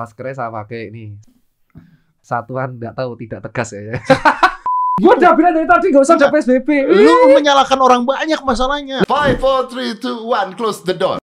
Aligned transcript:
maskernya 0.00 0.34
saya 0.40 0.48
pakai 0.48 0.88
ini 0.88 1.12
satuan 2.24 2.80
nggak 2.80 2.96
tahu 2.96 3.12
tidak 3.20 3.44
tegas 3.44 3.76
ya. 3.76 4.00
Gua 5.00 5.16
udah 5.16 5.32
bilang 5.32 5.56
dari 5.56 5.64
tadi 5.64 5.88
gak 5.88 6.04
usah 6.04 6.16
ada 6.20 6.28
PSBB. 6.28 6.68
Lu 6.92 7.32
menyalahkan 7.32 7.80
orang 7.80 8.04
banyak 8.04 8.36
masalahnya. 8.44 9.00
Five, 9.08 9.40
four, 9.40 9.64
three, 9.72 9.96
two, 9.96 10.28
one, 10.28 10.52
close 10.52 10.84
the 10.84 10.92
door. 10.92 11.19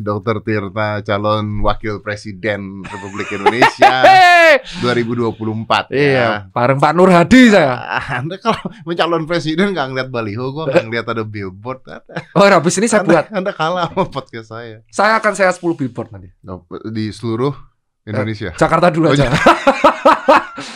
Dokter 0.00 0.40
Tirta 0.40 1.00
calon 1.00 1.60
wakil 1.60 2.00
presiden 2.00 2.82
Republik 2.82 3.30
Indonesia 3.30 4.02
Hei! 4.08 4.58
2024 4.80 5.92
Iya, 5.92 6.10
ya. 6.10 6.28
bareng 6.50 6.76
Pak 6.76 6.92
Nur 6.92 7.08
Hadi 7.08 7.48
saya. 7.48 7.78
Ah, 7.78 8.18
Anda 8.18 8.36
kalau 8.36 8.58
mencalon 8.82 9.24
presiden 9.24 9.70
nggak 9.70 9.86
ngeliat 9.88 10.08
baliho, 10.08 10.50
gua 10.50 10.66
nggak 10.66 10.84
ngeliat 10.84 11.06
ada 11.06 11.22
billboard. 11.22 11.80
Oh, 12.34 12.42
habis 12.42 12.74
ini 12.76 12.86
saya 12.86 13.02
anda, 13.02 13.10
buat. 13.12 13.26
Anda 13.30 13.52
kalah 13.52 13.86
sama 13.88 14.04
podcast 14.06 14.48
saya 14.48 14.82
Saya 14.90 15.16
akan 15.16 15.32
saya 15.32 15.50
10 15.50 15.62
billboard 15.76 16.10
nanti. 16.10 16.28
di 16.90 17.08
seluruh 17.10 17.54
Indonesia. 18.10 18.50
Jakarta 18.54 18.88
dulu 18.88 19.08
Oh, 19.08 19.14
aja. 19.14 19.30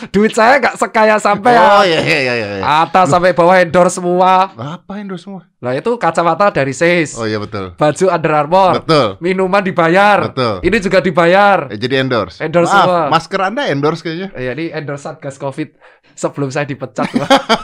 Duit 0.09 0.31
saya 0.31 0.57
nggak 0.57 0.75
sekaya 0.75 1.15
sampai 1.17 1.53
Oh 1.53 1.83
iya 1.83 1.99
iya 2.01 2.19
iya. 2.23 2.33
iya. 2.57 2.63
atas 2.81 3.05
sampai 3.07 3.31
bawah 3.31 3.53
endorse 3.55 3.99
semua. 3.99 4.49
Apa 4.51 4.97
endorse 4.97 5.23
semua? 5.23 5.45
Lah 5.59 5.73
itu 5.73 5.91
kacamata 5.97 6.49
dari 6.51 6.71
Sis, 6.71 7.13
Oh 7.15 7.25
iya 7.25 7.37
betul. 7.37 7.73
baju 7.73 8.05
Under 8.07 8.33
Armour, 8.33 8.73
Betul. 8.81 9.07
minuman 9.19 9.61
dibayar. 9.61 10.29
Betul. 10.29 10.61
Ini 10.61 10.77
juga 10.79 10.99
dibayar. 11.01 11.69
Eh, 11.69 11.77
jadi 11.77 12.01
endorse. 12.01 12.37
Endorse 12.39 12.69
Maaf, 12.69 12.85
semua. 12.85 13.01
masker 13.09 13.41
Anda 13.41 13.63
endorse 13.67 14.01
kayaknya. 14.01 14.27
Ya 14.35 14.51
ini 14.53 14.69
endorse 14.69 15.05
Satgas 15.05 15.37
Covid 15.37 15.73
sebelum 16.13 16.49
saya 16.49 16.65
dipecat. 16.65 17.09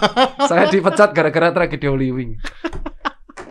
Saya 0.49 0.67
dipecat 0.67 1.13
gara-gara 1.13 1.53
tragedi 1.53 1.85
Holy 1.85 2.09
Wing. 2.11 2.31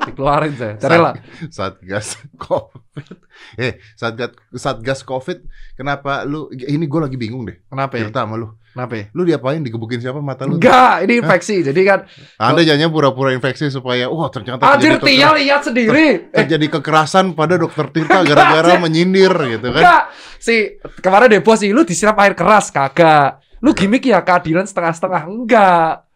Dikeluarin 0.06 0.54
saya. 0.56 0.74
Carilah. 0.80 1.14
Satgas 1.52 2.16
Covid. 2.40 3.16
Eh, 3.60 3.76
Satgas 3.96 4.32
Satgas 4.56 5.00
Covid. 5.04 5.44
Kenapa 5.76 6.24
lu 6.24 6.48
ini 6.52 6.84
gue 6.88 7.00
lagi 7.00 7.16
bingung 7.20 7.44
deh. 7.44 7.60
Kenapa 7.68 8.00
ya? 8.00 8.08
Cerita 8.08 8.24
sama 8.24 8.36
lu. 8.40 8.48
Kenapa 8.70 8.94
ya? 8.94 9.04
Lu 9.10 9.22
diapain 9.26 9.60
digebukin 9.60 9.98
siapa 9.98 10.22
mata 10.22 10.46
lu? 10.46 10.56
Enggak, 10.56 11.02
ini 11.02 11.18
infeksi. 11.18 11.66
Jadi 11.66 11.80
kan 11.82 12.06
Anda 12.38 12.62
jangan 12.62 12.94
pura-pura 12.94 13.34
infeksi 13.34 13.66
supaya 13.66 14.06
wah 14.06 14.30
ternyata 14.30 14.62
Anjir 14.62 14.96
Tia 15.02 15.34
lihat 15.34 15.66
sendiri. 15.66 16.30
Eh, 16.30 16.46
terjadi 16.46 16.78
kekerasan 16.78 17.34
pada 17.34 17.58
dokter 17.58 17.90
Tirta 17.90 18.22
gara-gara 18.22 18.78
menyindir 18.78 19.34
gitu 19.58 19.68
kan. 19.74 19.82
enggak. 19.82 20.02
Si 20.38 20.78
kemarin 21.02 21.28
Depo 21.28 21.52
sih 21.58 21.74
lu 21.74 21.82
disiram 21.82 22.14
air 22.22 22.38
keras 22.38 22.70
kagak. 22.70 23.42
Lu 23.60 23.74
gimmick 23.76 24.06
ya 24.06 24.22
keadilan 24.22 24.64
setengah-setengah 24.64 25.22
enggak. 25.28 26.09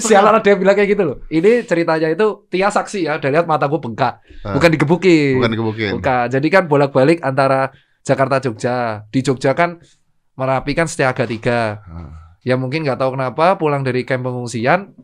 Sialan 0.00 0.40
ada 0.40 0.48
yang 0.48 0.60
bilang 0.60 0.76
kayak 0.76 0.96
gitu 0.96 1.02
loh. 1.04 1.16
Ini 1.28 1.68
ceritanya 1.68 2.08
itu 2.08 2.48
Tia 2.48 2.72
saksi 2.72 3.04
ya, 3.04 3.20
udah 3.20 3.30
lihat 3.30 3.46
mata 3.46 3.68
gue 3.68 3.80
bengkak. 3.80 4.20
Ah. 4.42 4.56
Bukan 4.56 4.70
digebukin. 4.72 5.36
Bukan 5.40 5.52
digebukin. 5.52 5.92
Bukan. 6.00 6.26
Jadi 6.32 6.48
kan 6.48 6.64
bolak-balik 6.64 7.20
antara 7.20 7.70
Jakarta 8.02 8.40
Jogja. 8.40 9.04
Di 9.12 9.20
Jogja 9.20 9.52
kan 9.52 9.78
Merapi 10.36 10.72
kan 10.76 10.88
Setiaga 10.88 11.24
tiga. 11.28 11.80
Ah. 11.84 12.36
Ya 12.46 12.54
mungkin 12.54 12.86
nggak 12.86 13.00
tahu 13.00 13.18
kenapa 13.18 13.58
pulang 13.58 13.82
dari 13.82 14.06
camp 14.06 14.24
pengungsian 14.24 14.94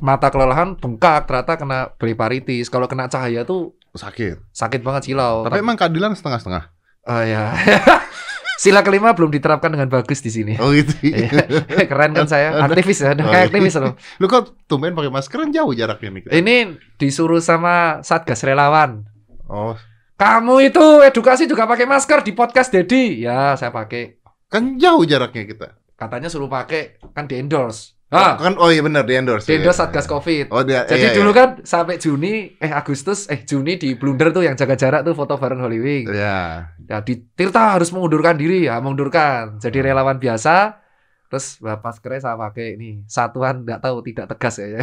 mata 0.00 0.32
kelelahan 0.32 0.74
bengkak 0.74 1.28
ternyata 1.28 1.54
kena 1.60 1.78
blefaritis. 1.96 2.68
Kalau 2.68 2.88
kena 2.88 3.06
cahaya 3.06 3.44
tuh 3.44 3.76
Sakit. 3.90 4.52
sakit 4.54 4.80
banget 4.86 5.10
silau. 5.10 5.42
Tapi 5.42 5.60
emang 5.60 5.76
keadilan 5.76 6.14
setengah-setengah. 6.14 6.70
Oh 7.10 7.22
ya. 7.24 7.50
Sila 8.60 8.84
kelima 8.84 9.16
belum 9.16 9.32
diterapkan 9.32 9.72
dengan 9.72 9.88
bagus 9.88 10.20
di 10.20 10.28
sini. 10.28 10.52
Oh 10.60 10.68
gitu. 10.68 10.92
Iya. 11.00 11.48
Keren 11.90 12.12
kan 12.12 12.28
saya, 12.28 12.60
aktivis 12.60 13.00
ya, 13.00 13.16
Oh, 13.16 13.24
kayak 13.24 13.32
iya. 13.32 13.48
aktivis 13.48 13.74
loh. 13.80 13.96
Lu 14.20 14.28
kok 14.28 14.52
tumben 14.68 14.92
pakai 14.92 15.08
masker 15.08 15.38
kan 15.40 15.48
jauh 15.48 15.72
jaraknya 15.72 16.12
nih. 16.12 16.22
Ini 16.28 16.56
disuruh 17.00 17.40
sama 17.40 18.04
Satgas 18.04 18.44
relawan. 18.44 19.08
Oh, 19.48 19.72
Kamu 20.20 20.60
itu 20.60 21.00
edukasi 21.00 21.48
juga 21.48 21.64
pakai 21.64 21.88
masker 21.88 22.20
di 22.20 22.36
podcast 22.36 22.68
Dedi. 22.68 23.24
Ya, 23.24 23.56
saya 23.56 23.72
pakai. 23.72 24.20
kan 24.52 24.76
jauh 24.76 25.08
jaraknya 25.08 25.48
kita. 25.48 25.68
Katanya 25.96 26.28
suruh 26.28 26.52
pakai 26.52 27.00
kan 27.16 27.24
di 27.24 27.40
endorse. 27.40 27.96
Ah, 28.10 28.34
Kan 28.42 28.58
oh 28.58 28.74
iya 28.74 28.82
benar 28.82 29.06
di 29.06 29.14
endorse. 29.14 29.46
di 29.46 29.54
endorse 29.62 29.78
Iya, 29.78 29.86
Satgas 29.86 30.06
iya. 30.06 30.10
Covid. 30.10 30.46
Oh 30.50 30.66
dia. 30.66 30.82
Jadi 30.82 31.06
iya, 31.06 31.14
dulu 31.14 31.30
iya. 31.30 31.38
kan 31.38 31.48
sampai 31.62 31.94
Juni, 32.02 32.58
eh 32.58 32.72
Agustus, 32.74 33.30
eh 33.30 33.46
Juni 33.46 33.78
di 33.78 33.94
blunder 33.94 34.34
tuh 34.34 34.42
yang 34.42 34.58
jaga 34.58 34.74
jarak 34.74 35.06
tuh 35.06 35.14
foto 35.14 35.38
bareng 35.38 35.62
Holy 35.62 35.78
Wing. 35.78 36.10
Ya. 36.10 36.74
Ya 36.90 36.98
di 37.06 37.22
Tirta 37.38 37.78
harus 37.78 37.94
mengundurkan 37.94 38.34
diri 38.34 38.66
ya, 38.66 38.82
mengundurkan. 38.82 39.62
Jadi 39.62 39.78
relawan 39.78 40.18
biasa. 40.18 40.82
Terus 41.30 41.62
bah, 41.62 41.78
maskernya 41.78 42.26
saya 42.26 42.34
pakai 42.34 42.74
ini 42.74 43.06
satuan 43.06 43.62
nggak 43.62 43.78
tahu 43.78 44.02
tidak 44.02 44.26
tegas 44.34 44.58
ya. 44.58 44.82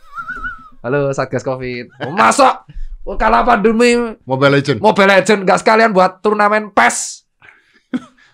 Halo 0.86 1.12
Satgas 1.12 1.44
Covid. 1.44 1.92
Oh, 2.08 2.16
masa 2.16 2.64
oh, 3.04 3.20
kalah 3.20 3.44
pandemi 3.44 4.16
Mobile 4.24 4.56
Legend. 4.56 4.80
Mobile 4.80 5.12
Legend 5.12 5.44
nggak 5.44 5.60
sekalian 5.60 5.92
buat 5.92 6.24
turnamen 6.24 6.72
PES? 6.72 7.25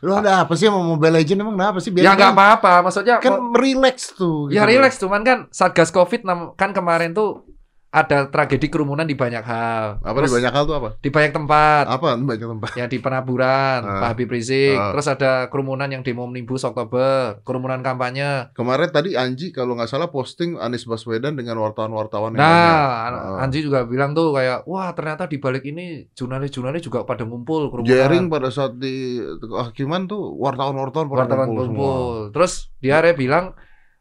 Lu 0.03 0.13
ada 0.13 0.43
apa 0.43 0.59
sih 0.59 0.67
sama 0.67 0.83
Mobile 0.83 1.23
Legend 1.23 1.47
emang 1.47 1.55
kenapa 1.55 1.79
sih? 1.79 1.95
Ya 1.95 2.13
nggak 2.13 2.35
apa-apa, 2.35 2.83
maksudnya 2.83 3.23
Kan 3.23 3.55
relax 3.55 4.11
tuh. 4.13 4.51
ya 4.51 4.67
gitu. 4.67 4.71
relax 4.75 4.93
cuman 4.99 5.23
kan 5.23 5.39
Satgas 5.49 5.95
Covid 5.95 6.27
kan 6.59 6.75
kemarin 6.75 7.15
tuh 7.15 7.47
ada 7.93 8.25
tragedi 8.25 8.73
kerumunan 8.73 9.05
di 9.05 9.13
banyak 9.13 9.45
hal. 9.45 10.01
Apa 10.01 10.17
di 10.17 10.25
Terus 10.25 10.33
banyak 10.41 10.53
hal 10.57 10.65
tuh 10.65 10.77
apa? 10.81 10.89
di 10.97 11.13
banyak 11.13 11.33
tempat. 11.37 11.85
Apa 11.85 12.17
banyak 12.17 12.49
tempat? 12.49 12.69
Ya 12.73 12.89
di 12.89 12.97
penaburan, 12.97 13.85
Ah. 13.85 14.01
Pak 14.01 14.09
Habib 14.17 14.33
Rizik. 14.33 14.81
Ah. 14.81 14.97
Terus 14.97 15.13
ada 15.13 15.33
kerumunan 15.47 15.85
yang 15.87 16.01
demo 16.01 16.25
Omnibus 16.25 16.65
Oktober, 16.65 17.45
kerumunan 17.45 17.85
kampanye. 17.85 18.49
Kemarin 18.57 18.89
tadi 18.89 19.13
Anji 19.13 19.53
kalau 19.53 19.77
nggak 19.77 19.93
salah 19.93 20.09
posting 20.09 20.57
Anies 20.57 20.89
Baswedan 20.89 21.37
dengan 21.37 21.61
wartawan-wartawan. 21.61 22.33
Nah, 22.33 23.13
Ah. 23.13 23.45
Anji 23.45 23.61
juga 23.61 23.85
bilang 23.85 24.17
tuh 24.17 24.33
kayak, 24.33 24.65
wah 24.65 24.89
ternyata 24.97 25.29
di 25.29 25.37
balik 25.37 25.69
ini 25.69 26.09
jurnalis-jurnalis 26.17 26.81
juga 26.81 27.05
pada 27.05 27.29
ngumpul 27.29 27.69
kerumunan. 27.69 27.93
Jaring 27.93 28.33
pada 28.33 28.49
saat 28.49 28.73
di 28.75 29.21
kehakiman 29.39 30.09
tuh 30.09 30.33
wartawan-wartawan 30.41 31.13
pada 31.13 31.29
wartawan 31.29 31.45
ngumpul 31.45 31.67
semua. 31.69 31.95
Terus 32.33 32.73
dia 32.81 33.05
ada 33.05 33.13
bilang, 33.13 33.53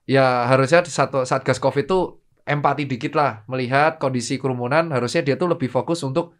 ya 0.07 0.47
harusnya 0.47 0.79
di 0.79 0.91
satu 0.91 1.27
satgas 1.27 1.59
covid 1.59 1.83
tuh 1.83 2.20
empati 2.45 2.89
dikit 2.89 3.13
lah 3.17 3.45
melihat 3.45 3.97
kondisi 4.01 4.37
kerumunan. 4.41 4.89
Harusnya 4.89 5.21
dia 5.25 5.35
tuh 5.37 5.51
lebih 5.51 5.67
fokus 5.69 6.01
untuk 6.01 6.37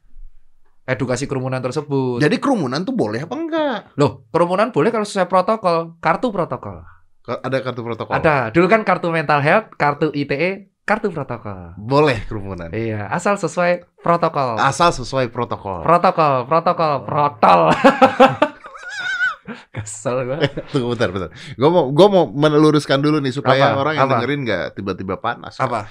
edukasi 0.86 1.30
kerumunan 1.30 1.62
tersebut. 1.62 2.20
Jadi 2.20 2.38
kerumunan 2.42 2.82
tuh 2.82 2.96
boleh 2.96 3.24
apa 3.26 3.36
enggak? 3.38 3.78
Loh, 3.96 4.26
kerumunan 4.34 4.74
boleh 4.74 4.90
kalau 4.90 5.06
sesuai 5.06 5.30
protokol, 5.30 5.98
kartu 6.02 6.34
protokol. 6.34 6.84
Ada 7.26 7.58
kartu 7.62 7.82
protokol. 7.86 8.14
Ada. 8.18 8.50
Dulu 8.50 8.66
kan 8.66 8.82
kartu 8.82 9.08
mental 9.14 9.40
health, 9.46 9.78
kartu 9.78 10.10
ITE, 10.12 10.74
kartu 10.84 11.14
protokol. 11.14 11.78
Boleh 11.78 12.26
kerumunan. 12.26 12.74
Iya, 12.74 13.08
asal 13.08 13.38
sesuai 13.38 14.02
protokol. 14.02 14.58
Asal 14.58 14.92
sesuai 14.92 15.30
protokol. 15.30 15.86
Protokol, 15.86 16.50
protokol, 16.50 16.94
protol. 17.06 17.62
Kesel 19.76 20.18
gue. 20.24 20.38
Tunggu 20.70 20.92
bentar, 20.92 21.10
bentar. 21.10 21.30
Gue 21.54 21.70
mau 21.70 21.88
gue 21.88 22.08
mau 22.08 22.26
meluruskan 22.28 22.98
dulu 22.98 23.18
nih 23.18 23.32
supaya 23.32 23.72
Apa? 23.72 23.80
orang 23.80 23.94
yang 23.96 24.06
Apa? 24.06 24.14
dengerin 24.18 24.40
nggak 24.44 24.66
tiba-tiba 24.74 25.16
panas. 25.18 25.56
Apa? 25.58 25.88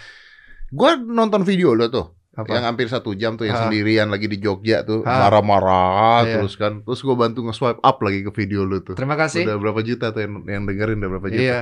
Gue 0.69 0.95
nonton 0.97 1.43
video 1.43 1.73
lo 1.73 1.87
tuh, 1.87 2.07
Apa? 2.33 2.47
yang 2.51 2.65
hampir 2.65 2.87
satu 2.87 3.11
jam 3.13 3.35
tuh 3.35 3.45
yang 3.45 3.55
Ah. 3.55 3.63
sendirian 3.67 4.07
lagi 4.07 4.25
di 4.25 4.37
Jogja 4.37 4.81
tuh 4.81 5.03
Ah. 5.03 5.27
marah-marah 5.27 6.23
Iya. 6.23 6.35
terus 6.39 6.55
kan, 6.55 6.81
terus 6.81 7.01
gue 7.01 7.13
bantu 7.13 7.43
nge-swipe 7.43 7.79
up 7.79 7.97
lagi 7.99 8.21
ke 8.21 8.31
video 8.33 8.63
lo 8.63 8.79
tuh. 8.81 8.95
Terima 8.95 9.15
kasih. 9.15 9.45
Udah 9.45 9.57
berapa 9.57 9.81
juta 9.81 10.11
tuh 10.11 10.21
yang, 10.21 10.33
yang 10.45 10.63
dengerin 10.63 10.97
udah 10.97 11.11
berapa 11.11 11.29
juta? 11.29 11.43
Iya. 11.43 11.61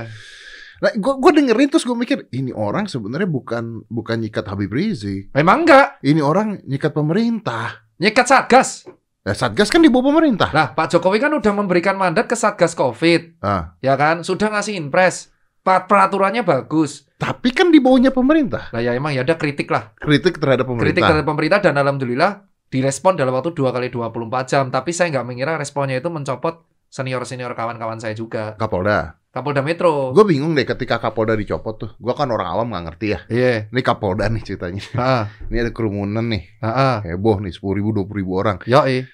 Nah, 0.79 0.91
gue 0.93 1.13
gue 1.17 1.31
dengerin 1.35 1.67
terus 1.67 1.83
gue 1.83 1.91
mikir 1.91 2.31
ini 2.31 2.51
orang 2.51 2.87
sebenarnya 2.87 3.27
bukan 3.27 3.83
bukan 3.85 4.15
nyikat 4.17 4.47
Habib 4.47 4.71
Rizik, 4.71 5.27
Memang 5.33 5.67
enggak. 5.67 5.99
ini 6.01 6.23
orang 6.23 6.63
nyikat 6.63 6.95
pemerintah. 6.95 7.83
Nyekat 7.99 8.25
Satgas. 8.25 8.87
Nah, 9.29 9.37
Satgas 9.37 9.69
kan 9.69 9.85
di 9.85 9.93
bawah 9.93 10.09
pemerintah. 10.09 10.49
Nah, 10.49 10.73
Pak 10.73 10.89
Jokowi 10.89 11.21
kan 11.21 11.29
udah 11.29 11.53
memberikan 11.53 11.93
mandat 11.93 12.25
ke 12.25 12.33
Satgas 12.33 12.73
Covid, 12.73 13.37
Ah, 13.45 13.77
ya 13.77 13.93
kan? 13.93 14.25
Sudah 14.25 14.49
ngasih 14.49 14.73
impres. 14.73 15.29
Peraturannya 15.61 16.41
bagus. 16.41 17.05
tapi 17.19 17.53
kan 17.53 17.69
di 17.69 17.77
bawahnya 17.77 18.09
pemerintah. 18.09 18.73
Nah, 18.73 18.81
ya 18.81 18.97
emang 18.97 19.13
ya 19.13 19.21
ada 19.21 19.37
kritik 19.37 19.69
lah. 19.69 19.93
Kritik 20.01 20.41
terhadap 20.41 20.65
pemerintah. 20.65 20.97
Kritik 20.97 21.03
dari 21.05 21.21
pemerintah 21.21 21.59
dan 21.61 21.77
alhamdulillah 21.77 22.41
direspon 22.71 23.13
dalam 23.13 23.37
waktu 23.37 23.53
2 23.53 23.69
kali 23.69 23.93
24 23.93 24.49
jam. 24.49 24.73
Tapi 24.73 24.89
saya 24.89 25.13
nggak 25.13 25.27
mengira 25.27 25.53
responnya 25.59 26.01
itu 26.01 26.09
mencopot 26.09 26.65
senior-senior 26.89 27.53
kawan-kawan 27.53 28.01
saya 28.01 28.17
juga. 28.17 28.57
Kapolda. 28.57 29.19
Kapolda 29.29 29.61
Metro. 29.61 30.09
Gue 30.09 30.25
bingung 30.25 30.57
deh 30.57 30.65
ketika 30.65 30.97
Kapolda 30.97 31.37
dicopot 31.37 31.75
tuh. 31.77 31.91
Gue 32.01 32.15
kan 32.17 32.31
orang 32.31 32.49
awam 32.49 32.71
nggak 32.73 32.83
ngerti 32.89 33.07
ya. 33.13 33.19
Iya. 33.29 33.53
Ini 33.69 33.81
Kapolda 33.85 34.25
nih 34.25 34.41
ceritanya. 34.41 34.81
Heeh. 34.95 35.23
Ini 35.53 35.57
ada 35.69 35.71
kerumunan 35.75 36.25
nih. 36.25 36.43
Heeh. 36.65 36.95
Heboh 37.13 37.43
nih, 37.45 37.53
10 37.53 37.77
ribu, 37.77 37.93
20 37.93 38.15
ribu 38.25 38.31
orang. 38.41 38.57
Yoi. 38.65 39.05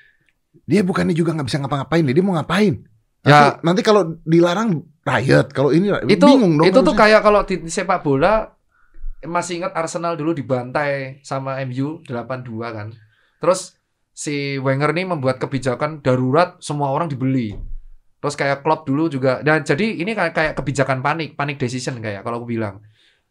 Dia 0.64 0.82
bukannya 0.82 1.12
juga 1.12 1.36
nggak 1.36 1.48
bisa 1.52 1.60
ngapa-ngapain. 1.60 2.08
Dia 2.08 2.24
mau 2.24 2.36
ngapain? 2.40 2.88
Nanti, 3.26 3.46
Ya. 3.46 3.58
nanti 3.66 3.82
kalau 3.84 4.16
dilarang 4.24 4.86
riot. 5.04 5.48
Kalau 5.52 5.74
ini 5.76 5.92
itu 6.08 6.24
bingung 6.26 6.62
dong. 6.62 6.66
itu 6.70 6.80
tuh 6.80 6.96
kayak 6.96 7.22
kalau 7.26 7.44
di 7.44 7.60
sepak 7.68 8.00
bola 8.06 8.54
masih 9.26 9.60
ingat 9.62 9.74
Arsenal 9.74 10.14
dulu 10.14 10.38
dibantai 10.38 11.20
sama 11.26 11.58
MU 11.66 12.06
8-2 12.06 12.70
kan. 12.70 12.88
Terus 13.42 13.74
si 14.14 14.62
Wenger 14.62 14.94
nih 14.94 15.10
membuat 15.10 15.42
kebijakan 15.42 16.00
darurat 16.06 16.56
semua 16.62 16.94
orang 16.94 17.10
dibeli. 17.10 17.58
Terus 18.22 18.36
kayak 18.38 18.62
Klopp 18.66 18.86
dulu 18.90 19.10
juga 19.10 19.42
dan 19.42 19.62
jadi 19.62 20.02
ini 20.02 20.14
kayak 20.14 20.34
kayak 20.34 20.54
kebijakan 20.58 21.02
panik, 21.02 21.34
panik 21.38 21.58
decision 21.58 21.98
kayak 22.02 22.22
kalau 22.26 22.42
aku 22.42 22.50
bilang. 22.54 22.82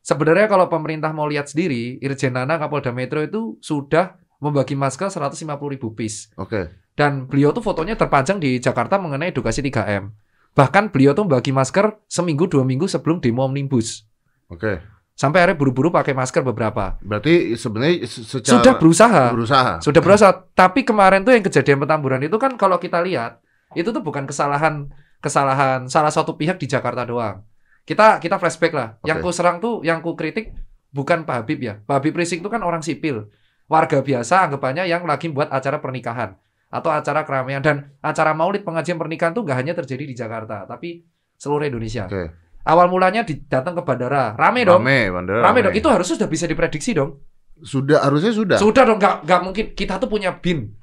Sebenarnya 0.05 0.53
kalau 0.53 0.69
pemerintah 0.69 1.17
mau 1.17 1.25
lihat 1.25 1.49
sendiri, 1.49 1.97
Irjen 2.05 2.37
Nana 2.37 2.61
Kapolda 2.61 2.93
Metro 2.93 3.25
itu 3.25 3.57
sudah 3.65 4.21
membagi 4.37 4.77
masker 4.77 5.09
150 5.09 5.49
ribu 5.73 5.97
piece. 5.97 6.29
Oke. 6.37 6.69
Dan 6.95 7.27
beliau 7.27 7.51
tuh 7.51 7.63
fotonya 7.63 7.99
terpanjang 7.99 8.39
di 8.39 8.63
Jakarta 8.63 9.03
mengenai 9.03 9.35
edukasi 9.35 9.59
3M. 9.67 10.15
Bahkan 10.55 10.95
beliau 10.95 11.11
tuh 11.11 11.27
membagi 11.27 11.51
masker 11.51 11.99
seminggu 12.07 12.47
dua 12.47 12.63
minggu 12.63 12.87
sebelum 12.87 13.19
demo 13.19 13.43
omnibus. 13.43 14.07
Oke. 14.47 14.79
Sampai 15.15 15.43
akhirnya 15.43 15.59
buru-buru 15.59 15.91
pakai 15.91 16.15
masker 16.15 16.43
beberapa. 16.47 16.99
Berarti 17.03 17.55
sebenarnya 17.59 18.07
se- 18.07 18.23
secara 18.23 18.63
Sudah 18.63 18.75
berusaha. 18.79 19.25
berusaha. 19.35 19.73
Sudah 19.83 20.03
berusaha. 20.03 20.33
Tapi 20.55 20.87
kemarin 20.87 21.27
tuh 21.27 21.35
yang 21.35 21.43
kejadian 21.43 21.83
petamburan 21.83 22.23
itu 22.23 22.39
kan 22.39 22.55
kalau 22.55 22.79
kita 22.79 23.03
lihat 23.03 23.43
itu 23.75 23.91
tuh 23.91 24.03
bukan 24.03 24.27
kesalahan 24.31 24.91
kesalahan 25.19 25.91
salah 25.91 26.15
satu 26.15 26.39
pihak 26.39 26.63
di 26.63 26.71
Jakarta 26.71 27.03
doang. 27.03 27.43
Kita 27.83 28.23
kita 28.23 28.39
flashback 28.39 28.71
lah. 28.75 28.89
Yang 29.03 29.19
Oke. 29.23 29.27
ku 29.27 29.31
serang 29.35 29.59
tuh, 29.59 29.83
yang 29.83 29.99
ku 29.99 30.15
kritik 30.15 30.55
bukan 30.95 31.27
Pak 31.27 31.43
Habib 31.43 31.59
ya. 31.59 31.75
Pak 31.83 31.99
Habib 31.99 32.15
Rizik 32.15 32.39
itu 32.43 32.51
kan 32.51 32.63
orang 32.63 32.87
sipil, 32.87 33.27
warga 33.67 33.99
biasa 34.03 34.47
anggapannya 34.47 34.87
yang 34.87 35.03
lagi 35.03 35.31
buat 35.31 35.51
acara 35.51 35.83
pernikahan 35.83 36.39
atau 36.75 36.91
acara 36.91 37.23
keramaian 37.23 37.63
dan 37.63 37.95
acara 38.03 38.35
maulid 38.35 38.67
pengajian 38.67 38.99
pernikahan 38.99 39.31
tuh 39.31 39.47
nggak 39.47 39.55
hanya 39.55 39.73
terjadi 39.73 40.03
di 40.03 40.13
Jakarta, 40.13 40.67
tapi 40.67 41.07
seluruh 41.37 41.63
Indonesia. 41.65 42.11
Oke. 42.11 42.35
Awal 42.65 42.89
mulanya 42.89 43.23
datang 43.47 43.77
ke 43.77 43.83
bandara, 43.85 44.35
rame 44.35 44.67
dong, 44.67 44.83
Rame, 44.83 45.07
bandara. 45.09 45.45
rame 45.45 45.61
dong. 45.63 45.75
Itu 45.77 45.87
harusnya 45.87 46.19
sudah 46.19 46.27
bisa 46.27 46.45
diprediksi 46.45 46.91
dong. 46.93 47.23
sudah 47.55 48.03
harusnya 48.03 48.35
sudah. 48.35 48.59
Sudah 48.59 48.83
dong, 48.83 48.99
nggak 48.99 49.23
nggak 49.23 49.41
mungkin. 49.41 49.65
Kita 49.73 49.97
tuh 49.97 50.11
punya 50.11 50.35
bin, 50.35 50.75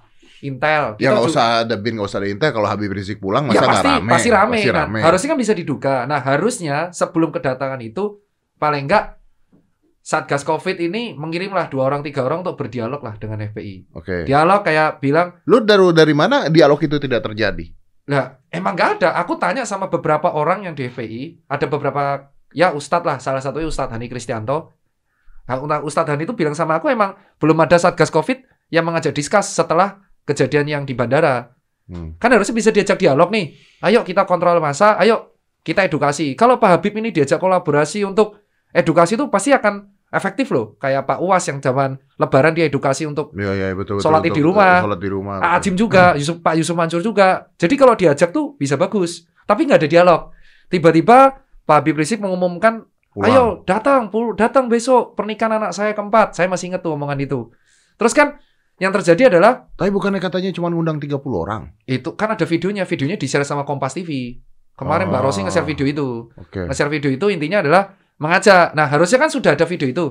Intel. 0.42 0.98
Ya 0.98 0.98
Kita 0.98 1.10
nggak 1.14 1.26
tuh- 1.28 1.34
usah 1.36 1.46
ada 1.62 1.76
bin, 1.78 1.94
nggak 1.94 2.10
usah 2.10 2.18
ada 2.18 2.30
intel. 2.30 2.50
Kalau 2.50 2.66
Habib 2.66 2.90
Rizik 2.90 3.22
pulang 3.22 3.46
masa 3.46 3.54
ya 3.54 3.60
nggak 3.60 3.70
pasti 3.76 3.90
rame? 3.92 4.10
pasti 4.10 4.30
rame. 4.32 4.58
Pasti 4.58 4.70
Nah, 4.70 4.78
rame. 4.82 5.00
harusnya 5.04 5.30
kan 5.30 5.40
bisa 5.40 5.54
diduga. 5.54 5.96
Nah 6.06 6.20
harusnya 6.20 6.76
sebelum 6.90 7.30
kedatangan 7.30 7.78
itu 7.80 8.18
paling 8.58 8.90
enggak 8.90 9.21
Satgas 10.02 10.42
Covid 10.42 10.82
ini 10.82 11.14
mengirimlah 11.14 11.70
dua 11.70 11.86
orang 11.86 12.02
tiga 12.02 12.26
orang 12.26 12.42
untuk 12.42 12.58
berdialog 12.58 13.06
lah 13.06 13.16
dengan 13.22 13.38
FPI. 13.46 13.94
Oke. 13.94 14.26
Dialog 14.26 14.66
kayak 14.66 14.98
bilang, 14.98 15.38
Lu 15.46 15.62
dari 15.62 15.86
dari 15.94 16.14
mana 16.18 16.50
dialog 16.50 16.82
itu 16.82 16.98
tidak 16.98 17.22
terjadi? 17.22 17.70
lah 18.10 18.42
emang 18.52 18.74
nggak 18.74 18.92
ada. 19.00 19.10
Aku 19.22 19.38
tanya 19.38 19.64
sama 19.64 19.88
beberapa 19.88 20.34
orang 20.34 20.66
yang 20.66 20.74
di 20.76 20.90
FPI, 20.90 21.48
ada 21.48 21.66
beberapa 21.70 22.34
ya 22.52 22.76
Ustadz 22.76 23.08
lah, 23.08 23.18
salah 23.22 23.40
satunya 23.40 23.70
Ustadz 23.70 23.94
Hani 23.94 24.12
Kristianto. 24.12 24.74
Nah, 25.48 25.80
Ustadz 25.86 26.12
Hani 26.12 26.26
itu 26.26 26.34
bilang 26.36 26.58
sama 26.58 26.82
aku 26.82 26.92
emang 26.92 27.16
belum 27.38 27.56
ada 27.62 27.80
Satgas 27.80 28.12
Covid 28.12 28.44
yang 28.68 28.84
mengajak 28.84 29.16
diskus 29.16 29.54
setelah 29.54 30.02
kejadian 30.28 30.68
yang 30.68 30.84
di 30.84 30.92
bandara. 30.92 31.54
Hmm. 31.88 32.20
Kan 32.20 32.36
harusnya 32.36 32.56
bisa 32.56 32.70
diajak 32.74 32.98
dialog 32.98 33.30
nih. 33.30 33.54
Ayo 33.86 34.02
kita 34.04 34.26
kontrol 34.26 34.60
masa, 34.60 35.00
ayo 35.00 35.38
kita 35.62 35.86
edukasi. 35.86 36.34
Kalau 36.34 36.58
Pak 36.58 36.80
Habib 36.80 36.98
ini 36.98 37.14
diajak 37.14 37.38
kolaborasi 37.38 38.02
untuk 38.04 38.41
edukasi 38.72 39.16
itu 39.16 39.28
pasti 39.28 39.52
akan 39.52 39.88
efektif 40.12 40.52
loh. 40.52 40.76
Kayak 40.76 41.08
Pak 41.08 41.20
Uwas 41.24 41.44
yang 41.48 41.64
zaman 41.64 41.96
lebaran 42.20 42.52
dia 42.52 42.68
edukasi 42.68 43.08
untuk 43.08 43.32
Iya 43.32 43.52
iya 43.56 43.68
betul. 43.72 44.04
Sholat 44.04 44.20
betul, 44.24 44.36
di 44.36 44.42
rumah. 44.44 44.76
Sholat 44.84 45.00
di 45.00 45.10
rumah. 45.10 45.38
Ajim 45.56 45.76
juga, 45.76 46.16
Yusuf 46.20 46.44
Pak 46.44 46.60
Yusuf 46.60 46.76
Mansur 46.76 47.00
juga. 47.00 47.48
Jadi 47.56 47.76
kalau 47.80 47.96
diajak 47.96 48.36
tuh 48.36 48.60
bisa 48.60 48.76
bagus. 48.76 49.24
Tapi 49.48 49.68
nggak 49.68 49.80
ada 49.84 49.90
dialog. 49.90 50.22
Tiba-tiba 50.68 51.40
Pak 51.64 51.76
Habib 51.84 52.00
Rizik 52.00 52.20
mengumumkan, 52.20 52.88
Pulang. 53.12 53.28
ayo 53.28 53.44
datang, 53.68 54.08
datang 54.36 54.72
besok 54.72 55.16
pernikahan 55.16 55.60
anak 55.60 55.72
saya 55.76 55.92
keempat. 55.92 56.36
Saya 56.36 56.48
masih 56.48 56.72
ingat 56.72 56.84
tuh 56.84 56.96
omongan 56.96 57.20
itu. 57.20 57.52
Terus 58.00 58.16
kan 58.16 58.40
yang 58.80 58.90
terjadi 58.96 59.30
adalah 59.30 59.68
Tapi 59.78 59.92
bukannya 59.94 60.18
katanya 60.18 60.50
cuma 60.56 60.72
ngundang 60.72 60.98
30 60.98 61.22
orang? 61.38 61.70
itu 61.86 62.18
kan 62.18 62.34
ada 62.34 62.48
videonya, 62.48 62.82
videonya 62.88 63.20
di-share 63.20 63.46
sama 63.46 63.62
Kompas 63.62 63.94
TV. 63.94 64.42
Kemarin 64.74 65.12
Mbak 65.14 65.22
Oh. 65.22 65.26
Rosi 65.30 65.46
nge-share 65.46 65.68
video 65.68 65.86
itu. 65.86 66.08
Oke. 66.34 66.66
Nge-share 66.66 66.90
video 66.90 67.12
itu 67.14 67.26
intinya 67.30 67.62
adalah 67.62 67.84
mengajak. 68.22 68.78
Nah, 68.78 68.86
harusnya 68.86 69.18
kan 69.18 69.34
sudah 69.34 69.58
ada 69.58 69.66
video 69.66 69.90
itu. 69.90 70.06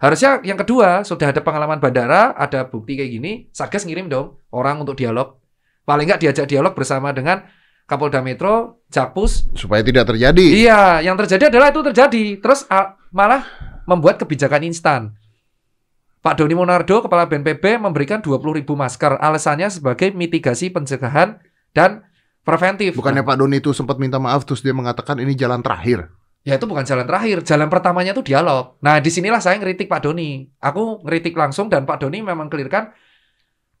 Harusnya 0.00 0.40
yang 0.42 0.56
kedua, 0.56 1.04
sudah 1.04 1.30
ada 1.30 1.44
pengalaman 1.44 1.78
bandara, 1.78 2.32
ada 2.34 2.66
bukti 2.66 2.96
kayak 2.96 3.10
gini, 3.14 3.32
Satgas 3.52 3.84
ngirim 3.84 4.08
dong 4.08 4.40
orang 4.50 4.80
untuk 4.80 4.96
dialog. 4.96 5.38
Paling 5.84 6.08
nggak 6.08 6.20
diajak 6.24 6.48
dialog 6.48 6.72
bersama 6.72 7.12
dengan 7.12 7.44
Kapolda 7.84 8.24
Metro, 8.24 8.80
Jakpus. 8.88 9.52
Supaya 9.52 9.84
tidak 9.84 10.08
terjadi. 10.08 10.46
Iya, 10.64 11.04
yang 11.04 11.20
terjadi 11.20 11.52
adalah 11.52 11.68
itu 11.68 11.84
terjadi. 11.84 12.24
Terus 12.40 12.64
ah, 12.72 12.96
malah 13.12 13.44
membuat 13.84 14.16
kebijakan 14.16 14.64
instan. 14.64 15.12
Pak 16.24 16.40
Doni 16.40 16.56
Monardo, 16.56 17.04
Kepala 17.04 17.28
BNPB, 17.28 17.76
memberikan 17.76 18.24
20.000 18.24 18.64
masker. 18.64 19.20
Alasannya 19.20 19.68
sebagai 19.68 20.16
mitigasi 20.16 20.72
pencegahan 20.72 21.36
dan 21.76 22.08
preventif. 22.40 22.96
Bukannya 22.96 23.20
Pak 23.20 23.36
Doni 23.36 23.60
itu 23.60 23.76
sempat 23.76 24.00
minta 24.00 24.16
maaf 24.16 24.48
terus 24.48 24.64
dia 24.64 24.72
mengatakan 24.72 25.20
ini 25.20 25.36
jalan 25.36 25.60
terakhir. 25.60 26.08
Ya 26.44 26.60
itu 26.60 26.68
bukan 26.68 26.84
jalan 26.84 27.08
terakhir, 27.08 27.40
jalan 27.40 27.72
pertamanya 27.72 28.12
itu 28.12 28.20
dialog. 28.20 28.76
Nah 28.84 29.00
di 29.00 29.08
sinilah 29.08 29.40
saya 29.40 29.56
ngeritik 29.56 29.88
Pak 29.88 30.04
Doni. 30.04 30.44
Aku 30.60 31.00
ngeritik 31.00 31.32
langsung 31.32 31.72
dan 31.72 31.88
Pak 31.88 32.04
Doni 32.04 32.20
memang 32.20 32.52
clear 32.52 32.68
kan. 32.68 32.92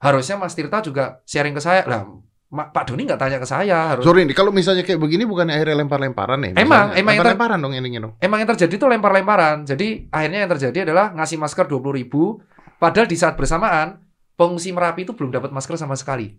Harusnya 0.00 0.40
Mas 0.40 0.56
Tirta 0.56 0.80
juga 0.80 1.20
sharing 1.28 1.52
ke 1.52 1.60
saya. 1.60 1.84
Lah 1.84 2.08
Pak 2.48 2.88
Doni 2.88 3.04
nggak 3.04 3.20
tanya 3.20 3.36
ke 3.36 3.44
saya. 3.44 3.92
Harus. 3.92 4.06
Sorry 4.08 4.24
nih, 4.24 4.32
kalau 4.32 4.48
misalnya 4.48 4.80
kayak 4.80 4.96
begini 4.96 5.28
bukannya 5.28 5.60
akhirnya 5.60 5.84
lempar-lemparan 5.84 6.38
nih? 6.40 6.52
Emang, 6.56 6.96
emang 6.96 7.12
yang 7.18 7.26
ter- 7.26 7.36
lempar-lemparan 7.36 7.58
dong 7.60 7.72
ininya 7.76 8.00
dong. 8.08 8.12
Emang 8.22 8.38
yang 8.40 8.50
terjadi 8.56 8.74
itu 8.80 8.86
lempar-lemparan. 8.88 9.56
Jadi 9.68 10.08
akhirnya 10.08 10.38
yang 10.48 10.50
terjadi 10.56 10.78
adalah 10.88 11.12
ngasih 11.12 11.36
masker 11.36 11.66
20.000 11.68 11.98
ribu. 12.00 12.40
Padahal 12.80 13.04
di 13.10 13.16
saat 13.20 13.36
bersamaan 13.36 14.00
pengungsi 14.40 14.72
Merapi 14.72 15.04
itu 15.04 15.12
belum 15.12 15.36
dapat 15.36 15.50
masker 15.52 15.76
sama 15.76 15.98
sekali. 16.00 16.32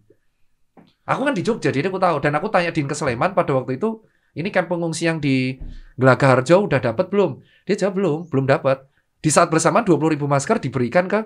Aku 1.06 1.22
kan 1.22 1.38
di 1.38 1.46
Jogja, 1.46 1.70
jadi 1.70 1.86
aku 1.92 2.02
tahu. 2.02 2.18
Dan 2.18 2.34
aku 2.34 2.50
tanya 2.50 2.74
Din 2.74 2.90
ke 2.90 2.98
Sleman 2.98 3.38
pada 3.38 3.54
waktu 3.54 3.78
itu, 3.78 4.02
ini 4.36 4.52
kan 4.52 4.68
pengungsi 4.68 5.08
yang 5.08 5.24
di 5.24 5.56
Gelaga 5.96 6.36
Harjo 6.36 6.68
udah 6.68 6.84
dapat 6.84 7.08
belum? 7.08 7.40
Dia 7.64 7.80
jawab 7.80 7.96
belum, 7.96 8.18
belum 8.28 8.46
dapat. 8.46 8.84
Di 9.24 9.32
saat 9.32 9.48
bersamaan 9.48 9.88
20.000 9.88 10.14
ribu 10.14 10.28
masker 10.28 10.60
diberikan 10.60 11.08
ke 11.08 11.24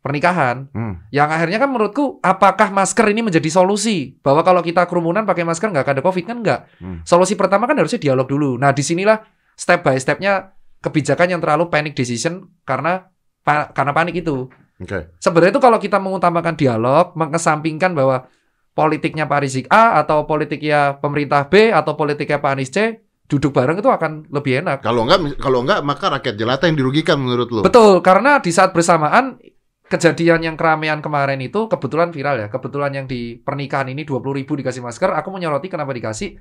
pernikahan. 0.00 0.70
Hmm. 0.72 1.04
Yang 1.12 1.28
akhirnya 1.36 1.58
kan 1.60 1.68
menurutku, 1.68 2.22
apakah 2.24 2.72
masker 2.72 3.04
ini 3.12 3.20
menjadi 3.20 3.50
solusi? 3.52 4.16
Bahwa 4.24 4.40
kalau 4.40 4.64
kita 4.64 4.88
kerumunan 4.88 5.28
pakai 5.28 5.44
masker 5.44 5.68
nggak 5.68 5.90
ada 5.90 6.02
COVID 6.06 6.24
kan 6.24 6.36
nggak. 6.40 6.60
Hmm. 6.80 6.98
Solusi 7.04 7.36
pertama 7.36 7.68
kan 7.68 7.76
harusnya 7.76 8.00
dialog 8.00 8.24
dulu. 8.24 8.56
Nah 8.56 8.72
di 8.72 8.80
sinilah 8.80 9.20
step 9.58 9.84
by 9.84 9.98
stepnya 10.00 10.56
kebijakan 10.80 11.36
yang 11.36 11.40
terlalu 11.44 11.68
panic 11.68 11.92
decision 11.92 12.48
karena 12.64 13.12
pa- 13.44 13.68
karena 13.76 13.92
panik 13.92 14.24
itu. 14.24 14.48
Oke. 14.80 15.12
Sebenarnya 15.20 15.52
itu 15.52 15.62
kalau 15.62 15.76
kita 15.76 16.00
mengutamakan 16.00 16.56
dialog, 16.56 17.12
mengesampingkan 17.12 17.92
bahwa 17.92 18.24
politiknya 18.72 19.26
Pak 19.26 19.40
Rizik 19.42 19.66
A 19.68 19.98
atau 20.00 20.24
politiknya 20.24 20.98
pemerintah 21.02 21.50
B 21.50 21.74
atau 21.74 21.98
politiknya 21.98 22.38
Pak 22.38 22.52
Anies 22.54 22.70
C 22.70 23.02
duduk 23.30 23.54
bareng 23.54 23.78
itu 23.78 23.86
akan 23.86 24.26
lebih 24.34 24.66
enak. 24.66 24.82
Kalau 24.82 25.06
enggak 25.06 25.38
kalau 25.38 25.62
enggak 25.62 25.80
maka 25.86 26.10
rakyat 26.18 26.34
jelata 26.34 26.66
yang 26.66 26.74
dirugikan 26.74 27.22
menurut 27.22 27.48
lu. 27.54 27.60
Betul, 27.62 28.02
karena 28.02 28.42
di 28.42 28.50
saat 28.50 28.74
bersamaan 28.74 29.38
kejadian 29.86 30.42
yang 30.42 30.56
keramaian 30.58 30.98
kemarin 30.98 31.38
itu 31.38 31.70
kebetulan 31.70 32.10
viral 32.10 32.42
ya. 32.42 32.48
Kebetulan 32.50 32.90
yang 32.94 33.06
di 33.06 33.38
pernikahan 33.38 33.90
ini 33.90 34.02
20.000 34.02 34.38
ribu 34.38 34.52
dikasih 34.58 34.82
masker. 34.82 35.14
Aku 35.14 35.30
menyoroti 35.30 35.70
kenapa 35.70 35.94
dikasih. 35.94 36.38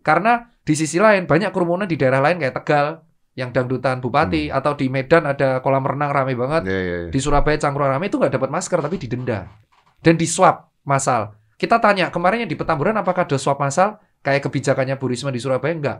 Karena 0.00 0.48
di 0.64 0.72
sisi 0.72 0.96
lain 0.96 1.28
banyak 1.28 1.52
kerumunan 1.52 1.84
di 1.84 2.00
daerah 2.00 2.24
lain 2.24 2.40
kayak 2.40 2.56
Tegal 2.56 3.04
yang 3.36 3.52
dangdutan 3.52 4.00
bupati 4.00 4.48
atau 4.48 4.72
di 4.76 4.88
Medan 4.88 5.28
ada 5.28 5.60
kolam 5.60 5.84
renang 5.84 6.12
rame 6.12 6.32
banget. 6.36 6.68
Iya, 6.68 6.80
iya, 6.80 6.96
iya. 7.04 7.10
Di 7.12 7.20
Surabaya 7.20 7.56
cangkruan 7.60 7.92
rame 7.92 8.08
itu 8.08 8.16
nggak 8.16 8.32
dapat 8.36 8.48
masker 8.48 8.80
tapi 8.80 8.96
didenda 8.96 9.48
dan 10.00 10.14
di 10.16 10.24
swab 10.28 10.72
masal. 10.84 11.39
Kita 11.60 11.76
tanya 11.76 12.08
kemarin 12.08 12.42
yang 12.42 12.50
di 12.50 12.56
Petamburan 12.56 12.96
apakah 12.96 13.28
ada 13.28 13.36
swab 13.36 13.60
masal 13.60 14.00
kayak 14.20 14.48
kebijakannya 14.48 14.96
Bu 14.96 15.12
Risma 15.12 15.28
di 15.28 15.36
Surabaya 15.36 15.76
enggak? 15.76 15.98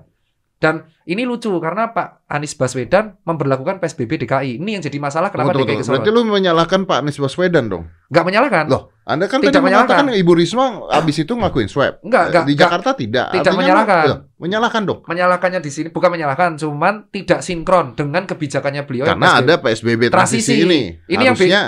Dan 0.56 0.84
ini 1.04 1.24
lucu 1.24 1.48
karena 1.56 1.88
Pak 1.88 2.28
Anies 2.28 2.52
Baswedan 2.52 3.16
memperlakukan 3.24 3.80
PSBB 3.80 4.24
DKI. 4.24 4.60
Ini 4.60 4.76
yang 4.76 4.84
jadi 4.84 5.00
masalah 5.00 5.32
kenapa 5.32 5.56
Tunggu, 5.56 5.64
DKI 5.64 5.80
kesorot. 5.80 6.04
Berarti 6.04 6.10
lu 6.12 6.20
menyalahkan 6.22 6.80
Pak 6.84 7.00
Anies 7.00 7.16
Baswedan 7.16 7.72
dong. 7.72 7.88
Nggak 8.12 8.24
menyalahkan. 8.28 8.64
Loh, 8.68 8.92
Anda 9.04 9.24
kan 9.24 9.40
Tidak 9.40 9.52
tadi 9.52 9.64
mengatakan 9.64 10.04
menyalahkan. 10.12 10.20
Ibu 10.20 10.32
Risma 10.36 10.64
abis 10.92 11.16
itu 11.18 11.32
ngelakuin 11.32 11.64
swab. 11.64 12.04
Enggak, 12.04 12.24
enggak, 12.28 12.44
Di 12.44 12.52
enggak. 12.52 12.60
Jakarta 12.68 12.90
tidak. 12.92 13.24
Tidak 13.32 13.40
Artinya 13.40 13.52
lu- 13.52 13.60
menyalahkan. 13.64 14.04
Loh, 14.04 14.18
menyalahkan 14.36 14.82
dong. 14.84 14.98
Menyalahkannya 15.08 15.60
di 15.60 15.70
sini 15.72 15.88
bukan 15.88 16.10
menyalahkan, 16.12 16.50
cuman 16.56 16.94
tidak 17.08 17.40
sinkron 17.40 17.86
dengan 17.96 18.22
kebijakannya 18.24 18.82
beliau 18.84 19.04
yang 19.04 19.16
Karena 19.16 19.28
PSBB. 19.32 19.40
ada 19.40 19.54
PSBB 19.56 20.02
transisi, 20.08 20.12
Transisi. 20.12 20.54
ini. 20.60 20.80
Ini 21.08 21.22
yang 21.24 21.36
Harusnya 21.36 21.62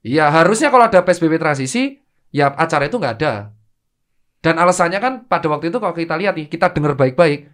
Iya, 0.00 0.32
harusnya 0.32 0.72
kalau 0.72 0.88
ada 0.88 1.04
PSBB 1.04 1.36
transisi, 1.36 1.99
ya 2.30 2.50
acara 2.54 2.86
itu 2.86 2.96
nggak 2.98 3.14
ada. 3.20 3.54
Dan 4.40 4.56
alasannya 4.56 4.98
kan 4.98 5.12
pada 5.28 5.46
waktu 5.52 5.68
itu 5.68 5.76
kalau 5.76 5.92
kita 5.92 6.16
lihat 6.16 6.32
nih, 6.32 6.48
kita 6.48 6.72
dengar 6.72 6.96
baik-baik, 6.96 7.52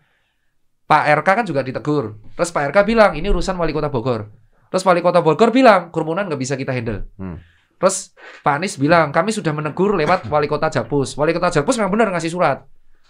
Pak 0.86 1.02
RK 1.18 1.28
kan 1.42 1.44
juga 1.44 1.66
ditegur. 1.66 2.14
Terus 2.38 2.54
Pak 2.54 2.70
RK 2.70 2.86
bilang, 2.86 3.18
ini 3.18 3.26
urusan 3.26 3.58
wali 3.58 3.74
kota 3.74 3.90
Bogor. 3.90 4.30
Terus 4.70 4.86
wali 4.86 5.02
kota 5.02 5.18
Bogor 5.18 5.50
bilang, 5.50 5.90
kerumunan 5.90 6.30
nggak 6.30 6.38
bisa 6.38 6.54
kita 6.54 6.70
handle. 6.70 7.10
Hmm. 7.18 7.42
Terus 7.76 8.14
Pak 8.40 8.62
Anies 8.62 8.78
bilang, 8.78 9.10
kami 9.10 9.34
sudah 9.34 9.50
menegur 9.50 9.98
lewat 9.98 10.30
wali 10.30 10.46
kota 10.46 10.70
Jakpus. 10.70 11.18
Wali 11.18 11.34
kota 11.34 11.50
Jakpus 11.58 11.76
memang 11.76 11.92
benar 11.92 12.08
ngasih 12.14 12.30
surat. 12.30 12.62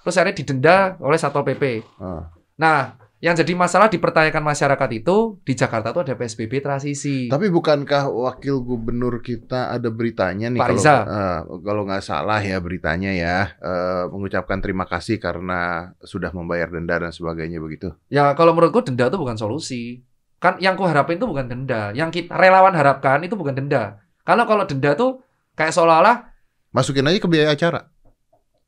Terus 0.03 0.17
akhirnya 0.17 0.37
didenda 0.41 0.77
oleh 0.99 1.19
Satpol 1.21 1.45
PP. 1.45 1.85
Ah. 2.01 2.33
Nah, 2.57 2.97
yang 3.17 3.33
jadi 3.33 3.57
masalah 3.57 3.89
dipertanyakan 3.89 4.45
masyarakat 4.45 4.91
itu, 4.93 5.41
di 5.41 5.57
Jakarta 5.57 5.89
itu 5.89 6.01
ada 6.05 6.15
PSBB 6.21 6.61
transisi. 6.61 7.33
Tapi 7.33 7.49
bukankah 7.49 8.13
wakil 8.13 8.61
gubernur 8.61 9.25
kita 9.25 9.73
ada 9.73 9.89
beritanya 9.89 10.53
nih 10.53 10.61
Pak 10.61 10.69
kalau 10.69 11.61
kalau 11.65 11.83
nggak 11.89 12.05
salah 12.05 12.45
ya 12.45 12.61
beritanya 12.61 13.17
ya 13.17 13.57
eh, 13.57 14.05
mengucapkan 14.13 14.61
terima 14.61 14.85
kasih 14.85 15.17
karena 15.17 15.93
sudah 16.05 16.29
membayar 16.37 16.69
denda 16.69 17.01
dan 17.01 17.09
sebagainya 17.09 17.57
begitu. 17.57 17.97
Ya 18.13 18.37
kalau 18.37 18.53
menurutku 18.53 18.85
denda 18.85 19.09
itu 19.09 19.17
bukan 19.17 19.41
solusi. 19.41 20.05
Kan 20.37 20.61
yang 20.61 20.77
ku 20.77 20.85
harapin 20.85 21.17
itu 21.17 21.25
bukan 21.25 21.49
denda. 21.49 21.97
Yang 21.97 22.21
kita 22.21 22.37
relawan 22.37 22.77
harapkan 22.77 23.25
itu 23.25 23.33
bukan 23.33 23.57
denda. 23.57 24.05
Karena 24.29 24.45
kalau 24.45 24.69
denda 24.69 24.93
tuh 24.93 25.25
kayak 25.57 25.73
seolah-olah 25.73 26.37
Masukin 26.77 27.09
aja 27.09 27.17
ke 27.17 27.25
biaya 27.25 27.57
acara. 27.57 27.89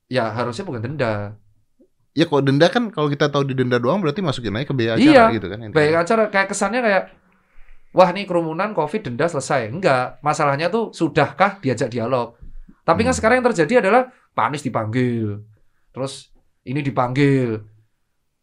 ya 0.09 0.33
harusnya 0.33 0.65
bukan 0.65 0.81
denda. 0.81 1.37
Ya 2.13 2.25
kalau 2.25 2.43
denda 2.43 2.67
kan 2.67 2.89
kalau 2.89 3.07
kita 3.07 3.29
tahu 3.29 3.45
di 3.45 3.55
denda 3.55 3.77
doang 3.77 4.01
berarti 4.01 4.21
masukin 4.21 4.55
aja 4.55 4.65
ke 4.65 4.75
biaya 4.75 4.93
acara 4.97 5.07
Iya, 5.07 5.25
gitu 5.37 5.47
kan. 5.47 5.59
intinya. 5.61 5.77
Baik 5.77 5.95
acara 5.97 6.23
kayak 6.29 6.49
kesannya 6.49 6.81
kayak 6.81 7.03
wah 7.91 8.11
nih 8.11 8.25
kerumunan 8.25 8.73
covid 8.73 9.01
denda 9.03 9.27
selesai. 9.27 9.71
Enggak, 9.71 10.19
masalahnya 10.21 10.67
tuh 10.69 10.91
sudahkah 10.91 11.61
diajak 11.61 11.89
dialog. 11.89 12.35
Tapi 12.83 13.05
kan 13.05 13.13
Hmm. 13.13 13.19
sekarang 13.19 13.37
yang 13.39 13.47
terjadi 13.47 13.75
adalah 13.81 14.09
Pak 14.33 14.45
Anies 14.45 14.65
dipanggil. 14.65 15.45
Terus 15.91 16.33
ini 16.65 16.81
dipanggil. 16.81 17.61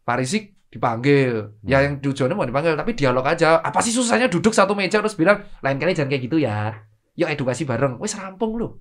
Pak 0.02 0.16
Rizik 0.16 0.54
dipanggil. 0.68 1.58
Ya 1.60 1.78
Hmm. 1.78 1.84
yang 1.84 1.94
tujuannya 2.00 2.32
mau 2.32 2.46
dipanggil 2.46 2.72
tapi 2.74 2.94
dialog 2.94 3.26
aja. 3.26 3.58
Apa 3.58 3.82
sih 3.82 3.90
susahnya 3.90 4.30
duduk 4.30 4.54
satu 4.54 4.72
meja 4.72 5.02
terus 5.02 5.14
bilang 5.14 5.42
lain 5.60 5.76
kali 5.76 5.92
jangan 5.92 6.08
kayak 6.08 6.22
gitu 6.24 6.38
ya. 6.38 6.78
Yuk 7.14 7.28
edukasi 7.28 7.66
bareng. 7.66 7.98
Wes 7.98 8.14
rampung 8.14 8.54
lu. 8.54 8.78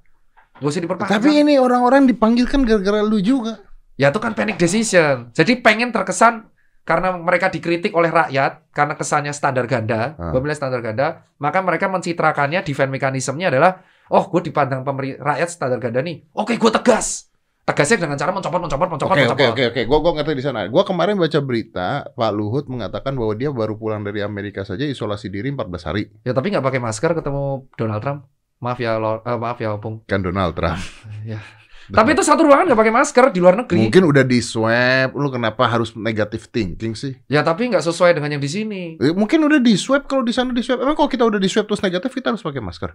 Gak 0.56 0.70
usah 0.70 0.82
diperpanjang. 0.82 1.18
Tapi 1.18 1.30
ini 1.36 1.58
orang-orang 1.58 2.06
dipanggil 2.06 2.46
kan 2.46 2.64
gara-gara 2.64 3.02
lu 3.02 3.20
juga. 3.20 3.65
Ya 3.96 4.12
itu 4.12 4.20
kan 4.20 4.32
panic 4.32 4.56
decision. 4.56 5.32
Jadi 5.32 5.60
pengen 5.60 5.90
terkesan 5.90 6.52
karena 6.84 7.16
mereka 7.16 7.50
dikritik 7.50 7.92
oleh 7.92 8.10
rakyat 8.10 8.70
karena 8.70 8.94
kesannya 8.94 9.32
standar 9.32 9.66
ganda, 9.66 10.14
Ah. 10.16 10.30
pemilih 10.30 10.54
standar 10.54 10.80
ganda, 10.80 11.26
maka 11.36 11.60
mereka 11.60 11.88
mencitrakannya 11.88 12.62
defense 12.62 12.92
mekanismenya 12.92 13.50
adalah 13.50 13.82
oh 14.08 14.28
gue 14.28 14.42
dipandang 14.44 14.84
pemeri- 14.84 15.18
rakyat 15.18 15.50
standar 15.50 15.80
ganda 15.80 16.00
nih. 16.00 16.28
Oke, 16.32 16.56
gue 16.56 16.72
tegas. 16.72 17.32
Tegasnya 17.66 17.98
dengan 18.00 18.14
cara 18.14 18.30
mencopot, 18.30 18.62
mencopot, 18.62 18.86
mencopot, 18.88 19.18
mencopot. 19.18 19.34
oke 19.34 19.46
oke 19.50 19.64
oke, 19.74 19.82
gua 19.90 20.00
gua 20.00 20.12
ngerti 20.14 20.38
di 20.38 20.44
sana. 20.46 20.70
Gua 20.70 20.86
kemarin 20.86 21.18
baca 21.18 21.40
berita 21.42 22.06
Pak 22.06 22.32
Luhut 22.32 22.70
mengatakan 22.70 23.18
bahwa 23.18 23.34
dia 23.34 23.50
baru 23.50 23.74
pulang 23.74 24.06
dari 24.06 24.22
Amerika 24.22 24.62
saja 24.62 24.86
isolasi 24.86 25.34
diri 25.34 25.50
14 25.50 25.82
hari. 25.82 26.14
Ya 26.22 26.38
tapi 26.38 26.54
nggak 26.54 26.62
pakai 26.62 26.78
masker 26.78 27.18
ketemu 27.18 27.66
Donald 27.74 28.06
Trump. 28.06 28.30
Maaf 28.62 28.78
ya, 28.78 28.96
Lor- 28.96 29.26
eh, 29.26 29.34
maaf 29.34 29.58
ya 29.58 29.74
Opung. 29.74 30.06
Kan 30.06 30.22
Donald 30.22 30.54
Trump. 30.54 30.78
Ya. 31.26 31.42
Tapi 31.88 32.10
itu 32.12 32.22
satu 32.22 32.42
ruangan 32.42 32.66
nggak 32.66 32.80
pakai 32.80 32.94
masker 32.94 33.26
di 33.30 33.40
luar 33.40 33.56
negeri. 33.56 33.78
mungkin 33.80 34.04
udah 34.06 34.22
di 34.22 34.40
swab, 34.40 35.14
lu 35.14 35.30
kenapa 35.30 35.66
harus 35.66 35.94
negative 35.94 36.50
thinking 36.50 36.94
sih? 36.94 37.14
Ya 37.28 37.42
tapi 37.42 37.68
nggak 37.68 37.82
sesuai 37.82 38.16
dengan 38.16 38.34
yang 38.34 38.44
di 38.44 38.50
sini. 38.50 38.84
Eh, 38.98 39.12
mungkin 39.12 39.44
udah 39.44 39.60
di 39.60 39.76
swab 39.76 40.06
kalau 40.06 40.22
di 40.22 40.34
sana 40.34 40.50
di 40.50 40.62
swab. 40.62 40.82
Emang 40.82 40.94
kalau 40.94 41.06
kita 41.06 41.22
udah 41.22 41.38
di 41.38 41.46
swab 41.46 41.66
terus 41.66 41.80
negatif 41.80 42.10
kita 42.10 42.32
harus 42.32 42.42
pakai 42.42 42.60
masker? 42.60 42.90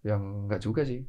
Yang 0.00 0.20
nggak 0.48 0.60
juga 0.60 0.82
sih. 0.82 1.00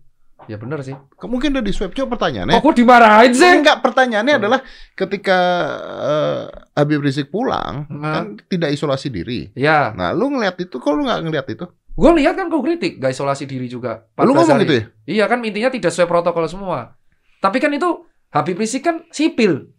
Ya 0.46 0.56
benar 0.56 0.86
sih. 0.86 0.94
Mungkin 1.18 1.50
udah 1.50 1.66
di 1.66 1.74
swab. 1.74 1.92
Coba 1.92 2.14
pertanyaannya. 2.14 2.62
Kok 2.62 2.76
dimarahin 2.76 3.34
sih? 3.34 3.58
Enggak, 3.58 3.82
pertanyaannya 3.82 4.34
Oh. 4.36 4.40
adalah 4.40 4.60
ketika 4.94 5.38
eh, 5.82 6.42
Habib 6.76 7.02
Rizik 7.02 7.28
pulang 7.28 7.90
Nah. 7.90 8.14
kan 8.14 8.26
tidak 8.46 8.70
isolasi 8.70 9.10
diri. 9.10 9.50
Ya, 9.54 9.90
Nah, 9.92 10.14
lu 10.14 10.30
ngeliat 10.30 10.56
itu, 10.58 10.78
kok 10.78 10.94
lu 10.94 11.04
nggak 11.04 11.22
ngeliat 11.26 11.48
itu? 11.50 11.66
Gue 11.98 12.12
lihat 12.22 12.38
kan 12.38 12.46
gue 12.46 12.62
kritik, 12.62 13.02
gak 13.02 13.10
isolasi 13.10 13.50
diri 13.50 13.66
juga. 13.66 14.06
Lu 14.22 14.32
14 14.32 14.38
ngomong 14.38 14.48
hari. 14.54 14.64
gitu 14.64 14.74
ya? 14.78 14.84
Iya 15.10 15.26
kan 15.26 15.42
intinya 15.42 15.70
tidak 15.74 15.90
sesuai 15.90 16.06
protokol 16.06 16.46
semua. 16.46 16.94
Tapi 17.42 17.58
kan 17.58 17.74
itu 17.74 18.06
Habib 18.30 18.62
Rizik 18.62 18.86
kan 18.86 19.02
sipil. 19.10 19.74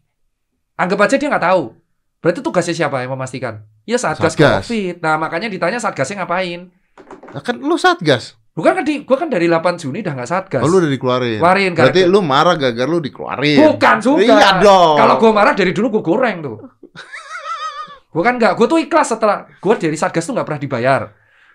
Anggap 0.75 0.99
aja 1.07 1.15
dia 1.15 1.31
nggak 1.31 1.47
tahu. 1.47 1.79
Berarti 2.19 2.43
tugasnya 2.43 2.75
siapa 2.75 3.07
yang 3.07 3.15
memastikan? 3.15 3.63
Ya 3.87 3.99
Satgas, 3.99 4.35
Satgas. 4.35 4.67
Covid. 4.67 4.99
Nah 4.99 5.15
makanya 5.15 5.47
ditanya 5.47 5.79
Satgasnya 5.79 6.27
ngapain? 6.27 6.75
Nah, 7.31 7.43
kan 7.45 7.55
lu 7.61 7.79
satgas. 7.79 8.35
Bukan 8.59 8.75
kan 8.75 8.83
di, 8.83 9.07
gua 9.07 9.15
kan 9.23 9.31
dari 9.31 9.47
8 9.47 9.79
Juni 9.79 10.03
udah 10.03 10.15
nggak 10.19 10.31
Satgas. 10.31 10.63
Oh, 10.67 10.69
lu 10.71 10.83
udah 10.83 10.91
dikeluarin. 10.91 11.39
Keluarin. 11.39 11.71
Berarti 11.79 12.03
lu 12.11 12.19
marah 12.19 12.59
gagal 12.59 12.87
lu 12.91 12.99
dikeluarin. 12.99 13.59
Bukan 13.63 13.97
juga. 14.03 14.27
Iya 14.27 14.51
dong. 14.59 14.99
Kalau 14.99 15.15
gue 15.15 15.31
marah 15.31 15.55
dari 15.55 15.71
dulu 15.71 15.87
gue 15.95 16.03
goreng 16.03 16.37
tuh. 16.43 16.57
gue 18.19 18.23
kan 18.27 18.35
nggak, 18.35 18.59
gue 18.59 18.67
tuh 18.67 18.79
ikhlas 18.83 19.15
setelah 19.15 19.47
gue 19.47 19.75
dari 19.79 19.95
Satgas 19.95 20.27
tuh 20.27 20.35
nggak 20.35 20.47
pernah 20.51 20.63
dibayar. 20.63 21.03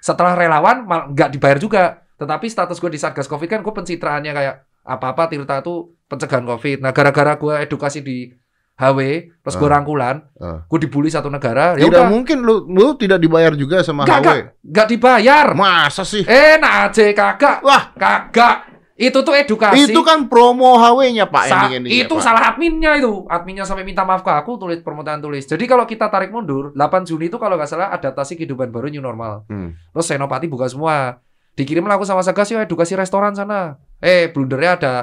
Setelah 0.03 0.35
relawan 0.35 0.83
nggak 0.83 1.31
dibayar 1.31 1.55
juga. 1.55 1.83
Tetapi 2.19 2.45
status 2.45 2.75
gue 2.77 2.91
di 2.91 2.99
Satgas 2.99 3.25
Covid 3.25 3.47
kan 3.47 3.63
gue 3.63 3.71
pencitraannya 3.73 4.31
kayak 4.31 4.55
apa-apa 4.83 5.31
Tirta 5.31 5.63
tuh 5.63 5.95
pencegahan 6.05 6.43
Covid. 6.43 6.83
Nah 6.83 6.91
gara-gara 6.91 7.39
gue 7.39 7.53
edukasi 7.63 8.03
di 8.03 8.27
HW, 8.73 8.99
terus 9.39 9.55
gue 9.55 9.69
Ah. 9.69 9.73
rangkulan, 9.77 10.15
Ah. 10.35 10.65
gue 10.65 10.79
dibully 10.81 11.07
satu 11.07 11.29
negara, 11.29 11.77
ya 11.77 11.85
Tidak 11.85 11.93
udah 11.93 12.03
mungkin 12.09 12.41
lu 12.41 12.65
lu 12.67 12.97
tidak 12.97 13.21
dibayar 13.21 13.53
juga 13.53 13.79
sama 13.79 14.01
nggak 14.03 14.19
HW. 14.19 14.39
nggak 14.65 14.87
dibayar. 14.89 15.45
Masa 15.53 16.01
sih? 16.03 16.25
Enak 16.25 16.89
aja 16.89 17.03
kagak, 17.13 17.61
Wah, 17.61 17.93
kagak. 17.93 18.72
Itu 19.03 19.19
tuh 19.25 19.35
edukasi. 19.35 19.91
itu 19.91 19.99
kan 20.05 20.31
promo 20.31 20.79
HW-nya 20.79 21.27
Pak 21.27 21.43
Sa- 21.49 21.55
ending-endingnya, 21.67 22.07
itu 22.07 22.15
Pak. 22.15 22.23
salah 22.23 22.43
adminnya 22.53 22.95
itu. 22.95 23.27
Adminnya 23.27 23.67
sampai 23.67 23.83
minta 23.83 24.07
maaf 24.07 24.23
ke 24.23 24.31
aku 24.31 24.55
tulis 24.55 24.79
permintaan 24.79 25.19
tulis. 25.19 25.43
Jadi 25.43 25.63
kalau 25.67 25.83
kita 25.83 26.07
tarik 26.07 26.31
mundur, 26.31 26.71
8 26.71 27.03
Juni 27.03 27.27
itu 27.27 27.35
kalau 27.35 27.59
nggak 27.59 27.67
salah 27.67 27.91
adaptasi 27.91 28.39
kehidupan 28.39 28.71
baru 28.71 28.87
new 28.87 29.03
normal. 29.03 29.43
Hmm. 29.51 29.75
Terus 29.91 30.05
Senopati 30.07 30.47
buka 30.47 30.71
semua. 30.71 31.19
Dikirimlah 31.53 31.99
aku 31.99 32.05
sama 32.07 32.25
Sagas 32.25 32.49
yuk 32.49 32.63
edukasi 32.63 32.97
restoran 32.97 33.35
sana. 33.37 33.77
Eh, 34.01 34.31
blundernya 34.33 34.71
ada 34.79 34.93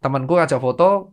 temanku 0.00 0.36
ngajak 0.36 0.56
foto 0.56 1.12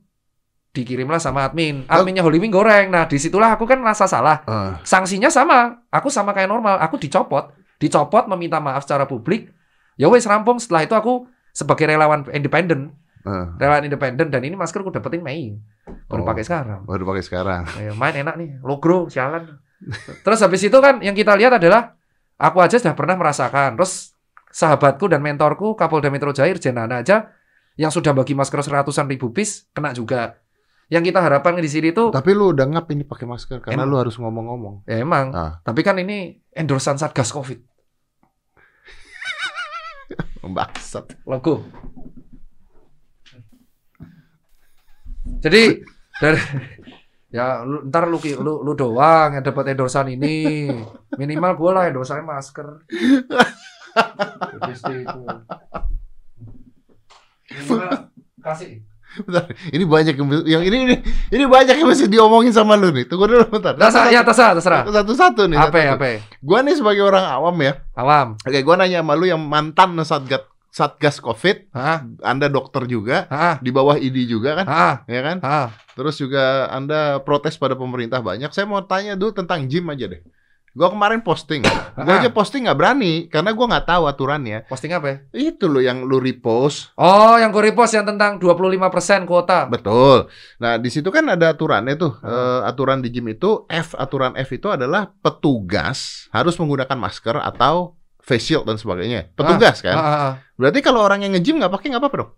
dikirimlah 0.72 1.20
sama 1.20 1.44
admin. 1.44 1.84
Adminnya 1.92 2.24
Holy 2.24 2.40
Wing 2.40 2.51
goreng. 2.51 2.88
Nah, 2.88 3.04
di 3.04 3.20
situlah 3.20 3.51
aku 3.56 3.68
kan 3.68 3.84
rasa 3.84 4.08
salah. 4.08 4.40
Ah. 4.48 4.80
Sanksinya 4.88 5.28
sama. 5.28 5.84
Aku 5.92 6.08
sama 6.08 6.32
kayak 6.32 6.48
normal. 6.48 6.80
Aku 6.80 6.96
dicopot. 6.96 7.51
Dicopot 7.75 8.32
meminta 8.32 8.63
maaf 8.63 8.88
secara 8.88 9.04
publik. 9.04 9.51
Ya 10.00 10.08
wes 10.08 10.24
rampung. 10.24 10.58
Setelah 10.63 10.88
itu 10.88 10.96
aku 10.96 11.28
sebagai 11.51 11.86
relawan 11.86 12.25
independen 12.31 12.96
Ah. 13.22 13.53
relawan 13.55 13.86
independen 13.86 14.27
dan 14.27 14.41
ini 14.41 14.55
masker 14.55 14.81
aku 14.81 14.89
dapetin 14.89 15.22
Mei 15.22 15.53
baru 16.08 16.24
Oh. 16.24 16.27
pakai 16.27 16.41
sekarang 16.41 16.81
Baru 16.84 17.05
pakai 17.05 17.22
sekarang. 17.22 17.63
Eh, 17.77 17.93
main 17.93 18.15
enak 18.15 18.34
nih 18.34 18.50
logro 18.62 19.05
sialan 19.08 19.62
terus 20.20 20.39
habis 20.39 20.60
itu 20.60 20.74
kan 20.75 20.98
yang 21.00 21.13
kita 21.13 21.34
lihat 21.34 21.55
adalah 21.55 21.93
aku 22.36 22.58
aja 22.60 22.75
sudah 22.75 22.93
pernah 22.93 23.13
merasakan 23.13 23.75
terus 23.75 24.17
sahabatku 24.48 25.05
dan 25.05 25.20
mentorku 25.20 25.74
Kapolda 25.74 26.10
Metro 26.10 26.29
Jaya 26.29 26.50
Irjen 26.50 26.74
Nana 26.74 27.00
aja 27.00 27.29
yang 27.75 27.89
sudah 27.89 28.12
bagi 28.12 28.34
masker 28.34 28.58
seratusan 28.60 29.05
ribu 29.05 29.29
piece 29.29 29.70
kena 29.70 29.89
juga 29.91 30.41
yang 30.88 31.01
kita 31.01 31.17
harapkan 31.17 31.55
di 31.55 31.65
sini 31.65 31.89
tuh 31.89 32.10
Tapi 32.10 32.29
lu 32.31 32.51
udah 32.51 32.67
ngap 32.67 32.89
ini 32.89 33.01
pakai 33.01 33.24
masker 33.24 33.58
karena 33.62 33.79
Emang. 33.79 33.88
lu 33.88 33.96
harus 33.96 34.17
ngomong-ngomong. 34.17 34.84
ya 34.84 34.98
emang 34.98 35.31
Ah. 35.31 35.51
tapi 35.62 35.81
kan 35.81 35.96
ini 35.96 36.41
endorsan 36.51 36.98
Satgas 36.98 37.31
Covid 37.31 37.63
Bangsat. 40.53 41.17
logo. 41.25 41.65
Jadi 45.41 45.81
dari 46.22 46.38
ya 47.31 47.63
lu, 47.63 47.88
ntar 47.88 48.05
lu, 48.12 48.20
lu 48.22 48.53
lu 48.62 48.72
doang 48.75 49.39
yang 49.39 49.43
dapat 49.46 49.74
endorsan 49.74 50.12
ini. 50.13 50.67
Minimal 51.17 51.51
gue 51.58 51.72
lah 51.72 51.84
endorsannya 51.89 52.25
masker. 52.27 52.67
Jadi 54.60 54.74
kasih 58.41 58.81
Bentar, 59.27 59.44
ini 59.75 59.84
banyak 59.84 60.15
yang, 60.15 60.27
yang 60.48 60.63
ini, 60.63 60.77
ini 60.88 60.96
ini 61.36 61.44
banyak 61.44 61.75
yang 61.75 61.88
masih 61.91 62.08
diomongin 62.08 62.56
sama 62.56 62.80
lu 62.80 62.96
nih. 62.96 63.03
Tunggu 63.12 63.27
dulu 63.27 63.44
bentar. 63.51 63.75
terserah 63.75 64.08
ya 64.08 64.24
terserah 64.24 64.53
terserah 64.56 64.82
Satu-satu 64.88 65.51
nih. 65.51 65.58
apa 65.60 65.77
ya 65.77 65.89
apa 66.00 66.06
ya? 66.08 66.18
Gua 66.39 66.63
nih 66.63 66.80
sebagai 66.80 67.03
orang 67.03 67.27
awam 67.27 67.56
ya. 67.60 67.84
awam 67.91 68.39
Oke, 68.39 68.60
gua 68.63 68.80
nanya 68.80 69.03
sama 69.03 69.13
lu 69.20 69.27
yang 69.27 69.41
mantan 69.44 70.00
satgas 70.08 70.48
satgas 70.72 71.20
Covid, 71.20 71.68
ah 71.75 72.08
Anda 72.24 72.48
dokter 72.48 72.88
juga, 72.88 73.27
ah 73.27 73.60
di 73.60 73.75
bawah 73.75 74.00
ID 74.00 74.24
juga 74.24 74.63
kan, 74.63 74.65
ah 74.72 74.96
ya 75.03 75.20
kan? 75.20 75.38
ah 75.44 75.68
Terus 75.91 76.15
juga 76.15 76.72
Anda 76.72 77.20
protes 77.20 77.60
pada 77.60 77.75
pemerintah 77.75 78.24
banyak. 78.24 78.48
Saya 78.56 78.63
mau 78.63 78.80
tanya 78.80 79.20
dulu 79.20 79.36
tentang 79.36 79.68
gym 79.68 79.91
aja 79.91 80.08
deh. 80.08 80.24
Gua 80.72 80.88
kemarin 80.88 81.20
posting, 81.20 81.68
gua 82.00 82.13
Ah. 82.16 82.20
aja 82.20 82.32
posting 82.32 82.63
nggak 82.63 82.75
berani 82.75 83.28
karena 83.28 83.51
gua 83.51 83.68
nggak 83.68 83.88
tahu 83.88 84.04
aturannya. 84.06 84.63
posting 84.66 84.92
apa 84.92 85.06
ya? 85.06 85.18
Itu 85.51 85.68
loh 85.68 85.80
yang 85.80 86.04
lu 86.04 86.16
repost, 86.18 86.96
oh 86.96 87.36
yang 87.36 87.51
gue 87.51 87.60
repost 87.68 87.92
yang 87.92 88.08
tentang 88.08 88.40
25% 88.40 88.80
kuota 89.24 89.68
betul. 89.68 90.32
Nah 90.58 90.75
di 90.75 90.88
situ 90.88 91.08
kan 91.08 91.28
ada 91.28 91.51
aturannya 91.51 91.96
tuh. 91.96 92.16
Ah. 92.20 92.63
Eh, 92.63 92.72
aturan 92.72 93.00
di 93.00 93.12
gym 93.12 93.28
itu 93.28 93.68
F, 93.68 93.94
aturan 93.94 94.32
F 94.34 94.50
itu 94.50 94.68
adalah 94.68 95.12
petugas 95.12 96.28
harus 96.30 96.56
menggunakan 96.56 96.96
masker 96.96 97.36
atau 97.36 98.00
face 98.18 98.48
shield 98.48 98.63
dan 98.63 98.78
sebagainya. 98.78 99.28
Petugas 99.34 99.82
kan. 99.82 99.94
Ah, 99.94 100.01
ah, 100.01 100.16
ah. 100.16 100.34
Berarti 100.56 100.80
kalau 100.80 101.01
orang 101.01 101.20
yang 101.22 101.34
nge-gym 101.34 101.60
nggak 101.60 101.70
pakai 101.70 101.92
nggak 101.92 102.00
apa-apa 102.00 102.18
dong? 102.18 102.32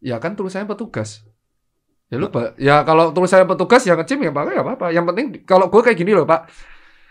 Ya 0.00 0.18
kan 0.18 0.34
tulisannya 0.34 0.66
petugas. 0.66 1.22
Ya 2.10 2.18
lu 2.18 2.28
Pak. 2.28 2.58
Ya 2.58 2.82
kalau 2.82 3.14
tulisannya 3.14 3.46
petugas 3.46 3.86
ya 3.86 3.94
ngecim 3.94 4.18
ya 4.18 4.28
pakai 4.28 4.58
nggak 4.58 4.66
apa-apa. 4.66 4.86
Yang 4.90 5.04
penting 5.08 5.26
kalau 5.46 5.70
gue 5.70 5.80
kayak 5.80 5.94
gini 5.94 6.12
loh 6.12 6.26
Pak. 6.26 6.50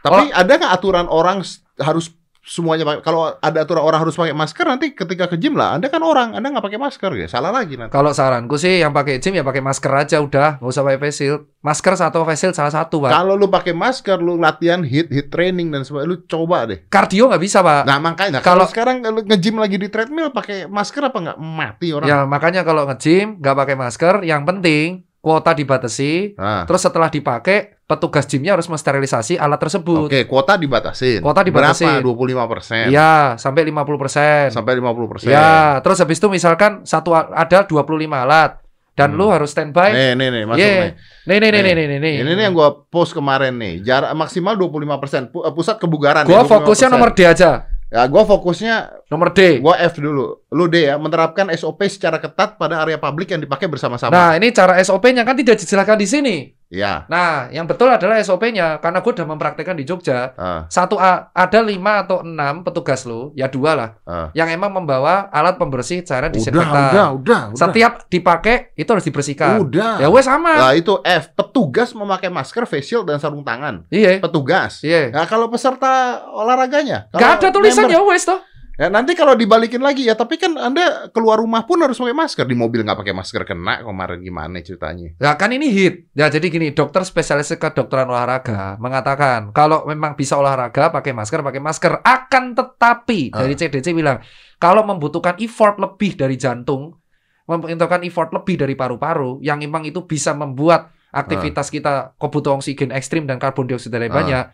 Tapi 0.02 0.34
ada 0.34 0.52
nggak 0.52 0.74
aturan 0.74 1.08
orang 1.08 1.46
harus 1.78 2.10
semuanya 2.42 2.82
pakai? 2.82 3.06
Kalau 3.06 3.38
ada 3.38 3.58
aturan 3.62 3.86
orang 3.86 4.02
harus 4.02 4.18
pakai 4.18 4.34
masker 4.34 4.66
nanti 4.66 4.98
ketika 4.98 5.30
ke 5.30 5.38
gym 5.38 5.54
lah, 5.54 5.78
Anda 5.78 5.94
kan 5.94 6.02
orang, 6.02 6.34
Anda 6.34 6.50
nggak 6.50 6.66
pakai 6.66 6.82
masker 6.82 7.14
ya, 7.14 7.30
salah 7.30 7.54
lagi 7.54 7.78
nanti. 7.78 7.94
Kalau 7.94 8.10
saranku 8.10 8.58
sih 8.58 8.82
yang 8.82 8.90
pakai 8.92 9.22
gym 9.22 9.38
ya 9.38 9.46
pakai 9.46 9.62
masker 9.62 9.94
aja 9.94 10.18
udah, 10.18 10.58
nggak 10.58 10.72
usah 10.74 10.82
pakai 10.82 11.00
face 11.06 11.18
shield. 11.22 11.42
Masker 11.62 11.94
satu 11.94 12.26
face 12.26 12.42
shield 12.42 12.58
salah 12.58 12.74
satu 12.74 12.98
Pak. 13.06 13.14
Kalau 13.14 13.38
lu 13.38 13.46
pakai 13.46 13.78
masker, 13.78 14.18
lu 14.18 14.42
latihan 14.42 14.82
hit, 14.82 15.14
hit 15.14 15.30
training 15.30 15.70
dan 15.70 15.86
sebagainya, 15.86 16.10
lu 16.10 16.18
coba 16.26 16.66
deh. 16.66 16.82
Kardio 16.90 17.30
nggak 17.30 17.44
bisa 17.46 17.62
Pak. 17.62 17.86
Nah 17.86 18.02
makanya 18.02 18.42
Kalau- 18.42 18.66
kalau 18.66 18.74
sekarang 18.74 19.06
lu 19.06 19.22
nge-gym 19.22 19.62
lagi 19.62 19.78
di 19.78 19.88
treadmill 19.94 20.34
pakai 20.34 20.66
masker 20.66 21.14
apa 21.14 21.18
nggak 21.22 21.38
mati 21.38 21.94
orang? 21.94 22.10
Ya 22.10 22.26
makanya 22.26 22.66
kalau 22.66 22.90
nge-gym 22.90 23.38
nggak 23.38 23.54
pakai 23.54 23.76
masker, 23.78 24.14
yang 24.26 24.50
penting 24.50 25.06
kuota 25.22 25.54
dibatasi. 25.54 26.34
Nah, 26.34 26.66
Terus 26.66 26.82
setelah 26.82 27.06
dipakai 27.14 27.81
petugas 27.92 28.24
gymnya 28.24 28.56
harus 28.56 28.72
mensterilisasi 28.72 29.36
alat 29.36 29.60
tersebut. 29.60 30.08
Oke, 30.08 30.24
kuota 30.24 30.56
dibatasin. 30.56 31.20
Kuota 31.20 31.44
dibatasin. 31.44 32.00
Berapa? 32.00 32.48
25%. 32.48 32.88
Iya, 32.88 33.36
sampai 33.36 33.68
50%. 33.68 34.48
Sampai 34.48 34.80
50%. 34.80 35.28
Ya, 35.28 35.84
terus 35.84 36.00
habis 36.00 36.16
itu 36.16 36.32
misalkan 36.32 36.88
satu 36.88 37.12
ada 37.12 37.68
25 37.68 37.84
alat 38.18 38.64
dan 38.92 39.12
Hmm. 39.12 39.20
lu 39.20 39.28
harus 39.28 39.52
standby. 39.52 39.92
Nih, 39.92 40.12
nih, 40.16 40.28
nih, 40.32 40.44
masuk 40.46 40.64
Iya. 40.64 40.72
nih. 40.72 40.92
Nih 41.22 41.38
nih 41.38 41.50
nih 41.52 41.62
Nih. 41.62 41.74
nih 41.76 42.00
nih. 42.00 42.16
Ini 42.24 42.32
nih 42.32 42.44
yang 42.48 42.56
gua 42.56 42.70
post 42.88 43.12
kemarin 43.12 43.54
nih. 43.54 43.84
Jarak 43.84 44.16
maksimal 44.16 44.56
25%. 44.56 45.30
Pu- 45.30 45.44
eh, 45.44 45.52
pusat 45.52 45.76
kebugaran 45.78 46.24
Gua 46.24 46.42
nih, 46.42 46.50
fokusnya 46.50 46.88
25%. 46.88 46.96
nomor 46.96 47.10
D 47.12 47.20
aja. 47.24 47.52
Ya, 47.92 48.02
gua 48.08 48.24
fokusnya 48.24 48.76
Nomor 49.08 49.30
D. 49.32 49.60
gua 49.60 49.76
F 49.78 50.00
dulu. 50.00 50.41
Lu 50.52 50.68
D 50.68 50.84
ya, 50.84 51.00
menerapkan 51.00 51.48
SOP 51.56 51.88
secara 51.88 52.20
ketat 52.20 52.60
pada 52.60 52.84
area 52.84 53.00
publik 53.00 53.32
yang 53.32 53.40
dipakai 53.40 53.72
bersama-sama. 53.72 54.12
Nah, 54.12 54.32
ini 54.36 54.52
cara 54.52 54.76
SOP-nya 54.84 55.24
kan 55.24 55.40
tidak 55.40 55.56
dijelaskan 55.64 55.96
di 55.96 56.04
sini. 56.04 56.36
Ya. 56.68 57.08
Nah, 57.08 57.48
yang 57.56 57.64
betul 57.68 57.88
adalah 57.88 58.20
SOP-nya 58.20 58.80
karena 58.84 59.00
gue 59.00 59.12
udah 59.16 59.28
mempraktekkan 59.32 59.80
di 59.80 59.88
Jogja. 59.88 60.36
Ah, 60.36 60.68
Satu 60.68 61.00
A, 61.00 61.32
ada 61.32 61.60
lima 61.64 62.04
atau 62.04 62.20
enam 62.24 62.68
petugas 62.68 63.08
lo, 63.08 63.32
ya 63.32 63.48
dua 63.48 63.76
lah, 63.76 63.90
ah. 64.04 64.28
yang 64.36 64.52
emang 64.52 64.76
membawa 64.76 65.32
alat 65.32 65.56
pembersih 65.56 66.04
Udah, 66.04 66.28
disinfektan. 66.28 66.68
udah, 66.68 67.08
udah, 67.16 67.42
udah. 67.52 67.60
Setiap 67.60 67.92
dipakai 68.12 68.76
itu 68.76 68.88
harus 68.92 69.08
dibersihkan. 69.08 69.56
Udah. 69.56 70.04
Ya 70.04 70.12
wes 70.12 70.28
sama. 70.28 70.68
Nah, 70.68 70.76
itu 70.76 71.00
F. 71.04 71.32
Petugas 71.32 71.96
memakai 71.96 72.28
masker, 72.28 72.68
face 72.68 72.92
shield 72.92 73.08
dan 73.08 73.24
sarung 73.24 73.44
tangan. 73.48 73.88
Iya. 73.88 74.20
Petugas. 74.20 74.84
Iya. 74.84 75.16
Nah, 75.16 75.28
kalau 75.28 75.48
peserta 75.48 76.24
olahraganya, 76.28 77.08
Gak 77.12 77.20
kalau 77.20 77.36
ada 77.40 77.48
tulisan 77.56 77.88
member- 77.88 77.96
ya 77.96 78.04
wes 78.04 78.24
toh. 78.28 78.40
Ya, 78.82 78.90
nanti 78.90 79.14
kalau 79.14 79.38
dibalikin 79.38 79.78
lagi 79.78 80.10
ya, 80.10 80.18
tapi 80.18 80.42
kan 80.42 80.58
Anda 80.58 81.14
keluar 81.14 81.38
rumah 81.38 81.70
pun 81.70 81.78
harus 81.86 82.02
pakai 82.02 82.18
masker. 82.18 82.50
Di 82.50 82.58
mobil 82.58 82.82
nggak 82.82 82.98
pakai 82.98 83.14
masker 83.14 83.46
kena 83.46 83.86
kemarin 83.86 84.18
gimana 84.26 84.58
ceritanya? 84.58 85.14
Ya 85.22 85.38
kan 85.38 85.54
ini 85.54 85.70
hit. 85.70 86.10
Ya 86.18 86.34
jadi 86.34 86.50
gini, 86.50 86.74
dokter 86.74 87.06
spesialis 87.06 87.54
kedokteran 87.54 88.10
olahraga 88.10 88.82
mengatakan 88.82 89.54
kalau 89.54 89.86
memang 89.86 90.18
bisa 90.18 90.34
olahraga 90.42 90.90
pakai 90.90 91.14
masker, 91.14 91.46
pakai 91.46 91.62
masker. 91.62 92.02
Akan 92.02 92.58
tetapi 92.58 93.30
Ah. 93.30 93.46
dari 93.46 93.54
CDC 93.54 93.94
bilang 93.94 94.18
kalau 94.58 94.82
membutuhkan 94.82 95.38
effort 95.38 95.78
lebih 95.78 96.18
dari 96.18 96.42
jantung, 96.42 96.98
membutuhkan 97.46 98.02
effort 98.02 98.34
lebih 98.34 98.66
dari 98.66 98.74
paru-paru, 98.74 99.38
yang 99.46 99.62
memang 99.62 99.86
itu 99.86 100.10
bisa 100.10 100.34
membuat 100.34 100.90
aktivitas 101.14 101.70
kita 101.70 102.18
kebutuhan 102.18 102.58
oksigen 102.58 102.90
ekstrim 102.90 103.30
dan 103.30 103.38
karbon 103.38 103.70
dioksida 103.70 104.02
lain 104.02 104.10
Ah. 104.10 104.18
banyak, 104.18 104.46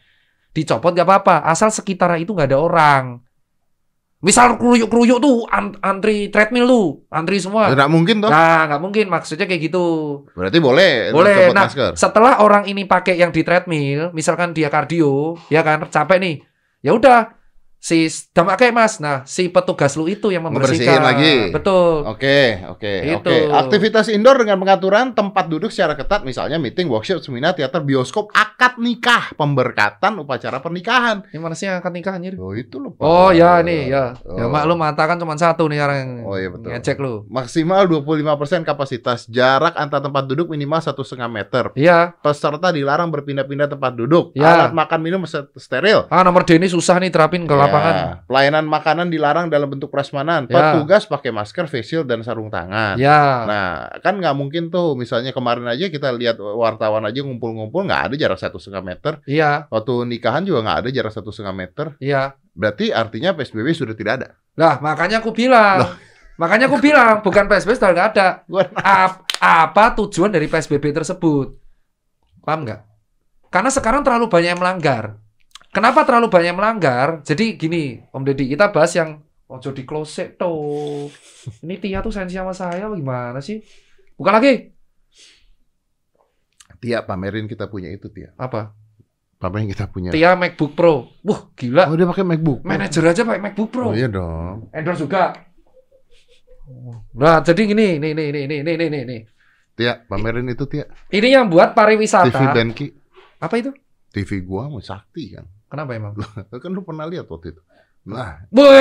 dicopot 0.51 0.91
nggak 0.91 1.07
apa-apa, 1.07 1.47
asal 1.47 1.71
sekitar 1.71 2.11
itu 2.19 2.35
nggak 2.35 2.51
ada 2.51 2.59
orang. 2.59 3.03
Misal 4.17 4.57
keruyuk-keruyuk 4.57 5.21
tuh 5.21 5.45
an- 5.45 5.77
antri 5.77 6.33
treadmill 6.33 6.65
tuh, 6.65 6.87
antri 7.13 7.37
semua. 7.37 7.69
Tidak 7.69 7.85
mungkin 7.85 8.17
toh. 8.17 8.33
Nah, 8.33 8.65
nggak 8.65 8.81
mungkin 8.81 9.05
maksudnya 9.13 9.45
kayak 9.45 9.69
gitu. 9.69 9.85
Berarti 10.33 10.57
boleh. 10.57 11.13
Boleh. 11.13 11.53
Nah, 11.53 11.69
masker. 11.69 11.93
setelah 11.93 12.41
orang 12.41 12.65
ini 12.65 12.89
pakai 12.89 13.13
yang 13.13 13.29
di 13.29 13.45
treadmill, 13.45 14.09
misalkan 14.17 14.57
dia 14.57 14.73
kardio, 14.73 15.37
ya 15.53 15.61
kan, 15.61 15.85
capek 15.85 16.17
nih. 16.17 16.35
Ya 16.81 16.97
udah, 16.97 17.29
si 17.77 18.09
tidak 18.09 18.57
pakai 18.57 18.69
Mas. 18.69 18.97
Nah, 18.97 19.23
si 19.23 19.47
petugas 19.47 19.93
lu 19.93 20.05
itu 20.05 20.27
yang 20.27 20.43
membersihkan. 20.43 20.97
Membersihin 20.97 21.03
lagi. 21.03 21.35
Betul. 21.51 22.03
Oke, 22.05 22.39
oke, 22.67 22.93
Itu. 23.07 23.29
oke. 23.29 23.53
Aktivitas 23.53 24.05
indoor 24.07 24.37
dengan 24.37 24.57
pengaturan 24.57 25.11
tempat 25.11 25.45
duduk 25.45 25.69
secara 25.69 25.93
ketat, 25.93 26.21
misalnya 26.21 26.57
meeting, 26.57 26.87
workshop, 26.87 27.21
seminar, 27.21 27.53
teater, 27.53 27.79
bioskop, 27.79 28.33
akad 28.33 28.75
nikah, 28.77 29.31
pemberkatan, 29.33 30.17
upacara 30.17 30.59
pernikahan. 30.59 31.23
Ini 31.29 31.37
mana 31.37 31.53
sih 31.53 31.65
yang 31.65 31.79
akan 31.79 31.91
nikah 31.91 32.13
anjir? 32.13 32.33
Oh 32.35 32.51
itu 32.51 32.77
loh. 32.77 32.97
Oh 32.97 33.29
ya 33.29 33.61
nih 33.61 33.87
ya. 33.87 34.17
Ya 34.17 34.43
Oh. 34.43 34.49
mak 34.49 34.65
lu 34.65 34.75
mata 34.75 35.03
kan 35.03 35.15
cuma 35.15 35.35
satu 35.35 35.67
nih 35.67 35.79
orang 35.79 35.97
yang 35.97 36.11
Oh, 36.23 36.35
iya, 36.35 36.49
betul. 36.49 36.69
ngecek 36.69 36.97
lu. 36.97 37.23
Maksimal 37.27 37.85
25% 37.85 38.63
kapasitas, 38.63 39.27
jarak 39.27 39.73
antar 39.75 39.99
tempat 39.99 40.25
duduk 40.25 40.47
minimal 40.47 40.79
satu 40.79 41.01
setengah 41.01 41.29
meter. 41.29 41.63
Iya. 41.73 42.17
Peserta 42.17 42.69
dilarang 42.69 43.07
berpindah-pindah 43.09 43.69
tempat 43.69 43.93
duduk. 43.93 44.33
Ya. 44.33 44.49
Alat 44.57 44.71
makan 44.73 44.99
minum 44.99 45.21
ster- 45.23 45.47
steril. 45.55 46.09
Ah 46.09 46.21
nomor 46.21 46.43
D 46.43 46.55
ini 46.55 46.67
susah 46.67 46.97
nih 46.97 47.09
terapin 47.09 47.43
ke 47.43 47.53
Ya. 47.53 47.66
Lapangan. 47.67 47.95
Pelayanan 48.25 48.65
makanan 48.65 49.07
dilarang 49.11 49.45
dalam 49.51 49.67
bentuk 49.67 49.91
prasmanan. 49.91 50.47
Ya. 50.47 50.55
Petugas 50.55 51.03
pakai 51.05 51.29
masker, 51.35 51.67
face 51.67 51.87
shield, 51.91 52.07
dan 52.07 52.23
sarung 52.23 52.47
tangan. 52.47 52.95
Ya. 52.95 53.43
Nah, 53.43 53.67
kan 53.99 54.17
nggak 54.17 54.35
mungkin 54.35 54.71
tuh. 54.71 54.95
Misalnya 54.95 55.35
kemarin 55.35 55.67
aja 55.67 55.91
kita 55.91 56.09
lihat 56.15 56.39
wartawan 56.39 57.03
aja 57.05 57.19
ngumpul-ngumpul 57.21 57.83
nggak 57.85 58.11
ada 58.11 58.15
jarak 58.15 58.39
satu 58.39 58.57
setengah 58.57 58.83
meter. 58.95 59.13
Iya. 59.27 59.67
Waktu 59.67 59.93
nikahan 60.07 60.47
juga 60.47 60.63
nggak 60.63 60.79
ada 60.85 60.89
jarak 60.89 61.13
satu 61.13 61.29
setengah 61.29 61.55
meter. 61.55 61.85
Iya. 61.99 62.39
Berarti 62.57 62.89
artinya 62.89 63.37
PSBB 63.37 63.67
sudah 63.75 63.93
tidak 63.93 64.13
ada. 64.23 64.27
Lah 64.57 64.81
makanya 64.81 65.21
aku 65.21 65.29
bilang. 65.35 65.83
Makanya 66.37 66.69
aku 66.69 66.77
bilang 66.77 67.25
bukan 67.25 67.49
PSBB 67.49 67.77
sudah 67.77 67.91
nggak 67.93 68.07
ada. 68.13 68.27
Ap- 68.77 69.25
apa 69.37 69.93
tujuan 70.01 70.33
dari 70.33 70.49
PSBB 70.49 70.93
tersebut? 70.93 71.53
Paham 72.45 72.65
nggak? 72.65 72.81
Karena 73.49 73.69
sekarang 73.73 74.01
terlalu 74.05 74.29
banyak 74.29 74.49
yang 74.53 74.61
melanggar. 74.61 75.17
Kenapa 75.77 76.01
terlalu 76.09 76.33
banyak 76.33 76.57
melanggar? 76.57 77.21
Jadi 77.21 77.53
gini, 77.53 78.01
Om 78.09 78.25
Deddy, 78.25 78.49
kita 78.49 78.73
bahas 78.73 78.97
yang 78.97 79.21
ojo 79.45 79.69
di 79.69 79.85
close 79.85 80.33
tuh. 80.33 81.05
Ini 81.61 81.77
Tia 81.77 82.01
tuh 82.01 82.09
sensi 82.09 82.33
sama 82.33 82.49
saya 82.49 82.89
gimana 82.89 83.37
sih? 83.37 83.61
Bukan 84.17 84.33
lagi. 84.41 84.73
Tia 86.81 87.05
pamerin 87.05 87.45
kita 87.45 87.69
punya 87.69 87.93
itu 87.93 88.09
Tia. 88.09 88.33
Apa? 88.41 88.73
Pamerin 89.37 89.69
kita 89.69 89.85
punya. 89.85 90.09
Tia 90.09 90.33
MacBook 90.33 90.73
Pro. 90.73 91.13
Wah, 91.21 91.53
gila. 91.53 91.93
Oh 91.93 91.93
dia 91.93 92.09
pakai 92.09 92.25
MacBook. 92.25 92.65
Manajer 92.65 93.13
aja 93.13 93.21
pakai 93.21 93.41
MacBook 93.45 93.69
Pro. 93.69 93.93
Oh 93.93 93.93
iya 93.93 94.09
dong. 94.09 94.73
Endorse 94.73 95.05
juga. 95.05 95.45
Nah, 97.13 97.45
jadi 97.45 97.61
gini, 97.69 98.01
nih, 98.01 98.17
nih, 98.17 98.27
nih, 98.33 98.45
nih, 98.49 98.59
nih, 98.65 98.75
nih, 98.81 98.89
nih, 98.89 99.03
nih. 99.05 99.21
Tia 99.77 99.93
pamerin 100.09 100.49
itu 100.49 100.65
Tia. 100.65 100.89
Ini 101.13 101.37
yang 101.37 101.53
buat 101.53 101.77
pariwisata. 101.77 102.33
TV 102.33 102.41
Denki. 102.49 102.87
Apa 103.37 103.61
itu? 103.61 103.69
TV 104.09 104.41
gua 104.41 104.73
mau 104.73 104.81
sakti 104.81 105.37
kan. 105.37 105.45
Kenapa 105.67 105.91
emang? 105.93 106.13
Kan 106.63 106.71
lu 106.71 106.81
pernah 106.81 107.03
lihat 107.03 107.27
waktu 107.27 107.51
itu. 107.51 107.61
Nah, 108.07 108.39
Woi, 108.49 108.71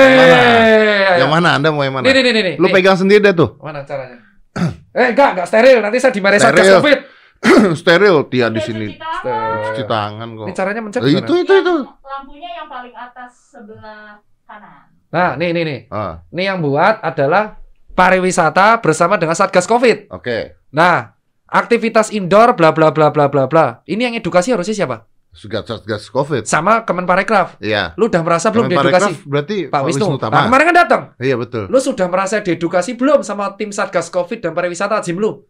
yang 1.19 1.27
mana 1.27 1.59
Anda 1.59 1.67
mau 1.67 1.83
yang 1.83 1.99
mana? 1.99 2.07
Nih, 2.07 2.15
nih, 2.15 2.23
nih, 2.23 2.31
nih, 2.31 2.43
nih. 2.47 2.55
Lu 2.55 2.71
pegang 2.71 2.95
sendiri 2.95 3.19
deh 3.21 3.35
tuh. 3.35 3.59
Mana 3.59 3.83
caranya? 3.83 4.23
eh, 4.95 5.11
enggak, 5.11 5.35
enggak 5.35 5.47
steril. 5.51 5.83
Nanti 5.83 5.97
saya 5.99 6.15
dimarahin 6.15 6.39
Satgas 6.39 6.63
Steril. 6.63 6.79
Covid. 6.79 6.99
Steril 7.83 8.15
Tia 8.31 8.47
di 8.47 8.61
sini. 8.63 8.87
cuci 8.87 8.97
tangan. 8.97 9.59
Cuci 9.67 9.83
tangan 9.83 10.27
kok. 10.31 10.45
Ini 10.47 10.53
caranya 10.55 10.81
mencet 10.81 11.01
Eh, 11.03 11.11
itu 11.11 11.33
itu 11.37 11.53
itu. 11.53 11.75
Lampunya 11.83 12.49
yang 12.55 12.67
paling 12.71 12.95
atas 12.95 13.31
sebelah 13.51 14.15
kanan. 14.47 14.87
Nah, 15.11 15.35
nih, 15.35 15.51
nih, 15.51 15.63
nih. 15.67 15.79
Ah, 15.91 16.23
Ini 16.31 16.43
yang 16.47 16.59
buat 16.63 17.03
adalah 17.03 17.59
pariwisata 17.93 18.79
bersama 18.79 19.19
dengan 19.19 19.35
Satgas 19.35 19.67
Covid. 19.67 20.07
oke. 20.07 20.55
Nah, 20.71 21.19
aktivitas 21.47 22.15
indoor 22.15 22.55
bla 22.55 22.71
bla 22.71 22.95
bla 22.95 23.11
bla 23.11 23.27
bla 23.27 23.43
bla. 23.43 23.65
Ini 23.83 24.07
yang 24.07 24.15
edukasi 24.15 24.55
harusnya 24.55 24.71
siapa? 24.73 25.03
Satgas 25.37 26.09
Covid. 26.09 26.43
Sama 26.49 26.81
Kemenparekraf. 26.81 27.61
Iya. 27.61 27.93
Lu 27.93 28.09
udah 28.09 28.25
merasa 28.25 28.49
belum 28.49 28.65
Kemenparekraf 28.67 29.13
diedukasi? 29.13 29.29
berarti 29.29 29.57
Pak 29.69 29.81
Wisnu. 29.85 30.17
Tama. 30.17 30.33
Nah, 30.33 30.43
kemarin 30.49 30.65
kan 30.73 30.77
datang. 30.81 31.01
Iya 31.21 31.35
betul. 31.37 31.69
Lu 31.69 31.77
sudah 31.77 32.09
merasa 32.09 32.41
diedukasi 32.41 32.97
belum 32.97 33.21
sama 33.21 33.53
tim 33.53 33.69
Satgas 33.69 34.09
Covid 34.09 34.41
dan 34.41 34.57
pariwisata 34.57 34.97
Jim 35.05 35.21
lu? 35.21 35.45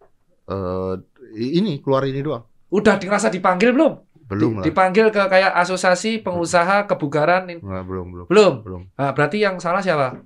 Eh, 0.47 0.93
ini 1.39 1.80
keluar 1.80 2.04
ini 2.04 2.19
doang. 2.19 2.43
Udah 2.67 3.00
dirasa 3.00 3.32
dipanggil 3.32 3.71
belum? 3.71 3.95
Belum 4.28 4.60
lah. 4.60 4.63
Dipanggil 4.67 5.08
ke 5.08 5.23
kayak 5.23 5.56
asosiasi 5.56 6.19
pengusaha 6.19 6.84
kebugaran 6.84 7.47
ini. 7.47 7.63
Belum 7.63 7.88
belum 7.88 8.08
belum. 8.28 8.54
belum. 8.67 8.82
Nah, 9.00 9.12
berarti 9.15 9.39
yang 9.39 9.56
salah 9.63 9.80
siapa? 9.80 10.19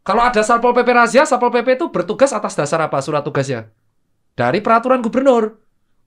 Kalau 0.00 0.24
ada 0.24 0.40
Satpol 0.40 0.72
PP 0.72 0.88
razia, 0.96 1.28
Satpol 1.28 1.52
PP 1.52 1.76
itu 1.76 1.86
bertugas 1.92 2.32
atas 2.32 2.56
dasar 2.56 2.80
apa 2.80 3.04
surat 3.04 3.20
tugasnya? 3.20 3.68
Dari 4.32 4.64
peraturan 4.64 5.04
gubernur. 5.04 5.59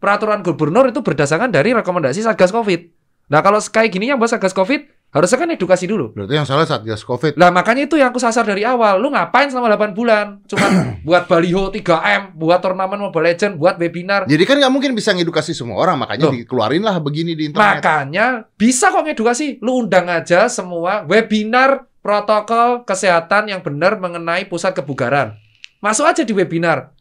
Peraturan 0.03 0.43
gubernur 0.43 0.91
itu 0.91 0.99
berdasarkan 0.99 1.47
dari 1.47 1.71
rekomendasi 1.71 2.27
Satgas 2.27 2.51
Covid. 2.51 2.91
Nah, 3.31 3.39
kalau 3.39 3.63
kayak 3.63 3.87
gini 3.87 4.11
yang 4.11 4.19
buat 4.19 4.27
Satgas 4.27 4.51
Covid, 4.51 4.83
harusnya 5.15 5.39
kan 5.39 5.47
edukasi 5.55 5.87
dulu. 5.87 6.11
Berarti 6.11 6.35
yang 6.35 6.43
salah 6.43 6.67
Satgas 6.67 7.07
Covid. 7.07 7.39
Lah 7.39 7.55
makanya 7.55 7.87
itu 7.87 7.95
yang 7.95 8.11
aku 8.11 8.19
sasar 8.19 8.43
dari 8.43 8.67
awal. 8.67 8.99
Lu 8.99 9.07
ngapain 9.15 9.47
selama 9.47 9.71
8 9.71 9.95
bulan? 9.95 10.43
Cuma 10.43 10.67
buat 11.07 11.23
baliho 11.31 11.71
3M, 11.71 12.35
buat 12.35 12.59
turnamen 12.59 12.99
Mobile 12.99 13.31
Legend, 13.31 13.55
buat 13.55 13.79
webinar. 13.79 14.27
Jadi 14.27 14.43
kan 14.43 14.59
nggak 14.59 14.73
mungkin 14.75 14.91
bisa 14.91 15.15
ngedukasi 15.15 15.55
semua 15.55 15.79
orang, 15.79 15.95
makanya 15.95 16.27
Loh. 16.27 16.35
dikeluarin 16.35 16.83
lah 16.83 16.99
begini 16.99 17.31
di 17.39 17.47
internet. 17.47 17.79
Makanya 17.79 18.25
bisa 18.59 18.91
kok 18.91 19.07
ngedukasi. 19.07 19.63
Lu 19.63 19.87
undang 19.87 20.11
aja 20.11 20.51
semua 20.51 21.07
webinar 21.07 21.87
protokol 22.03 22.83
kesehatan 22.83 23.55
yang 23.55 23.63
benar 23.63 24.03
mengenai 24.03 24.51
pusat 24.51 24.75
kebugaran. 24.75 25.39
Masuk 25.79 26.07
aja 26.07 26.23
di 26.23 26.31
webinar. 26.31 26.92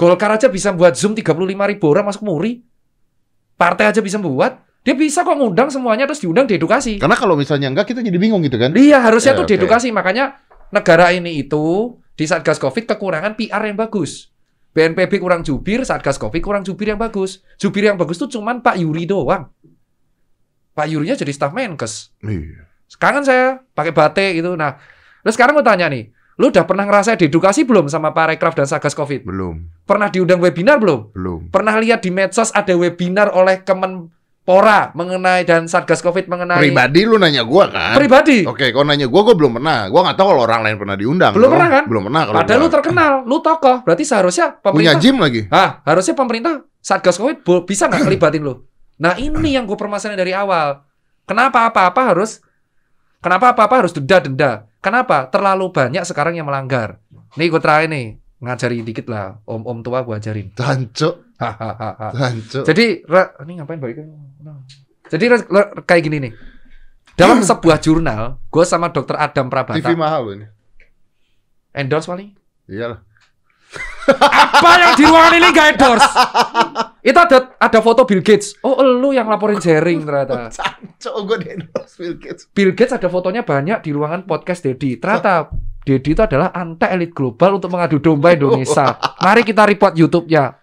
Golkar 0.00 0.32
aja 0.32 0.48
bisa 0.48 0.72
buat 0.72 0.96
Zoom 0.96 1.12
35 1.12 1.36
ribu 1.44 1.84
orang 1.92 2.08
masuk 2.08 2.24
muri. 2.24 2.64
Partai 3.60 3.92
aja 3.92 4.00
bisa 4.00 4.16
buat. 4.16 4.64
Dia 4.80 4.96
bisa 4.96 5.20
kok 5.20 5.36
ngundang 5.36 5.68
semuanya 5.68 6.08
terus 6.08 6.24
diundang 6.24 6.48
diedukasi. 6.48 6.96
Karena 6.96 7.12
kalau 7.12 7.36
misalnya 7.36 7.68
enggak 7.68 7.92
kita 7.92 8.00
jadi 8.00 8.16
bingung 8.16 8.40
gitu 8.40 8.56
kan. 8.56 8.72
Iya, 8.72 9.04
harusnya 9.04 9.36
Ya, 9.36 9.38
tuh 9.38 9.44
oke. 9.44 9.52
diedukasi. 9.52 9.92
Makanya 9.92 10.40
negara 10.72 11.12
ini 11.12 11.44
itu 11.44 11.92
di 12.16 12.24
Satgas 12.24 12.56
Covid 12.56 12.88
kekurangan 12.88 13.36
PR 13.36 13.60
yang 13.60 13.76
bagus. 13.76 14.32
BNPB 14.72 15.20
kurang 15.20 15.44
jubir, 15.44 15.84
Satgas 15.84 16.16
Covid 16.16 16.40
kurang 16.40 16.64
jubir 16.64 16.88
yang 16.88 16.96
bagus. 16.96 17.44
Jubir 17.60 17.92
yang 17.92 18.00
bagus 18.00 18.16
tuh 18.16 18.32
cuman 18.32 18.64
Pak 18.64 18.80
Yuri 18.80 19.04
doang. 19.04 19.52
Pak 20.72 20.86
Yurinya 20.88 21.12
jadi 21.12 21.28
staf 21.28 21.52
Menkes. 21.52 22.16
Iya. 22.24 22.64
Sekarang 22.88 23.20
kan 23.20 23.24
saya 23.28 23.44
pakai 23.76 23.92
batik 23.92 24.40
gitu. 24.40 24.56
Nah, 24.56 24.80
lu 25.20 25.28
sekarang 25.28 25.52
mau 25.52 25.66
tanya 25.66 25.92
nih, 25.92 26.08
lu 26.40 26.48
udah 26.48 26.64
pernah 26.64 26.88
ngerasa 26.88 27.20
diedukasi 27.20 27.68
belum 27.68 27.92
sama 27.92 28.16
Parekraf 28.16 28.56
dan 28.56 28.64
Satgas 28.64 28.96
Covid? 28.96 29.28
Belum. 29.28 29.60
Pernah 29.84 30.08
diundang 30.08 30.40
webinar 30.40 30.80
belum? 30.80 31.12
Belum. 31.12 31.40
Pernah 31.52 31.76
lihat 31.76 32.00
di 32.00 32.08
medsos 32.08 32.48
ada 32.56 32.72
webinar 32.72 33.28
oleh 33.36 33.60
Kemenpora 33.60 34.96
mengenai 34.96 35.44
dan 35.44 35.68
Satgas 35.68 36.00
Covid 36.00 36.32
mengenai 36.32 36.64
Pribadi 36.64 37.04
lu 37.04 37.20
nanya 37.20 37.44
gua 37.44 37.68
kan? 37.68 38.00
Pribadi. 38.00 38.48
Oke, 38.48 38.72
kau 38.72 38.80
nanya 38.88 39.04
gua, 39.04 39.20
gua 39.28 39.36
belum 39.36 39.60
pernah. 39.60 39.92
Gua 39.92 40.00
nggak 40.08 40.16
tahu 40.16 40.26
kalau 40.32 40.42
orang 40.48 40.60
lain 40.64 40.76
pernah 40.80 40.96
diundang. 40.96 41.32
Belum 41.36 41.50
pernah 41.52 41.68
kan? 41.68 41.84
Belum 41.84 42.02
pernah 42.08 42.22
kalau 42.24 42.38
Padahal 42.40 42.56
gua. 42.56 42.64
lu 42.64 42.68
terkenal, 42.72 43.12
lu 43.28 43.36
tokoh. 43.44 43.76
Berarti 43.84 44.04
seharusnya 44.08 44.46
punya 44.64 44.96
pemerintah 44.96 44.96
gym 44.96 45.16
lagi. 45.20 45.42
Ah, 45.52 45.84
harusnya 45.84 46.16
pemerintah 46.16 46.64
Satgas 46.80 47.20
Covid 47.20 47.44
bisa 47.68 47.84
nggak 47.84 48.00
ngelibatin 48.08 48.40
lu? 48.40 48.64
Nah, 48.96 49.20
ini 49.20 49.56
yang 49.56 49.68
gue 49.68 49.76
permasalahan 49.76 50.16
dari 50.16 50.32
awal. 50.32 50.84
Kenapa 51.24 51.68
apa-apa 51.68 52.12
harus 52.12 52.40
Kenapa 53.20 53.52
apa-apa 53.52 53.84
harus 53.84 53.92
denda-denda? 53.92 54.69
Kenapa? 54.80 55.28
Terlalu 55.28 55.70
banyak 55.70 56.02
sekarang 56.02 56.34
yang 56.34 56.48
melanggar. 56.48 57.00
Nih 57.36 57.46
gue 57.46 57.60
terakhir 57.60 57.88
nih, 57.88 58.06
ngajari 58.40 58.80
dikit 58.80 59.06
lah. 59.06 59.38
Om-om 59.44 59.84
tua 59.84 60.00
gue 60.00 60.16
ajarin. 60.16 60.48
Tancuk, 60.50 61.36
tancuk. 61.36 62.64
Jadi, 62.64 63.04
Ra- 63.04 63.36
ini 63.44 63.60
ngapain 63.60 63.76
balik? 63.76 64.00
Jadi 65.06 65.24
Ra- 65.28 65.48
Ra- 65.48 65.72
kayak 65.84 66.02
gini 66.02 66.16
nih. 66.24 66.32
Dalam 67.12 67.44
sebuah 67.46 67.76
jurnal, 67.78 68.40
gue 68.42 68.64
sama 68.64 68.88
dokter 68.88 69.14
Adam 69.14 69.46
TV 69.46 69.52
Prabata 69.52 69.90
mahal 69.92 70.20
lu 70.24 70.32
ini. 70.40 70.46
endorse 71.70 72.08
paling. 72.08 72.32
Iyalah. 72.66 73.04
Apa 74.10 74.70
yang 74.80 74.92
di 74.96 75.04
ruangan 75.06 75.34
ini 75.36 75.48
gak 75.52 75.66
endorse? 75.76 76.10
Itu 77.00 77.16
ada 77.16 77.56
ada 77.56 77.78
foto 77.80 78.04
Bill 78.04 78.20
Gates. 78.20 78.60
Oh, 78.60 78.76
lu 78.84 79.16
yang 79.16 79.24
laporin 79.28 79.56
sharing 79.56 80.04
ternyata. 80.04 80.48
Tancuk, 80.52 81.14
gua 81.24 81.36
di 81.40 81.48
endorse 81.56 81.96
Bill 81.96 82.16
Gates. 82.20 82.42
Bill 82.52 82.72
Gates 82.76 82.92
ada 82.92 83.08
fotonya 83.08 83.40
banyak 83.40 83.80
di 83.80 83.90
ruangan 83.96 84.28
podcast 84.28 84.64
Dedi. 84.68 85.00
Ternyata 85.00 85.48
Dedi 85.80 86.12
itu 86.12 86.20
adalah 86.20 86.52
anti 86.52 86.84
elit 86.84 87.16
global 87.16 87.56
untuk 87.56 87.72
mengadu 87.72 87.96
domba 87.98 88.36
Indonesia. 88.36 89.00
Mari 89.24 89.42
kita 89.48 89.64
report 89.64 89.96
YouTube-nya. 89.96 90.60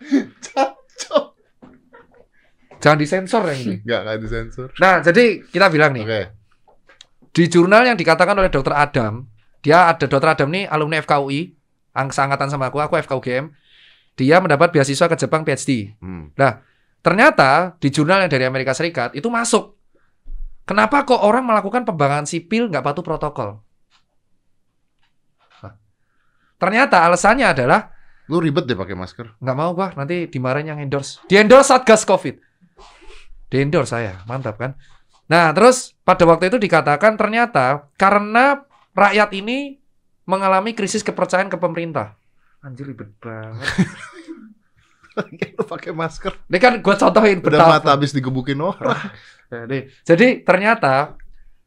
Jangan 2.78 2.98
disensor 3.02 3.42
yang 3.50 3.60
ini. 3.66 3.76
Enggak, 3.82 4.00
enggak 4.06 4.18
disensor. 4.22 4.68
Nah, 4.78 5.02
jadi 5.02 5.42
kita 5.42 5.68
bilang 5.74 5.98
nih, 5.98 6.06
Oke. 6.06 6.22
di 7.34 7.44
jurnal 7.50 7.90
yang 7.90 7.98
dikatakan 7.98 8.38
oleh 8.38 8.54
Dr. 8.54 8.78
Adam, 8.78 9.26
dia 9.66 9.90
ada 9.90 10.06
Dr. 10.06 10.30
Adam 10.38 10.48
nih 10.54 10.70
alumni 10.70 11.02
FKUI, 11.02 11.58
angkatan 11.98 12.54
sama 12.54 12.70
aku, 12.70 12.78
aku 12.78 13.02
FKUGM. 13.02 13.50
Dia 14.18 14.42
mendapat 14.42 14.74
beasiswa 14.74 15.06
ke 15.06 15.16
Jepang 15.16 15.46
PhD. 15.46 15.94
Hmm. 16.02 16.34
Ternyata 17.06 17.78
di 17.78 17.94
jurnal 17.94 18.26
yang 18.26 18.32
dari 18.34 18.50
Amerika 18.50 18.74
Serikat 18.74 19.14
itu 19.14 19.30
masuk. 19.30 19.78
Kenapa 20.68 21.08
kok 21.08 21.22
orang 21.24 21.48
melakukan 21.48 21.88
pembangunan 21.88 22.28
sipil 22.28 22.68
nggak 22.68 22.84
patuh 22.84 23.06
protokol? 23.06 23.50
Ternyata 26.58 27.06
alasannya 27.06 27.54
adalah 27.54 27.94
Lu 28.28 28.44
ribet 28.44 28.68
deh 28.68 28.76
pakai 28.76 28.98
masker. 28.98 29.40
nggak 29.40 29.56
mau 29.56 29.72
gua 29.72 29.96
nanti 29.96 30.28
dimarahin 30.28 30.76
yang 30.76 30.80
endorse. 30.84 31.24
Di 31.30 31.40
endorse 31.40 31.72
Satgas 31.72 32.04
Covid. 32.04 32.36
Di 33.48 33.64
endorse 33.64 33.96
saya, 33.96 34.20
mantap 34.28 34.60
kan? 34.60 34.76
Nah 35.32 35.56
terus 35.56 35.96
pada 36.04 36.28
waktu 36.28 36.52
itu 36.52 36.60
dikatakan 36.60 37.16
ternyata 37.16 37.88
karena 37.96 38.68
rakyat 38.92 39.32
ini 39.32 39.80
mengalami 40.28 40.76
krisis 40.76 41.06
kepercayaan 41.06 41.48
ke 41.48 41.56
pemerintah. 41.56 42.20
Anjir 42.60 42.86
ribet 42.86 43.14
banget. 43.18 43.68
lu 45.52 45.64
pakai 45.66 45.92
masker. 45.92 46.30
Ini 46.46 46.58
kan 46.58 46.74
gua 46.78 46.94
contohin 46.96 47.40
Udah 47.40 47.50
betapa- 47.50 47.74
mata 47.76 47.90
habis 47.90 48.12
digebukin 48.12 48.58
orang. 48.58 48.94
Jadi, 49.48 49.90
jadi 50.04 50.28
ternyata 50.42 51.18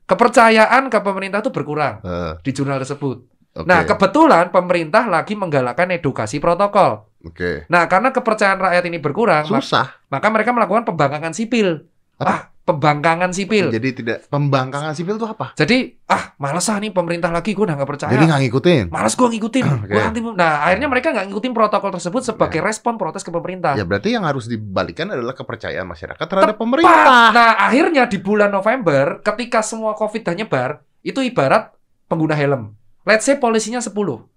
kepercayaan 0.05 0.87
ke 0.87 0.99
pemerintah 1.01 1.41
itu 1.41 1.51
berkurang 1.51 1.99
Eh, 2.01 2.33
di 2.41 2.51
jurnal 2.51 2.79
tersebut. 2.79 3.27
oke. 3.53 3.65
Nah, 3.65 3.83
kebetulan 3.83 4.51
pemerintah 4.51 5.07
lagi 5.07 5.35
menggalakkan 5.35 5.91
edukasi 5.91 6.39
protokol. 6.39 7.11
Oke. 7.21 7.67
Nah, 7.67 7.87
karena 7.87 8.11
kepercayaan 8.11 8.61
rakyat 8.61 8.85
ini 8.85 8.99
berkurang, 8.99 9.45
mak- 9.47 9.63
Susah. 9.63 9.99
maka 10.07 10.27
mereka 10.29 10.51
melakukan 10.51 10.85
pembangkangan 10.85 11.33
sipil. 11.33 11.89
Apa? 12.17 12.31
Ah, 12.31 12.41
pembangkangan 12.71 13.35
sipil. 13.35 13.67
Jadi 13.69 13.89
tidak 13.93 14.31
pembangkangan 14.31 14.95
sipil 14.95 15.19
itu 15.19 15.27
apa? 15.27 15.53
Jadi, 15.53 15.99
ah, 16.07 16.31
males 16.37 16.63
ah 16.65 16.79
nih 16.79 16.95
pemerintah 16.95 17.29
lagi, 17.29 17.51
gue 17.51 17.61
udah 17.61 17.75
nggak 17.75 17.91
percaya. 17.91 18.15
Jadi 18.15 18.25
nggak 18.25 18.41
ngikutin. 18.47 18.85
Males 18.89 19.15
gue 19.15 19.29
ngikutin. 19.29 19.65
Oke. 19.67 19.91
Gua 19.91 20.03
anti- 20.07 20.23
Nah, 20.23 20.53
akhirnya 20.63 20.87
mereka 20.87 21.11
nggak 21.11 21.27
ngikutin 21.27 21.53
protokol 21.53 21.91
tersebut 21.91 22.23
sebagai 22.23 22.63
respon 22.63 22.95
protes 22.95 23.21
ke 23.21 23.29
pemerintah. 23.29 23.75
Ya 23.75 23.83
berarti 23.83 24.15
yang 24.15 24.23
harus 24.23 24.47
dibalikan 24.47 25.11
adalah 25.11 25.35
kepercayaan 25.35 25.85
masyarakat 25.85 26.23
terhadap 26.23 26.55
Tepat. 26.55 26.63
pemerintah. 26.63 27.35
Nah, 27.35 27.53
akhirnya 27.59 28.07
di 28.07 28.17
bulan 28.17 28.49
November, 28.49 29.19
ketika 29.21 29.59
semua 29.61 29.93
COVID 29.93 30.23
dah 30.23 30.35
nyebar, 30.37 30.71
itu 31.01 31.19
ibarat 31.19 31.75
pengguna 32.07 32.39
helm. 32.39 32.79
Let's 33.03 33.27
say 33.27 33.35
polisinya 33.35 33.83
10. 33.83 34.29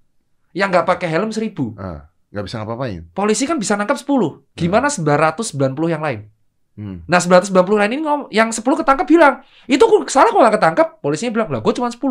Yang 0.52 0.68
nggak 0.72 0.88
pakai 0.88 1.08
helm 1.12 1.30
1000. 1.30 1.76
Ah, 1.76 2.10
nggak 2.32 2.44
bisa 2.46 2.56
ngapa-ngapain. 2.58 3.02
Polisi 3.12 3.44
kan 3.46 3.60
bisa 3.60 3.76
nangkap 3.76 4.00
10. 4.00 4.42
Gimana 4.56 4.90
990 4.90 5.86
yang 5.86 6.02
lain? 6.02 6.33
Hmm. 6.74 7.06
Nah, 7.06 7.22
990 7.22 7.54
lain 7.78 7.92
ini 7.94 8.02
ngom 8.02 8.22
yang 8.34 8.50
10 8.50 8.66
ketangkep 8.66 9.06
bilang, 9.06 9.46
itu 9.70 9.82
kok 9.82 10.10
salah 10.10 10.34
kok 10.34 10.42
nggak 10.42 10.56
ketangkep? 10.58 10.88
Polisinya 11.06 11.32
bilang, 11.32 11.50
lah 11.54 11.62
gue 11.62 11.74
cuma 11.74 11.90
10. 11.90 12.02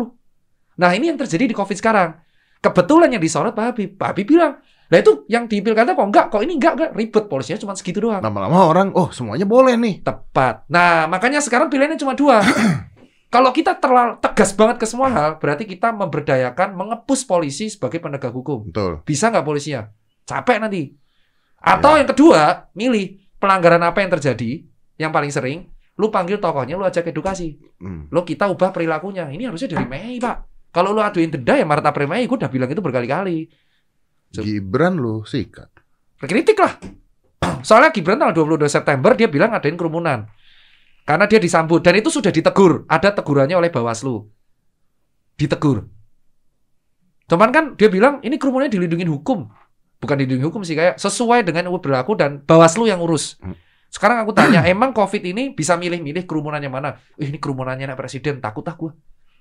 Nah, 0.79 0.89
ini 0.95 1.11
yang 1.11 1.19
terjadi 1.19 1.51
di 1.51 1.55
COVID 1.55 1.77
sekarang. 1.77 2.15
Kebetulan 2.63 3.11
yang 3.11 3.19
disorot 3.19 3.51
Pak 3.51 3.75
Habib. 3.75 3.99
Pak 3.99 4.15
Habib 4.15 4.25
bilang, 4.31 4.63
lah 4.87 4.97
itu 5.03 5.27
yang 5.27 5.51
di 5.51 5.59
pilkada 5.59 5.97
kok 5.97 6.07
enggak, 6.07 6.25
kok 6.31 6.41
ini 6.45 6.55
enggak, 6.55 6.73
enggak. 6.79 6.91
Ribet, 6.95 7.25
polisinya 7.27 7.59
cuma 7.59 7.73
segitu 7.75 7.99
doang. 7.99 8.23
Lama-lama 8.23 8.71
orang, 8.71 8.87
oh 8.95 9.11
semuanya 9.11 9.43
boleh 9.43 9.75
nih. 9.75 9.99
Tepat. 9.99 10.63
Nah, 10.71 11.11
makanya 11.11 11.43
sekarang 11.43 11.67
pilihannya 11.67 11.99
cuma 11.99 12.15
dua. 12.15 12.39
Kalau 13.33 13.49
kita 13.49 13.81
terlalu 13.81 14.21
tegas 14.21 14.53
banget 14.53 14.77
ke 14.77 14.85
semua 14.85 15.09
hal, 15.09 15.41
berarti 15.41 15.65
kita 15.65 15.89
memberdayakan, 15.89 16.77
mengepus 16.77 17.25
polisi 17.25 17.65
sebagai 17.67 17.97
penegak 17.97 18.29
hukum. 18.29 18.69
Betul. 18.69 19.01
Bisa 19.01 19.33
nggak 19.33 19.41
polisinya? 19.41 19.89
Capek 20.23 20.61
nanti. 20.61 20.93
Atau 21.57 21.97
yang 21.97 22.05
kedua, 22.05 22.69
milih 22.77 23.22
pelanggaran 23.43 23.83
apa 23.83 23.99
yang 23.99 24.11
terjadi, 24.15 24.63
yang 24.95 25.11
paling 25.11 25.27
sering, 25.27 25.67
lu 25.99 26.07
panggil 26.07 26.39
tokohnya, 26.39 26.79
lu 26.79 26.87
ajak 26.87 27.11
edukasi. 27.11 27.59
Hmm. 27.83 28.07
Lu 28.07 28.23
kita 28.23 28.47
ubah 28.47 28.71
perilakunya. 28.71 29.27
Ini 29.27 29.51
harusnya 29.51 29.75
dari 29.75 29.83
Mei, 29.83 30.15
Pak. 30.23 30.71
Kalau 30.71 30.95
lu 30.95 31.03
aduin 31.03 31.27
denda 31.29 31.59
ya 31.59 31.67
Maret 31.67 31.85
April 31.85 32.07
Mei, 32.07 32.23
gue 32.23 32.39
udah 32.39 32.47
bilang 32.47 32.71
itu 32.71 32.79
berkali-kali. 32.79 33.51
So- 34.31 34.41
Gibran 34.41 34.95
lu 34.97 35.27
sikat. 35.27 35.69
Kritik 36.23 36.55
lah. 36.57 36.79
Soalnya 37.67 37.91
Gibran 37.91 38.17
tanggal 38.17 38.47
22 38.47 38.71
September 38.71 39.11
dia 39.13 39.27
bilang 39.27 39.51
ngadain 39.51 39.75
kerumunan. 39.75 40.25
Karena 41.03 41.27
dia 41.27 41.37
disambut 41.37 41.83
dan 41.83 41.99
itu 41.99 42.07
sudah 42.07 42.31
ditegur. 42.31 42.87
Ada 42.87 43.11
tegurannya 43.11 43.59
oleh 43.59 43.67
Bawaslu. 43.69 44.23
Ditegur. 45.35 45.83
Cuman 47.27 47.49
kan 47.51 47.65
dia 47.75 47.91
bilang 47.91 48.23
ini 48.23 48.39
kerumunannya 48.39 48.71
dilindungi 48.71 49.05
hukum. 49.11 49.51
Bukan 50.03 50.19
dilindungi 50.19 50.43
hukum 50.43 50.67
sih 50.67 50.75
kayak 50.75 50.99
sesuai 50.99 51.47
dengan 51.47 51.71
yang 51.71 51.79
berlaku 51.79 52.19
dan 52.19 52.43
Bawaslu 52.43 52.91
yang 52.91 52.99
urus. 52.99 53.39
Hmm. 53.39 53.55
Sekarang 53.87 54.19
aku 54.19 54.35
tanya, 54.35 54.67
emang 54.73 54.91
COVID 54.91 55.23
ini 55.23 55.55
bisa 55.55 55.79
milih-milih 55.79 56.27
kerumunannya 56.27 56.67
mana? 56.67 56.99
Ih, 57.15 57.31
ini 57.31 57.39
kerumunannya 57.39 57.87
anak 57.87 58.03
presiden, 58.03 58.43
takut 58.43 58.67
ah 58.67 58.75
gue. 58.75 58.91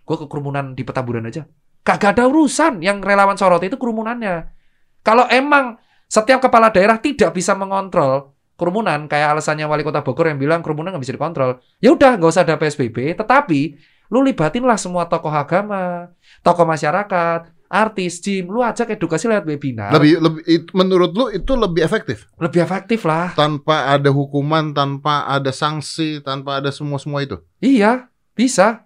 Gue 0.07 0.17
ke 0.23 0.31
kerumunan 0.31 0.79
di 0.79 0.87
Petamburan 0.87 1.27
aja. 1.27 1.43
Kagak 1.83 2.15
ada 2.15 2.31
urusan 2.31 2.79
yang 2.79 3.03
relawan 3.03 3.35
sorot 3.35 3.59
itu 3.67 3.75
kerumunannya. 3.75 4.55
Kalau 5.03 5.27
emang 5.27 5.83
setiap 6.07 6.47
kepala 6.47 6.71
daerah 6.71 7.03
tidak 7.03 7.35
bisa 7.35 7.59
mengontrol 7.59 8.37
kerumunan 8.61 9.09
kayak 9.11 9.35
alasannya 9.35 9.67
wali 9.67 9.83
kota 9.83 10.05
Bogor 10.05 10.31
yang 10.31 10.39
bilang 10.39 10.61
kerumunan 10.61 10.95
nggak 10.95 11.03
bisa 11.03 11.17
dikontrol 11.17 11.59
ya 11.81 11.91
udah 11.91 12.15
nggak 12.21 12.31
usah 12.31 12.45
ada 12.47 12.55
psbb 12.61 13.19
tetapi 13.19 13.81
lu 14.13 14.21
libatinlah 14.21 14.77
semua 14.77 15.09
tokoh 15.09 15.33
agama 15.33 16.13
tokoh 16.45 16.63
masyarakat 16.63 17.49
artis 17.73 18.21
gym 18.21 18.53
lu 18.53 18.61
ajak 18.61 19.01
edukasi 19.01 19.33
lewat 19.33 19.49
webinar 19.49 19.89
Lebih, 19.97 20.21
lebih 20.21 20.43
it- 20.45 20.73
menurut 20.77 21.17
lu 21.17 21.33
itu 21.33 21.57
lebih 21.57 21.81
efektif 21.81 22.29
lebih 22.37 22.61
efektif 22.61 23.09
lah 23.09 23.33
tanpa 23.33 23.89
ada 23.89 24.13
hukuman, 24.13 24.77
tanpa 24.77 25.25
ada 25.25 25.49
sanksi, 25.49 26.21
tanpa 26.21 26.61
ada 26.61 26.69
semua 26.69 27.01
semua 27.01 27.25
itu. 27.25 27.41
iya 27.65 28.13
bisa 28.37 28.85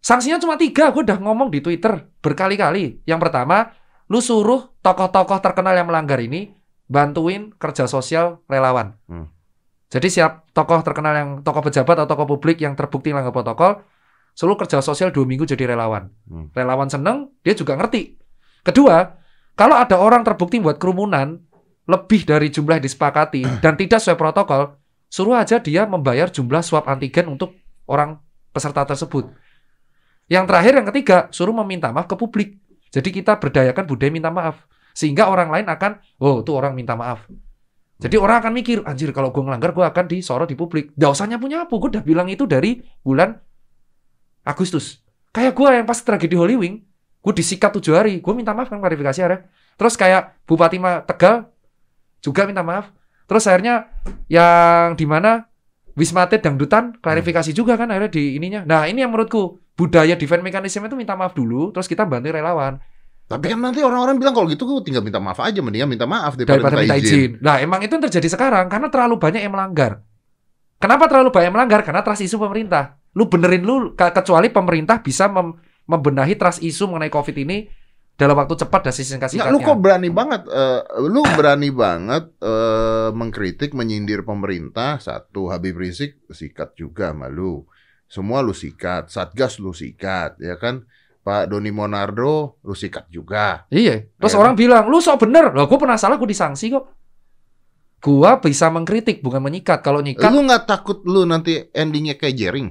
sanksinya 0.00 0.40
cuma 0.40 0.56
tiga 0.56 0.88
gue 0.88 1.04
udah 1.04 1.20
ngomong 1.20 1.52
di 1.52 1.60
twitter 1.60 2.08
berkali-kali 2.24 3.04
yang 3.04 3.20
pertama 3.20 3.76
lu 4.08 4.20
suruh 4.20 4.72
tokoh-tokoh 4.80 5.40
terkenal 5.40 5.76
yang 5.76 5.88
melanggar 5.88 6.20
ini 6.20 6.52
bantuin 6.84 7.48
kerja 7.56 7.88
sosial 7.88 8.44
relawan. 8.44 9.00
Hmm. 9.08 9.32
Jadi 9.88 10.12
siap 10.12 10.52
tokoh 10.52 10.84
terkenal 10.84 11.14
yang 11.16 11.30
tokoh 11.40 11.64
pejabat 11.64 12.04
atau 12.04 12.08
tokoh 12.12 12.36
publik 12.36 12.60
yang 12.60 12.76
terbukti 12.76 13.16
melanggar 13.16 13.32
protokol, 13.32 13.80
suruh 14.34 14.58
kerja 14.58 14.82
sosial 14.82 15.14
dua 15.14 15.24
minggu 15.24 15.46
jadi 15.46 15.70
relawan. 15.70 16.10
Hmm. 16.26 16.50
Relawan 16.50 16.90
seneng, 16.90 17.30
dia 17.46 17.54
juga 17.54 17.78
ngerti. 17.78 18.18
Kedua, 18.66 19.14
kalau 19.54 19.78
ada 19.78 19.96
orang 20.02 20.26
terbukti 20.26 20.58
buat 20.58 20.76
kerumunan 20.82 21.38
lebih 21.86 22.26
dari 22.26 22.50
jumlah 22.50 22.82
disepakati 22.82 23.46
dan 23.64 23.78
tidak 23.78 24.02
sesuai 24.02 24.18
protokol, 24.18 24.74
suruh 25.06 25.38
aja 25.38 25.62
dia 25.62 25.86
membayar 25.86 26.26
jumlah 26.28 26.60
swab 26.60 26.90
antigen 26.90 27.30
untuk 27.30 27.54
orang 27.86 28.18
peserta 28.50 28.82
tersebut. 28.82 29.30
Yang 30.26 30.44
terakhir, 30.50 30.72
yang 30.82 30.86
ketiga, 30.90 31.18
suruh 31.30 31.54
meminta 31.54 31.94
maaf 31.94 32.10
ke 32.10 32.16
publik. 32.18 32.58
Jadi 32.90 33.10
kita 33.10 33.38
berdayakan 33.38 33.84
budaya 33.86 34.10
minta 34.10 34.30
maaf. 34.32 34.66
Sehingga 34.94 35.26
orang 35.26 35.50
lain 35.50 35.66
akan, 35.66 35.98
oh 36.22 36.40
itu 36.40 36.54
orang 36.54 36.72
minta 36.72 36.94
maaf. 36.94 37.26
Jadi 37.98 38.18
orang 38.18 38.42
akan 38.42 38.52
mikir, 38.54 38.78
anjir 38.86 39.10
kalau 39.14 39.30
gue 39.30 39.42
ngelanggar 39.42 39.70
gue 39.74 39.84
akan 39.84 40.04
disorot 40.10 40.48
di 40.50 40.56
publik. 40.58 40.94
Gak 40.98 41.14
usah 41.14 41.26
nyapu-nyapu, 41.30 41.78
gue 41.78 41.98
udah 41.98 42.04
bilang 42.06 42.26
itu 42.30 42.46
dari 42.46 42.82
bulan 43.02 43.34
Agustus. 44.44 45.02
Kayak 45.34 45.56
gue 45.56 45.68
yang 45.82 45.86
pas 45.88 45.98
tragedi 45.98 46.36
Holy 46.38 46.54
Wing, 46.54 46.84
gue 47.24 47.32
disikat 47.34 47.74
tujuh 47.74 47.96
hari. 47.96 48.22
Gue 48.22 48.32
minta 48.36 48.54
maaf 48.54 48.70
kan 48.70 48.78
klarifikasi 48.78 49.18
ya. 49.18 49.42
Terus 49.74 49.98
kayak 49.98 50.46
Bupati 50.46 50.78
Ma- 50.78 51.02
Tegal, 51.02 51.50
juga 52.22 52.46
minta 52.46 52.62
maaf. 52.62 52.94
Terus 53.24 53.48
akhirnya 53.48 53.88
yang 54.28 54.94
di 54.94 55.08
mana 55.08 55.48
Wisma 55.94 56.26
Atlet 56.26 56.42
dangdutan 56.42 56.98
klarifikasi 56.98 57.54
juga 57.54 57.78
kan 57.78 57.86
akhirnya 57.88 58.10
di 58.10 58.34
ininya. 58.34 58.66
Nah, 58.66 58.90
ini 58.90 59.02
yang 59.06 59.14
menurutku 59.14 59.62
budaya 59.78 60.18
defense 60.18 60.42
mechanism 60.42 60.86
itu 60.86 60.94
minta 60.98 61.14
maaf 61.14 61.34
dulu, 61.34 61.70
terus 61.70 61.86
kita 61.86 62.06
bantu 62.06 62.30
relawan 62.30 62.78
Tapi 63.24 63.48
kan 63.48 63.56
nanti 63.56 63.80
orang-orang 63.80 64.20
bilang 64.20 64.36
kalau 64.36 64.46
gitu 64.52 64.68
gue 64.68 64.84
tinggal 64.84 65.00
minta 65.00 65.16
maaf 65.16 65.40
aja, 65.40 65.64
mendingan 65.64 65.88
minta 65.88 66.04
maaf 66.04 66.36
daripada, 66.36 66.68
daripada 66.68 66.76
minta 66.84 66.98
izin. 67.00 67.40
Nah, 67.40 67.56
emang 67.56 67.80
itu 67.80 67.96
yang 67.96 68.04
terjadi 68.04 68.28
sekarang 68.36 68.68
karena 68.68 68.92
terlalu 68.92 69.16
banyak 69.16 69.40
yang 69.40 69.54
melanggar. 69.54 70.04
Kenapa 70.76 71.08
terlalu 71.08 71.32
banyak 71.32 71.48
yang 71.48 71.56
melanggar? 71.56 71.80
Karena 71.86 72.04
trust 72.04 72.20
isu 72.20 72.36
pemerintah. 72.36 73.00
Lu 73.14 73.26
benerin 73.26 73.62
lu 73.62 73.94
ke- 73.94 74.12
kecuali 74.12 74.50
pemerintah 74.50 74.98
bisa 74.98 75.26
mem- 75.26 75.54
membenahi 75.86 76.34
trust 76.34 76.60
isu 76.60 76.90
mengenai 76.90 77.10
Covid 77.10 77.36
ini 77.36 77.66
dalam 78.14 78.38
waktu 78.38 78.54
cepat 78.54 78.86
dan 78.86 78.94
singkat 78.94 79.26
Nggak, 79.26 79.50
lu 79.50 79.58
kok 79.58 79.78
berani 79.82 80.06
banget, 80.06 80.42
eh, 80.46 80.80
lu 81.02 81.22
berani 81.34 81.70
banget 81.70 82.30
eh, 82.38 83.08
mengkritik, 83.10 83.74
menyindir 83.74 84.22
pemerintah. 84.22 84.98
Satu, 84.98 85.50
Habib 85.50 85.74
Rizik 85.74 86.22
sikat 86.30 86.74
juga 86.74 87.10
sama 87.10 87.26
lu. 87.26 87.66
Semua 88.06 88.38
lu 88.38 88.54
sikat, 88.54 89.10
Satgas 89.10 89.58
lu 89.58 89.74
sikat, 89.74 90.38
ya 90.38 90.54
kan? 90.54 90.86
Pak 91.24 91.50
Doni 91.50 91.72
Monardo 91.72 92.60
lu 92.60 92.76
sikat 92.76 93.08
juga. 93.08 93.64
Iya. 93.72 94.06
Terus 94.14 94.34
Ya. 94.36 94.38
orang 94.38 94.54
bilang, 94.54 94.86
lu 94.86 95.00
sok 95.00 95.24
bener. 95.24 95.50
Loh, 95.50 95.64
gue 95.66 95.78
pernah 95.80 95.96
salah, 95.96 96.14
gue 96.14 96.28
disanksi 96.28 96.68
kok. 96.70 96.84
Gua 97.98 98.36
bisa 98.36 98.68
mengkritik, 98.68 99.24
bukan 99.24 99.40
menyikat. 99.40 99.80
Kalau 99.80 100.04
nyikat, 100.04 100.28
Lu 100.28 100.44
nggak 100.44 100.68
takut 100.68 101.00
lu 101.08 101.24
nanti 101.24 101.64
endingnya 101.72 102.20
kayak 102.20 102.36
Jering? 102.36 102.68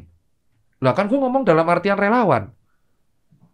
Lah 0.84 0.92
kan 0.92 1.08
gue 1.08 1.16
ngomong 1.16 1.48
dalam 1.48 1.64
artian 1.72 1.96
relawan. 1.96 2.52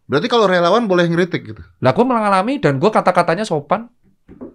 Berarti 0.09 0.25
kalau 0.25 0.49
relawan 0.49 0.89
boleh 0.89 1.05
ngeritik 1.05 1.53
gitu. 1.53 1.61
Lah 1.85 1.93
gue 1.93 2.01
mengalami 2.01 2.57
dan 2.57 2.81
gue 2.81 2.89
kata-katanya 2.89 3.45
sopan. 3.45 3.85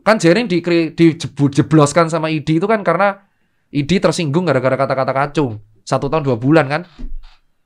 Kan 0.02 0.18
Jering 0.18 0.50
di, 0.50 0.58
dijebloskan 0.90 2.10
sama 2.10 2.26
ID 2.26 2.58
itu 2.58 2.66
kan 2.66 2.82
karena 2.82 3.22
ID 3.70 4.02
tersinggung 4.02 4.42
gara-gara 4.42 4.74
kata-kata 4.74 5.14
kacung. 5.14 5.62
Satu 5.86 6.10
tahun 6.10 6.26
dua 6.26 6.36
bulan 6.36 6.66
kan. 6.66 6.82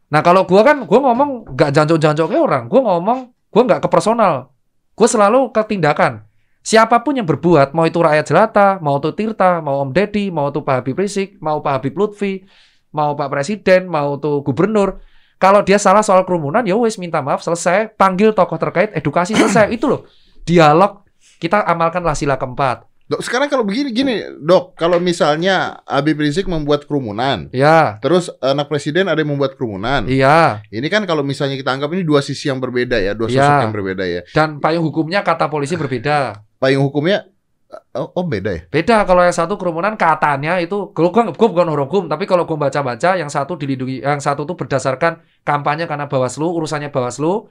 Nah 0.08 0.20
kalau 0.20 0.44
gue 0.44 0.60
kan, 0.60 0.84
gue 0.84 1.00
ngomong 1.00 1.52
nggak 1.56 1.70
jancok-jancok 1.72 2.28
orang. 2.32 2.64
Gue 2.68 2.80
ngomong, 2.80 3.32
gue 3.32 3.62
nggak 3.64 3.80
ke 3.84 3.88
personal. 3.88 4.52
Gue 4.92 5.08
selalu 5.08 5.52
ke 5.52 5.62
tindakan. 5.64 6.28
Siapa 6.64 7.00
pun 7.00 7.16
yang 7.16 7.24
berbuat, 7.24 7.72
mau 7.72 7.88
itu 7.88 7.96
rakyat 7.96 8.24
jelata, 8.28 8.68
mau 8.84 9.00
itu 9.00 9.08
Tirta, 9.16 9.64
mau 9.64 9.80
Om 9.88 9.94
Deddy, 9.94 10.28
mau 10.28 10.52
itu 10.52 10.60
Pak 10.60 10.84
Habib 10.84 11.00
Rizik, 11.00 11.40
mau 11.40 11.64
Pak 11.64 11.80
Habib 11.80 11.96
Lutfi, 11.96 12.44
mau 12.90 13.14
Pak 13.14 13.29
Presiden, 13.29 13.87
mau 13.87 14.16
itu 14.16 14.40
Gubernur, 14.42 15.01
kalau 15.37 15.62
dia 15.62 15.79
salah 15.79 16.03
soal 16.03 16.24
kerumunan, 16.24 16.66
ya 16.66 16.74
wes 16.74 16.96
minta 16.96 17.20
maaf, 17.20 17.40
selesai, 17.40 17.94
panggil 17.94 18.33
tokoh 18.33 18.59
terkait, 18.59 18.90
edukasi 18.92 19.33
selesai, 19.33 19.70
itu 19.77 19.87
loh, 19.87 20.03
dialog, 20.42 21.05
kita 21.38 21.62
amalkanlah 21.62 22.16
sila 22.16 22.35
keempat. 22.35 22.85
Dok, 23.09 23.24
sekarang 23.24 23.48
kalau 23.48 23.64
begini 23.64 23.88
gini, 23.88 24.20
Dok, 24.37 24.77
kalau 24.77 25.01
misalnya 25.01 25.81
Habib 25.88 26.20
Rizik 26.20 26.44
membuat 26.44 26.85
kerumunan, 26.85 27.48
Ya, 27.57 27.96
terus 28.05 28.29
anak 28.37 28.68
presiden 28.68 29.09
ada 29.09 29.16
yang 29.16 29.33
membuat 29.33 29.57
kerumunan. 29.57 30.05
iya, 30.05 30.61
Ini 30.68 30.85
kan 30.92 31.09
kalau 31.09 31.24
misalnya 31.24 31.57
kita 31.57 31.72
anggap 31.72 31.88
ini 31.96 32.05
dua 32.05 32.20
sisi 32.20 32.53
yang 32.53 32.61
berbeda 32.61 33.01
ya, 33.01 33.16
dua 33.16 33.33
Iya. 33.33 33.40
sosok 33.40 33.64
yang 33.64 33.72
berbeda 33.72 34.05
ya. 34.05 34.20
dan 34.37 34.61
payung 34.61 34.85
hukumnya 34.85 35.24
kata 35.24 35.48
polisi 35.48 35.72
berbeda. 35.72 36.44
Payung 36.61 36.85
hukumnya 36.85 37.24
oh, 37.70 38.09
oh 38.16 38.24
beda 38.24 38.50
ya. 38.54 38.62
Beda 38.72 39.04
kalau 39.04 39.22
yang 39.24 39.37
satu 39.37 39.61
kerumunan 39.61 39.94
katanya 39.94 40.57
itu 40.59 40.92
kalau 40.96 41.12
gua, 41.12 41.28
gua 41.33 41.48
bukan 41.52 41.66
orang 41.68 41.87
hukum 41.88 42.04
tapi 42.09 42.24
kalau 42.24 42.48
gua 42.48 42.68
baca-baca 42.68 43.16
yang 43.20 43.28
satu 43.28 43.57
dilindungi 43.61 44.00
yang 44.00 44.20
satu 44.20 44.48
tuh 44.48 44.57
berdasarkan 44.57 45.20
kampanye 45.44 45.85
karena 45.85 46.09
Bawaslu 46.09 46.48
urusannya 46.48 46.88
Bawaslu 46.88 47.48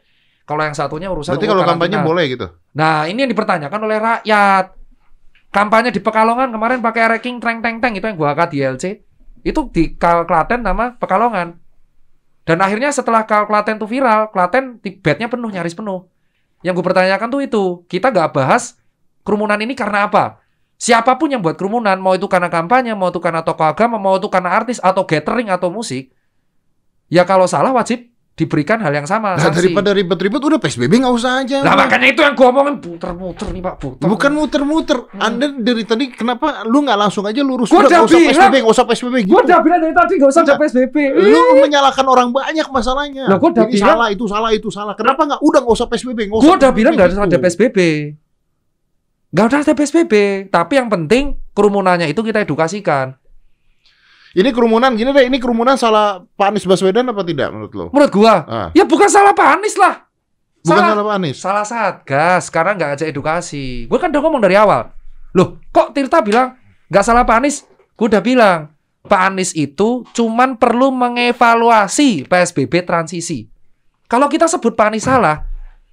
kalau 0.47 0.63
yang 0.63 0.73
satunya 0.73 1.12
urusan 1.12 1.36
Berarti 1.36 1.49
kalau 1.51 1.63
kampanye 1.67 1.97
boleh 2.01 2.25
gitu. 2.32 2.47
Nah, 2.71 3.03
ini 3.03 3.27
yang 3.27 3.32
dipertanyakan 3.36 3.80
oleh 3.84 3.97
rakyat. 3.99 4.65
Kampanye 5.51 5.91
di 5.91 5.99
Pekalongan 5.99 6.56
kemarin 6.56 6.80
pakai 6.80 7.17
ranking 7.17 7.39
treng 7.43 7.60
teng 7.60 7.84
teng 7.84 7.99
itu 7.99 8.06
yang 8.08 8.15
gua 8.15 8.32
angkat 8.32 8.56
di 8.56 8.60
LC. 8.63 8.86
Itu 9.43 9.67
di 9.67 9.99
Klaten 9.99 10.63
nama 10.63 10.95
Pekalongan. 10.95 11.60
Dan 12.47 12.63
akhirnya 12.63 12.95
setelah 12.95 13.27
Klaten 13.27 13.75
tuh 13.75 13.91
viral, 13.91 14.32
Klaten 14.32 14.80
ti- 14.80 14.95
bednya 14.95 15.27
penuh 15.27 15.51
nyaris 15.51 15.75
penuh. 15.75 16.08
Yang 16.63 16.80
gue 16.80 16.86
pertanyakan 16.88 17.27
tuh 17.27 17.41
itu, 17.43 17.63
kita 17.91 18.08
nggak 18.08 18.32
bahas 18.32 18.80
kerumunan 19.27 19.59
ini 19.59 19.75
karena 19.75 20.07
apa? 20.07 20.39
Siapa 20.77 21.19
pun 21.19 21.27
yang 21.27 21.43
buat 21.43 21.59
kerumunan, 21.59 21.99
mau 21.99 22.15
itu 22.15 22.29
karena 22.29 22.47
kampanye, 22.47 22.95
mau 22.95 23.11
itu 23.11 23.19
karena 23.19 23.43
tokoh 23.43 23.67
agama, 23.67 23.99
mau 23.99 24.15
itu 24.15 24.31
karena 24.31 24.55
artis 24.55 24.79
atau 24.79 25.03
gathering 25.03 25.51
atau 25.51 25.67
musik, 25.67 26.13
ya 27.09 27.27
kalau 27.27 27.49
salah 27.49 27.73
wajib 27.73 28.07
diberikan 28.37 28.77
hal 28.85 28.93
yang 28.93 29.09
sama. 29.09 29.33
Nah, 29.33 29.49
sanksi. 29.49 29.65
daripada 29.73 29.89
ribet-ribet 29.97 30.37
udah 30.37 30.61
PSBB 30.61 31.01
nggak 31.01 31.09
usah 31.17 31.41
aja. 31.41 31.65
Lah 31.65 31.73
makanya 31.73 32.13
itu 32.13 32.21
yang 32.21 32.37
gua 32.37 32.53
omongin 32.53 32.77
puter-puter 32.77 33.49
nih 33.49 33.65
Pak, 33.65 33.75
puter. 33.81 34.05
Bukan 34.05 34.31
muter-muter. 34.37 34.97
Anda 35.17 35.57
dari 35.57 35.81
tadi 35.81 36.13
kenapa 36.13 36.61
lu 36.69 36.85
nggak 36.85 37.01
langsung 37.01 37.25
aja 37.25 37.41
lurus 37.41 37.73
Gua 37.73 37.81
Udah, 37.81 38.05
nggak 38.05 38.05
udah 38.05 38.13
usah. 38.13 38.29
PSBB, 38.29 38.55
nggak 38.61 38.75
usah 38.77 38.85
PSBB 38.85 39.15
gitu. 39.25 39.33
Gue 39.33 39.41
udah 39.41 39.59
bilang 39.65 39.79
dari 39.81 39.95
tadi 39.97 40.13
gak 40.21 40.29
usah 40.29 40.41
ada 40.45 40.53
Enggak. 40.53 40.69
PSBB. 40.69 40.95
Lu 41.17 41.41
menyalahkan 41.65 42.05
orang 42.05 42.29
banyak 42.29 42.67
masalahnya. 42.69 43.25
Lah, 43.25 43.37
gua 43.41 43.49
udah 43.49 43.65
bilang- 43.65 43.89
salah, 43.97 44.07
itu 44.13 44.25
salah, 44.29 44.49
itu 44.53 44.69
salah. 44.69 44.93
Kenapa 44.93 45.21
nggak? 45.25 45.39
Udah 45.41 45.59
nggak 45.65 45.73
usah 45.73 45.87
PSBB, 45.89 46.19
nggak 46.29 46.37
usah. 46.37 46.45
Gua 46.45 46.55
udah 46.61 46.71
bilang 46.77 46.93
nggak 46.93 47.09
usah 47.17 47.25
ada 47.25 47.37
PSBB. 47.41 47.77
Nggak 49.27 49.45
usah 49.47 49.59
ada 49.61 49.73
PSBB. 49.75 50.13
Tapi 50.47 50.73
yang 50.75 50.87
penting 50.87 51.35
kerumunannya 51.51 52.07
itu 52.07 52.21
kita 52.21 52.41
edukasikan. 52.41 53.15
Ini 54.37 54.53
kerumunan 54.53 54.93
gini 54.93 55.09
deh, 55.09 55.25
ini 55.25 55.41
kerumunan 55.41 55.73
salah 55.75 56.21
Pak 56.21 56.53
Anies 56.53 56.67
Baswedan 56.67 57.09
apa 57.09 57.25
tidak 57.25 57.49
menurut 57.49 57.73
lo? 57.73 57.85
Menurut 57.89 58.11
gua, 58.13 58.35
Ah, 58.45 58.67
ya 58.71 58.85
bukan 58.85 59.09
salah 59.09 59.33
Pak 59.33 59.57
Anies 59.57 59.73
lah. 59.75 60.05
bukan 60.61 60.77
salah. 60.77 60.89
salah 60.93 61.05
Pak 61.07 61.15
Anies. 61.17 61.37
Salah 61.39 61.65
Satgas. 61.65 62.41
Sekarang 62.51 62.77
nggak 62.77 63.01
ada 63.01 63.05
edukasi. 63.07 63.87
Gua 63.89 63.97
kan 63.97 64.13
udah 64.13 64.21
ngomong 64.21 64.43
dari 64.43 64.53
awal. 64.53 64.93
Loh, 65.33 65.57
kok 65.71 65.95
Tirta 65.95 66.21
bilang 66.21 66.53
nggak 66.87 67.01
salah 67.01 67.25
Pak 67.25 67.37
Anies? 67.39 67.65
Gua 67.97 68.05
udah 68.07 68.21
bilang 68.21 68.59
Pak 69.01 69.21
Anies 69.25 69.55
itu 69.55 70.05
cuman 70.13 70.59
perlu 70.59 70.93
mengevaluasi 70.93 72.27
PSBB 72.27 72.83
transisi. 72.83 73.47
Kalau 74.05 74.27
kita 74.27 74.45
sebut 74.45 74.75
Pak 74.75 74.91
Anies 74.93 75.07
salah, 75.07 75.46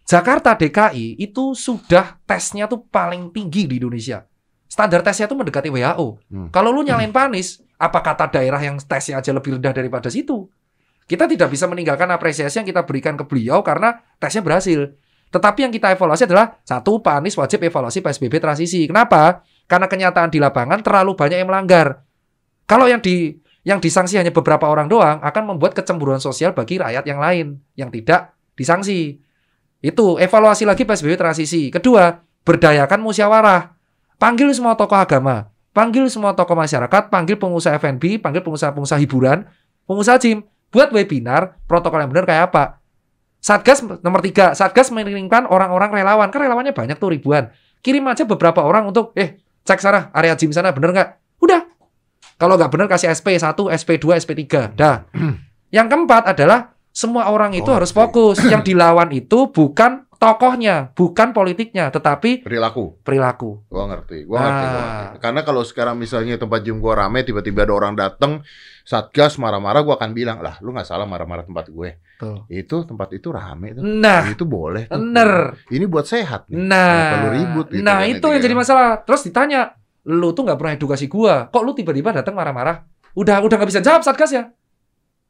Jakarta 0.05 0.53
DKI 0.53 1.17
itu 1.17 1.57
sudah 1.57 2.21
tesnya 2.29 2.69
tuh 2.69 2.85
paling 2.85 3.33
tinggi 3.33 3.65
di 3.65 3.81
Indonesia. 3.81 4.29
Standar 4.69 5.01
tesnya 5.01 5.25
tuh 5.25 5.41
mendekati 5.41 5.73
WHO. 5.73 6.07
Hmm. 6.29 6.49
Kalau 6.53 6.69
lu 6.69 6.85
nyalain 6.85 7.09
Pak 7.09 7.33
Anies, 7.33 7.65
apa 7.81 8.05
kata 8.05 8.29
daerah 8.29 8.61
yang 8.61 8.77
tesnya 8.77 9.25
aja 9.25 9.33
lebih 9.33 9.57
rendah 9.57 9.73
daripada 9.73 10.13
situ? 10.13 10.51
Kita 11.05 11.25
tidak 11.29 11.53
bisa 11.53 11.65
meninggalkan 11.69 12.09
apresiasi 12.13 12.61
yang 12.61 12.69
kita 12.69 12.85
berikan 12.85 13.17
ke 13.17 13.25
beliau 13.25 13.65
karena 13.65 14.05
tesnya 14.21 14.45
berhasil. 14.45 14.93
Tetapi 15.33 15.67
yang 15.67 15.73
kita 15.73 15.93
evaluasi 15.97 16.29
adalah 16.29 16.61
satu 16.65 17.01
Pak 17.01 17.15
Anies 17.25 17.37
wajib 17.41 17.65
evaluasi 17.65 18.05
PSBB 18.05 18.41
transisi. 18.41 18.85
Kenapa? 18.85 19.45
Karena 19.65 19.89
kenyataan 19.89 20.29
di 20.29 20.39
lapangan 20.39 20.85
terlalu 20.85 21.17
banyak 21.17 21.41
yang 21.41 21.49
melanggar. 21.49 22.05
Kalau 22.69 22.89
yang 22.89 23.01
di 23.01 23.41
yang 23.65 23.81
disanksi 23.81 24.21
hanya 24.21 24.31
beberapa 24.31 24.69
orang 24.69 24.93
doang 24.93 25.25
akan 25.25 25.57
membuat 25.57 25.73
kecemburuan 25.73 26.21
sosial 26.21 26.53
bagi 26.53 26.77
rakyat 26.77 27.05
yang 27.09 27.21
lain 27.21 27.47
yang 27.75 27.89
tidak 27.89 28.37
disanksi. 28.55 29.24
Itu 29.85 30.17
evaluasi 30.17 30.65
lagi 30.65 30.89
PSBB 30.89 31.21
transisi. 31.21 31.69
Kedua, 31.69 32.09
berdayakan 32.49 33.05
musyawarah. 33.05 33.77
Panggil 34.17 34.49
semua 34.57 34.73
tokoh 34.73 34.97
agama, 34.97 35.53
panggil 35.77 36.09
semua 36.09 36.33
tokoh 36.33 36.57
masyarakat, 36.57 37.13
panggil 37.13 37.37
pengusaha 37.37 37.77
F&B, 37.77 38.17
panggil 38.17 38.41
pengusaha-pengusaha 38.41 38.97
hiburan, 39.05 39.45
pengusaha 39.85 40.17
gym, 40.17 40.41
buat 40.73 40.89
webinar 40.89 41.61
protokol 41.69 42.01
yang 42.01 42.09
benar 42.09 42.25
kayak 42.25 42.43
apa. 42.49 42.81
Satgas 43.45 43.85
nomor 43.85 44.25
tiga, 44.25 44.57
Satgas 44.57 44.89
mengirimkan 44.89 45.45
orang-orang 45.45 45.93
relawan, 45.93 46.33
kan 46.33 46.41
relawannya 46.41 46.73
banyak 46.73 46.97
tuh 46.97 47.13
ribuan. 47.13 47.53
Kirim 47.85 48.09
aja 48.09 48.25
beberapa 48.25 48.65
orang 48.65 48.89
untuk, 48.89 49.13
eh 49.21 49.37
cek 49.69 49.85
sana 49.85 50.09
area 50.17 50.33
gym 50.33 50.49
sana 50.49 50.73
bener 50.73 50.97
nggak? 50.97 51.09
Udah. 51.45 51.61
Kalau 52.41 52.57
nggak 52.57 52.73
bener 52.73 52.87
kasih 52.89 53.13
SP 53.13 53.37
1, 53.37 53.53
SP 53.77 54.01
2, 54.01 54.17
SP 54.17 54.49
3. 54.49 54.73
Dah. 54.73 55.05
Yang 55.77 55.87
keempat 55.93 56.33
adalah 56.33 56.74
semua 56.95 57.27
orang 57.27 57.51
itu 57.53 57.67
Oh, 57.67 57.75
harus 57.75 57.91
fokus. 57.91 58.39
Yang 58.41 58.71
dilawan 58.71 59.11
itu 59.11 59.51
bukan 59.51 60.07
tokohnya, 60.15 60.95
bukan 60.95 61.35
politiknya, 61.35 61.91
tetapi 61.91 62.41
Perilaku. 62.41 63.03
perilaku. 63.03 63.67
Gua 63.67 63.91
ngerti, 63.91 64.25
gua 64.25 64.39
ngerti, 64.41 64.65
gua 64.65 64.79
Ah. 64.79 64.87
ngerti. 64.87 65.17
Karena 65.19 65.41
kalau 65.43 65.61
sekarang 65.61 65.99
misalnya 65.99 66.39
tempat 66.39 66.63
gym 66.63 66.79
gua 66.79 66.95
rame, 66.97 67.21
tiba-tiba 67.21 67.67
ada 67.67 67.75
orang 67.75 67.93
datang, 67.93 68.41
satgas 68.83 69.37
marah-marah, 69.37 69.83
gua 69.83 69.99
akan 69.99 70.15
bilang 70.15 70.39
lah, 70.39 70.57
lu 70.61 70.71
nggak 70.71 70.87
salah 70.87 71.05
marah-marah 71.05 71.43
tempat 71.43 71.67
gue. 71.67 71.99
Tuh. 72.15 72.47
Itu 72.47 72.87
tempat 72.87 73.11
itu 73.11 73.29
rame 73.29 73.75
tuh. 73.75 73.83
Nah, 73.83 74.31
itu 74.31 74.47
boleh. 74.47 74.87
tuh. 74.87 74.95
bener. 74.95 75.59
Ini 75.67 75.85
buat 75.85 76.07
sehat 76.07 76.47
nih. 76.47 76.57
Nah, 76.57 76.89
Kenapa 76.95 77.17
lu 77.19 77.29
ribut 77.35 77.67
gitu 77.69 77.83
nah 77.83 77.99
kan, 78.01 78.07
itu 78.07 78.17
itu 78.17 78.25
yang 78.25 78.39
kan. 78.39 78.47
jadi 78.47 78.55
masalah. 78.55 78.87
Terus 79.03 79.23
ditanya, 79.25 79.61
lu 80.07 80.31
tuh 80.31 80.47
nggak 80.47 80.57
pernah 80.57 80.73
edukasi 80.73 81.05
gua, 81.05 81.51
kok 81.51 81.61
lu 81.61 81.75
tiba-tiba 81.75 82.15
datang 82.15 82.33
marah-marah? 82.33 82.87
Udah, 83.13 83.43
udah 83.43 83.55
nggak 83.57 83.69
bisa 83.69 83.83
jawab 83.83 84.01
satgas 84.01 84.31
ya. 84.31 84.47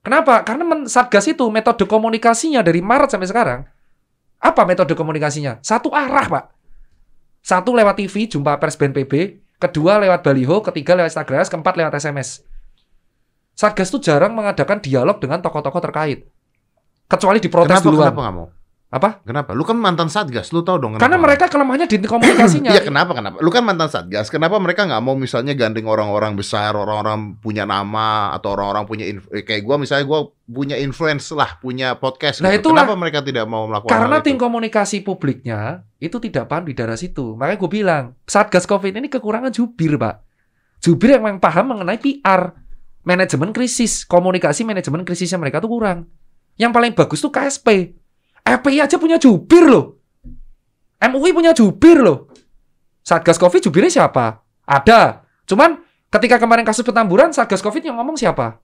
Kenapa? 0.04 0.44
Karena 0.44 0.68
men- 0.68 0.84
satgas 0.86 1.24
itu 1.26 1.48
metode 1.48 1.88
komunikasinya 1.88 2.60
dari 2.60 2.84
Maret 2.84 3.16
sampai 3.16 3.28
sekarang. 3.28 3.60
Apa 4.36 4.68
metode 4.68 4.92
komunikasinya? 4.92 5.64
Satu 5.64 5.88
arah, 5.96 6.28
Pak. 6.28 6.44
Satu 7.40 7.72
lewat 7.72 7.96
TV, 7.96 8.28
jumpa 8.28 8.60
pers 8.60 8.76
BNPB. 8.76 9.40
Kedua 9.56 9.96
lewat 9.96 10.20
baliho, 10.20 10.60
ketiga 10.60 10.92
lewat 10.92 11.08
Instagram, 11.08 11.48
keempat 11.48 11.74
lewat 11.80 11.92
SMS. 11.96 12.44
Satgas 13.56 13.88
tuh 13.88 14.02
jarang 14.04 14.36
mengadakan 14.36 14.82
dialog 14.84 15.16
dengan 15.22 15.40
tokoh-tokoh 15.40 15.80
terkait. 15.80 16.28
Kecuali 17.08 17.38
diprotes 17.40 17.80
Kenapa, 17.80 17.86
duluan. 17.88 18.10
kenapa 18.12 18.20
nggak 18.20 18.34
mau? 18.36 18.48
Apa? 18.94 19.26
Kenapa? 19.26 19.58
Lu 19.58 19.66
kan 19.66 19.74
mantan 19.74 20.06
satgas, 20.06 20.54
lu 20.54 20.62
tahu 20.62 20.78
dong. 20.78 20.92
Karena 21.02 21.18
kenapa? 21.18 21.26
mereka 21.26 21.44
kelemahannya 21.50 21.90
di 21.90 21.98
komunikasinya. 22.06 22.70
Iya 22.74 22.86
kenapa 22.86 23.10
kenapa? 23.10 23.42
Lu 23.42 23.50
kan 23.50 23.66
mantan 23.66 23.90
satgas. 23.90 24.30
Kenapa 24.30 24.62
mereka 24.62 24.86
nggak 24.86 25.02
mau 25.02 25.18
misalnya 25.18 25.50
gandeng 25.58 25.90
orang-orang 25.90 26.38
besar, 26.38 26.78
orang-orang 26.78 27.34
punya 27.42 27.66
nama 27.66 28.30
atau 28.38 28.54
orang-orang 28.54 28.86
punya 28.86 29.10
eh, 29.10 29.42
kayak 29.42 29.66
gua 29.66 29.82
misalnya 29.82 30.06
gua 30.06 30.30
punya 30.46 30.78
influence 30.78 31.34
lah, 31.34 31.58
punya 31.58 31.98
podcast. 31.98 32.38
Nah, 32.38 32.54
gitu. 32.54 32.70
itulah. 32.70 32.86
Kenapa 32.86 32.94
mereka 32.94 33.18
tidak 33.26 33.50
mau 33.50 33.66
melakukan 33.66 33.90
Karena 33.90 34.22
tim 34.22 34.38
komunikasi 34.38 35.02
publiknya 35.02 35.82
itu 35.98 36.22
tidak 36.22 36.46
paham 36.46 36.70
di 36.70 36.78
daerah 36.78 36.94
situ. 36.94 37.34
Makanya 37.34 37.58
gue 37.58 37.70
bilang, 37.72 38.04
Satgas 38.28 38.68
Covid 38.68 38.92
ini 38.92 39.08
kekurangan 39.08 39.50
jubir, 39.50 39.96
Pak. 39.96 40.20
Jubir 40.84 41.16
yang 41.16 41.24
memang 41.24 41.40
paham 41.40 41.72
mengenai 41.72 41.96
PR, 41.96 42.52
manajemen 43.08 43.56
krisis, 43.56 44.04
komunikasi 44.04 44.68
manajemen 44.68 45.02
krisisnya 45.02 45.40
mereka 45.40 45.64
tuh 45.64 45.72
kurang. 45.72 46.12
Yang 46.60 46.72
paling 46.76 46.92
bagus 46.92 47.24
tuh 47.24 47.32
KSP. 47.32 47.96
FPI 48.44 48.84
aja 48.84 48.96
punya 49.00 49.16
jubir 49.16 49.64
loh. 49.64 49.98
MUI 51.00 51.32
punya 51.32 51.56
jubir 51.56 52.00
loh. 52.00 52.28
Satgas 53.04 53.40
Covid 53.40 53.60
jubirnya 53.64 53.92
siapa? 53.92 54.44
Ada. 54.64 55.24
Cuman 55.44 55.80
ketika 56.08 56.40
kemarin 56.40 56.64
kasus 56.64 56.84
petamburan, 56.84 57.32
Satgas 57.32 57.60
Covid 57.60 57.84
yang 57.84 57.96
ngomong 58.00 58.16
siapa? 58.16 58.60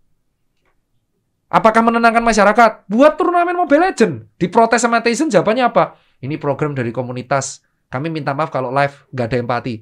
Apakah 1.50 1.82
menenangkan 1.82 2.22
masyarakat? 2.22 2.86
Buat 2.86 3.18
turnamen 3.18 3.58
Mobile 3.58 3.90
Legend. 3.90 4.30
Diprotes 4.38 4.80
sama 4.80 5.02
Tyson 5.02 5.28
jawabannya 5.28 5.66
apa? 5.66 5.98
Ini 6.22 6.38
program 6.38 6.76
dari 6.76 6.94
komunitas. 6.94 7.64
Kami 7.90 8.06
minta 8.06 8.30
maaf 8.30 8.54
kalau 8.54 8.70
live 8.70 8.94
nggak 9.10 9.26
ada 9.26 9.36
empati. 9.42 9.74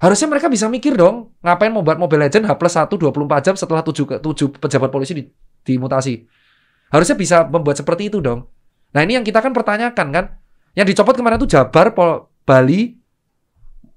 Harusnya 0.00 0.30
mereka 0.30 0.46
bisa 0.48 0.70
mikir 0.70 0.94
dong. 0.94 1.34
Ngapain 1.42 1.74
mau 1.74 1.82
buat 1.82 1.98
Mobile 1.98 2.30
Legend 2.30 2.46
H 2.48 2.52
plus 2.56 2.72
1 2.78 2.86
24 2.86 3.44
jam 3.44 3.54
setelah 3.58 3.82
7, 3.82 4.06
ke- 4.06 4.20
7 4.22 4.62
pejabat 4.62 4.88
polisi 4.88 5.12
di, 5.12 5.26
dimutasi. 5.66 6.24
Harusnya 6.88 7.18
bisa 7.18 7.36
membuat 7.44 7.76
seperti 7.76 8.08
itu 8.08 8.22
dong. 8.22 8.46
Nah 8.90 9.00
ini 9.00 9.14
yang 9.14 9.22
kita 9.22 9.38
kan 9.38 9.50
pertanyakan 9.50 10.06
kan. 10.10 10.24
Yang 10.72 10.94
dicopot 10.94 11.14
kemarin 11.14 11.36
itu 11.36 11.48
Jabar, 11.48 11.90
Pol- 11.90 12.30
Bali, 12.42 12.94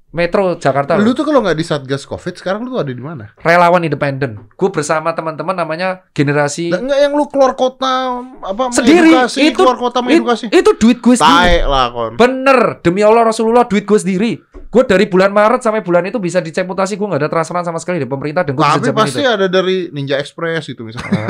Metro 0.09 0.53
Jakarta. 0.55 0.93
Lu 0.95 1.09
tuh 1.11 1.21
kalau 1.23 1.41
nggak 1.41 1.53
di 1.53 1.65
satgas 1.65 2.05
covid 2.05 2.33
sekarang 2.33 2.61
lu 2.61 2.69
tuh 2.71 2.81
ada 2.81 2.89
di 2.89 3.01
mana? 3.01 3.33
Relawan 3.35 3.81
independen. 3.81 4.45
Gue 4.53 4.69
bersama 4.69 5.09
teman-teman 5.09 5.53
namanya 5.55 6.05
generasi 6.11 6.69
Lah, 6.69 6.77
Nggak 6.79 6.99
yang 6.99 7.13
lu 7.13 7.25
keluar 7.25 7.57
kota 7.57 8.21
apa 8.39 8.69
Sendiri, 8.69 9.09
mengedukasi, 9.09 9.39
itu- 9.49 9.57
keluar 9.57 9.77
kota 9.79 10.05
It- 10.05 10.53
itu 10.53 10.71
duit 10.77 11.01
gue 11.01 11.15
sendiri. 11.17 11.65
Lah 11.65 11.89
kon. 11.89 12.13
Bener, 12.13 12.77
demi 12.81 13.01
Allah 13.01 13.25
Rasulullah 13.25 13.65
duit 13.65 13.89
gue 13.89 13.97
sendiri. 13.97 14.37
Gue 14.69 14.85
dari 14.85 15.05
bulan 15.05 15.29
Maret 15.29 15.61
sampai 15.61 15.81
bulan 15.81 16.05
itu 16.05 16.17
bisa 16.17 16.37
dicek 16.37 16.65
mutasi 16.65 16.93
gue 16.93 17.05
nggak 17.05 17.21
ada 17.21 17.29
transferan 17.29 17.61
sama 17.61 17.77
sekali 17.77 17.97
dari 17.97 18.09
pemerintah 18.09 18.41
dan 18.41 18.53
gue 18.53 18.61
Tapi 18.61 18.89
pasti 18.91 19.17
itu. 19.17 19.25
ada 19.27 19.45
dari 19.45 19.89
Ninja 19.89 20.17
Express 20.17 20.69
itu 20.69 20.81
misalnya. 20.81 21.25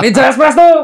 Ninja 0.00 0.28
Express 0.28 0.52
tuh. 0.54 0.76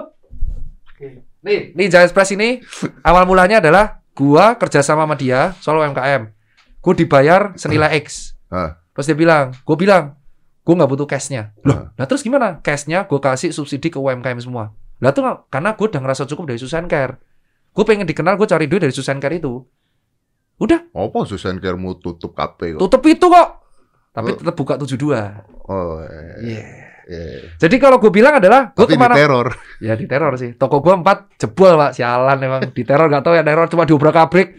Nih, 1.43 1.75
Ninja 1.75 2.03
Express 2.03 2.31
ini 2.31 2.63
awal 3.03 3.27
mulanya 3.27 3.59
adalah 3.59 3.99
gua 4.13 4.55
kerjasama 4.55 5.03
sama 5.03 5.15
dia 5.15 5.55
soal 5.59 5.81
UMKM. 5.81 6.31
Gue 6.79 6.95
dibayar 6.97 7.55
senilai 7.55 7.99
X. 7.99 8.35
Hah. 8.47 8.79
Terus 8.93 9.07
dia 9.07 9.17
bilang, 9.17 9.55
gue 9.55 9.77
bilang, 9.77 10.19
gue 10.61 10.75
nggak 10.75 10.91
butuh 10.91 11.07
cashnya. 11.07 11.55
Loh, 11.63 11.73
Hah. 11.73 11.87
nah 11.95 12.05
terus 12.05 12.21
gimana? 12.21 12.59
Cashnya 12.59 13.07
gue 13.07 13.17
kasih 13.17 13.51
subsidi 13.51 13.87
ke 13.87 13.97
UMKM 13.97 14.39
semua. 14.39 14.75
Lah 14.99 15.11
tuh 15.11 15.23
nggak- 15.23 15.47
karena 15.49 15.71
gue 15.73 15.87
udah 15.87 16.01
ngerasa 16.01 16.27
cukup 16.27 16.51
dari 16.51 16.59
Susan 16.59 16.87
Care. 16.87 17.19
Gue 17.71 17.83
pengen 17.83 18.05
dikenal, 18.05 18.35
gue 18.35 18.45
cari 18.45 18.67
duit 18.67 18.83
dari 18.83 18.91
Susan 18.91 19.17
Care 19.17 19.39
itu. 19.39 19.63
Udah, 20.59 20.79
Apa 20.93 21.25
Susan 21.25 21.59
Care 21.59 21.75
mau 21.75 21.97
tutup 21.97 22.35
kok? 22.35 22.59
tutup 22.61 23.03
itu 23.05 23.27
kok. 23.27 23.49
Tapi 24.13 24.37
tetap 24.37 24.53
buka 24.53 24.77
72. 24.77 25.17
Oh, 25.65 26.03
iya. 26.05 26.35
Iya. 26.39 26.67
Iya. 27.09 27.53
Jadi 27.59 27.77
kalau 27.83 27.99
gue 27.99 28.13
bilang 28.13 28.39
adalah, 28.39 28.71
gue 28.75 28.87
ke 28.87 28.99
mana? 28.99 29.15
teror. 29.17 29.55
Ya 29.83 29.95
di 29.99 30.07
teror 30.07 30.35
sih. 30.39 30.55
Toko 30.55 30.79
gue 30.79 30.95
empat 30.95 31.39
jebol 31.39 31.75
pak, 31.75 31.99
sialan 31.99 32.39
emang. 32.43 32.61
Di 32.71 32.83
teror 32.83 33.11
gak 33.11 33.23
tahu 33.27 33.35
ya 33.39 33.43
teror 33.43 33.67
cuma 33.71 33.83
diobrak 33.87 34.17
abrik. 34.17 34.59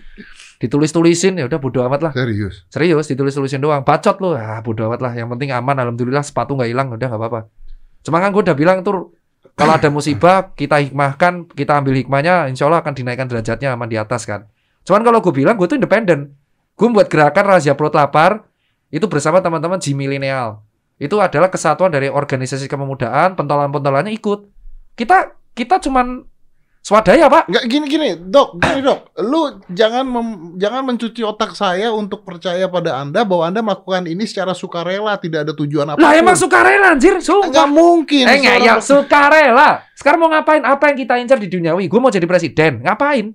Ditulis-tulisin 0.64 1.40
ya 1.40 1.46
udah 1.52 1.60
bodo 1.60 1.84
amat 1.88 2.00
lah. 2.08 2.12
Serius. 2.16 2.64
Serius 2.72 3.06
ditulis-tulisin 3.12 3.60
doang. 3.60 3.84
Bacot 3.84 4.16
lu. 4.24 4.32
Ah 4.32 4.64
bodo 4.64 4.88
amat 4.88 5.00
lah. 5.04 5.12
Yang 5.12 5.36
penting 5.36 5.52
aman. 5.52 5.76
Alhamdulillah 5.76 6.24
sepatu 6.24 6.56
nggak 6.56 6.72
hilang. 6.72 6.88
Udah 6.96 7.08
nggak 7.12 7.20
apa-apa. 7.20 7.52
Cuma 8.00 8.24
kan 8.24 8.32
gue 8.32 8.44
udah 8.48 8.56
bilang 8.56 8.80
tuh 8.80 9.12
kalau 9.54 9.78
ada 9.78 9.92
musibah 9.94 10.56
kita 10.58 10.82
hikmahkan, 10.82 11.46
kita 11.54 11.78
ambil 11.78 11.94
hikmahnya, 11.94 12.50
insya 12.50 12.66
Allah 12.66 12.82
akan 12.82 12.94
dinaikkan 12.98 13.30
derajatnya 13.30 13.78
aman 13.78 13.86
di 13.86 14.02
atas 14.02 14.26
kan. 14.26 14.50
Cuman 14.82 15.06
kalau 15.06 15.22
gue 15.22 15.34
bilang 15.36 15.56
gue 15.60 15.68
tuh 15.70 15.78
independen. 15.78 16.34
Gue 16.74 16.90
buat 16.90 17.06
gerakan 17.06 17.54
Rahasia 17.54 17.78
Perut 17.78 17.94
Lapar 17.94 18.50
itu 18.90 19.06
bersama 19.06 19.46
teman-teman 19.46 19.78
G 19.78 19.94
Milenial. 19.94 20.66
Itu 21.04 21.20
adalah 21.20 21.52
kesatuan 21.52 21.92
dari 21.92 22.08
organisasi 22.08 22.66
kepemudaan, 22.66 23.36
pentolan-pentolannya 23.36 24.16
ikut. 24.16 24.48
Kita 24.96 25.36
kita 25.52 25.84
cuman 25.84 26.24
swadaya 26.80 27.28
pak. 27.28 27.48
Enggak 27.48 27.66
gini 27.68 27.86
gini, 27.88 28.08
Dok, 28.16 28.56
gini 28.58 28.80
Dok. 28.80 29.00
Lu 29.20 29.42
jangan 29.68 30.04
mem- 30.04 30.56
jangan 30.56 30.84
mencuci 30.84 31.24
otak 31.24 31.52
saya 31.54 31.92
untuk 31.92 32.24
percaya 32.24 32.68
pada 32.68 33.00
Anda 33.00 33.24
bahwa 33.24 33.44
Anda 33.48 33.60
melakukan 33.60 34.08
ini 34.08 34.24
secara 34.24 34.52
sukarela, 34.52 35.16
tidak 35.16 35.44
ada 35.44 35.54
tujuan 35.54 35.92
apa 35.92 36.00
Lah 36.00 36.12
emang 36.16 36.36
sukarela 36.36 36.92
anjir, 36.92 37.20
Enggak 37.20 37.28
sumpah. 37.28 37.68
mungkin. 37.68 38.24
Eh 38.24 38.38
nggak 38.40 38.58
ya 38.62 38.74
sukarela. 38.80 39.84
Sekarang 39.96 40.20
mau 40.20 40.32
ngapain? 40.32 40.64
Apa 40.64 40.92
yang 40.92 40.98
kita 41.00 41.20
incar 41.20 41.36
di 41.36 41.48
duniawi? 41.48 41.88
Gue 41.88 42.00
mau 42.00 42.12
jadi 42.12 42.28
presiden. 42.28 42.80
Ngapain? 42.84 43.32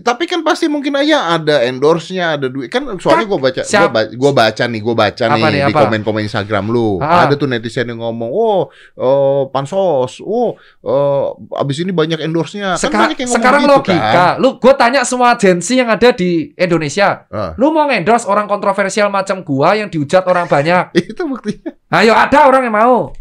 Tapi 0.00 0.24
kan 0.24 0.40
pasti 0.46 0.66
mungkin 0.70 0.94
aja 0.96 1.36
ada 1.36 1.64
endorse-nya, 1.66 2.38
ada 2.38 2.46
duit. 2.46 2.70
Kan 2.70 2.86
soalnya 2.98 3.26
gue 3.26 3.38
baca, 3.38 3.62
gue 3.62 3.90
baca, 3.90 4.12
gua 4.14 4.32
baca 4.32 4.64
nih, 4.68 4.80
gue 4.80 4.94
baca 4.94 5.24
Apa 5.28 5.36
nih, 5.36 5.42
nih, 5.50 5.62
di 5.68 5.74
komen-komen 5.74 6.22
Instagram 6.24 6.64
lu. 6.70 6.98
Ah. 7.02 7.26
Ada 7.26 7.34
tuh 7.36 7.48
netizen 7.50 7.90
yang 7.90 8.00
ngomong, 8.00 8.30
oh, 8.30 8.70
eh, 8.96 9.42
pansos, 9.50 10.20
oh, 10.24 10.56
eh, 10.84 11.24
abis 11.58 11.82
ini 11.82 11.92
banyak 11.92 12.22
endorse-nya. 12.22 12.76
Seka- 12.76 12.94
kan 12.94 13.00
banyak 13.10 13.18
yang 13.24 13.30
sekarang 13.32 13.62
gitu, 13.64 13.72
logika. 13.74 14.12
kan. 14.12 14.32
Lu 14.38 14.58
gue 14.58 14.74
tanya 14.74 15.00
semua 15.02 15.34
agensi 15.34 15.78
yang 15.78 15.88
ada 15.90 16.08
di 16.14 16.52
Indonesia. 16.54 17.28
Ah. 17.28 17.52
Lu 17.58 17.70
mau 17.70 17.88
endorse 17.88 18.24
orang 18.28 18.46
kontroversial 18.48 19.08
macam 19.08 19.40
gua 19.42 19.74
yang 19.74 19.88
dihujat 19.90 20.24
orang 20.26 20.46
banyak. 20.46 20.94
Itu 21.12 21.26
buktinya. 21.26 21.74
Ayo 21.92 22.12
ada 22.12 22.46
orang 22.46 22.68
yang 22.68 22.76
mau. 22.76 23.12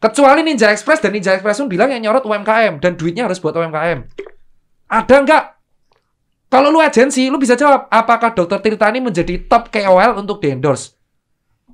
Kecuali 0.00 0.40
Ninja 0.40 0.72
Express 0.72 1.04
dan 1.04 1.12
Ninja 1.12 1.36
Express 1.36 1.60
pun 1.60 1.68
bilang 1.68 1.92
yang 1.92 2.00
nyorot 2.00 2.24
UMKM 2.24 2.80
dan 2.80 2.96
duitnya 2.96 3.28
harus 3.28 3.36
buat 3.36 3.52
UMKM. 3.52 4.08
Ada 4.88 5.16
nggak? 5.22 5.44
Kalau 6.50 6.74
lu 6.74 6.82
agensi, 6.82 7.30
lu 7.30 7.38
bisa 7.38 7.54
jawab, 7.54 7.86
apakah 7.86 8.34
Dr. 8.34 8.58
Tirtani 8.58 8.98
menjadi 8.98 9.46
top 9.46 9.70
KOL 9.70 10.18
untuk 10.18 10.42
di-endorse? 10.42 10.98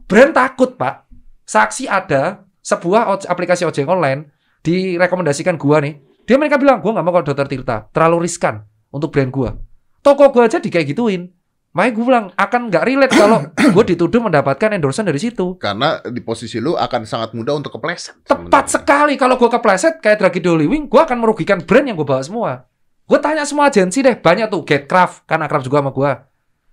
Brand 0.05 0.37
takut, 0.37 0.77
Pak. 0.77 1.09
Saksi 1.49 1.89
ada 1.89 2.45
sebuah 2.61 3.25
aplikasi 3.25 3.65
ojek 3.65 3.89
online 3.89 4.29
direkomendasikan 4.61 5.57
gua 5.57 5.81
nih. 5.81 5.97
Dia 6.29 6.37
mereka 6.37 6.61
bilang, 6.61 6.85
gua 6.85 6.93
nggak 6.93 7.05
mau 7.09 7.13
kalau 7.17 7.27
Dr. 7.33 7.49
Tirta, 7.49 7.89
terlalu 7.89 8.29
riskan 8.29 8.69
untuk 8.93 9.17
brand 9.17 9.33
gua. 9.33 9.57
Toko 10.05 10.29
gua 10.29 10.45
aja 10.45 10.61
di 10.61 10.69
kayak 10.69 10.93
gituin. 10.93 11.33
Makanya 11.77 11.93
gue 11.93 12.05
bilang 12.09 12.27
akan 12.41 12.61
nggak 12.73 12.85
relate 12.89 13.13
kalau 13.13 13.39
gue 13.77 13.85
dituduh 13.85 14.17
mendapatkan 14.17 14.73
endorsement 14.73 15.13
dari 15.13 15.21
situ. 15.21 15.61
Karena 15.61 16.01
di 16.09 16.25
posisi 16.25 16.57
lu 16.57 16.73
akan 16.73 17.05
sangat 17.05 17.37
mudah 17.37 17.53
untuk 17.53 17.77
kepleset. 17.77 18.17
Tepat 18.25 18.65
sebenarnya. 18.65 18.73
sekali 18.73 19.15
kalau 19.21 19.37
gue 19.37 19.51
kepleset 19.53 20.01
kayak 20.01 20.25
Dragi 20.25 20.41
Dolywing, 20.41 20.89
gue 20.89 21.01
akan 21.05 21.21
merugikan 21.21 21.61
brand 21.61 21.85
yang 21.85 22.01
gue 22.01 22.09
bawa 22.09 22.25
semua. 22.25 22.65
Gue 23.07 23.19
tanya 23.23 23.47
semua 23.47 23.71
agensi 23.71 24.03
deh, 24.03 24.19
banyak 24.19 24.51
tuh 24.51 24.67
Getcraft, 24.67 25.31
kan 25.31 25.39
akrab 25.39 25.63
juga 25.63 25.79
sama 25.79 25.95
gue. 25.95 26.13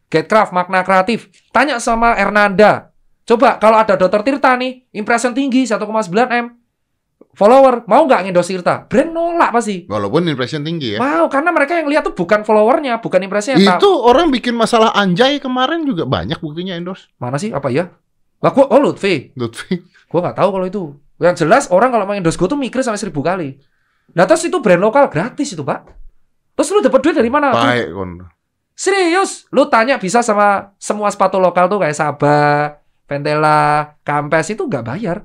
Getcraft, 0.10 0.50
makna 0.50 0.82
kreatif. 0.82 1.30
Tanya 1.54 1.78
sama 1.78 2.18
Ernanda. 2.18 2.90
Coba 3.24 3.62
kalau 3.62 3.78
ada 3.78 3.94
Dr. 3.94 4.26
Tirta 4.26 4.58
nih, 4.58 4.90
impression 4.98 5.32
tinggi 5.32 5.64
1,9 5.64 5.78
M, 6.34 6.46
follower, 7.38 7.86
mau 7.86 8.04
nggak 8.10 8.26
ngendos 8.26 8.50
Tirta? 8.50 8.90
Brand 8.90 9.14
nolak 9.14 9.54
pasti. 9.54 9.86
Walaupun 9.86 10.26
impression 10.26 10.66
tinggi 10.66 10.98
ya. 10.98 11.00
Mau, 11.00 11.30
karena 11.30 11.54
mereka 11.54 11.78
yang 11.78 11.88
lihat 11.88 12.04
tuh 12.10 12.18
bukan 12.18 12.42
followernya, 12.42 12.98
bukan 12.98 13.22
impresinya. 13.22 13.78
Itu 13.78 13.90
orang 13.90 14.34
bikin 14.34 14.58
masalah 14.58 14.90
anjay 14.98 15.38
kemarin 15.38 15.86
juga 15.86 16.10
banyak 16.10 16.42
buktinya 16.42 16.74
endorse. 16.74 17.14
Mana 17.22 17.38
sih? 17.38 17.54
Apa 17.54 17.70
ya? 17.70 17.94
Lah 18.42 18.52
gua, 18.52 18.68
oh 18.74 18.82
Lutfi. 18.82 19.32
Lutfi. 19.38 19.80
Gue 20.12 20.20
nggak 20.22 20.38
tahu 20.38 20.50
kalau 20.50 20.66
itu. 20.66 20.82
Yang 21.18 21.46
jelas 21.46 21.64
orang 21.70 21.90
kalau 21.94 22.06
main 22.06 22.22
endorse 22.22 22.38
gue 22.38 22.46
tuh 22.46 22.60
mikir 22.60 22.84
sampai 22.84 23.00
seribu 23.02 23.24
kali. 23.24 23.58
Nah 24.14 24.28
terus 24.28 24.44
itu 24.46 24.60
brand 24.60 24.82
lokal 24.82 25.08
gratis 25.08 25.56
itu 25.56 25.64
pak. 25.64 26.03
Terus 26.54 26.70
lu 26.70 26.80
dapat 26.82 27.00
duit 27.02 27.16
dari 27.18 27.32
mana? 27.34 27.50
Baik 27.50 27.90
kon. 27.92 28.12
Serius? 28.74 29.46
Lu 29.54 29.70
tanya 29.70 29.98
bisa 29.98 30.22
sama 30.22 30.74
semua 30.78 31.10
sepatu 31.10 31.38
lokal 31.38 31.70
tuh 31.70 31.82
kayak 31.82 31.98
Sabah, 31.98 32.78
Ventela, 33.06 33.98
Campes 34.02 34.50
itu 34.50 34.66
nggak 34.66 34.86
bayar. 34.86 35.18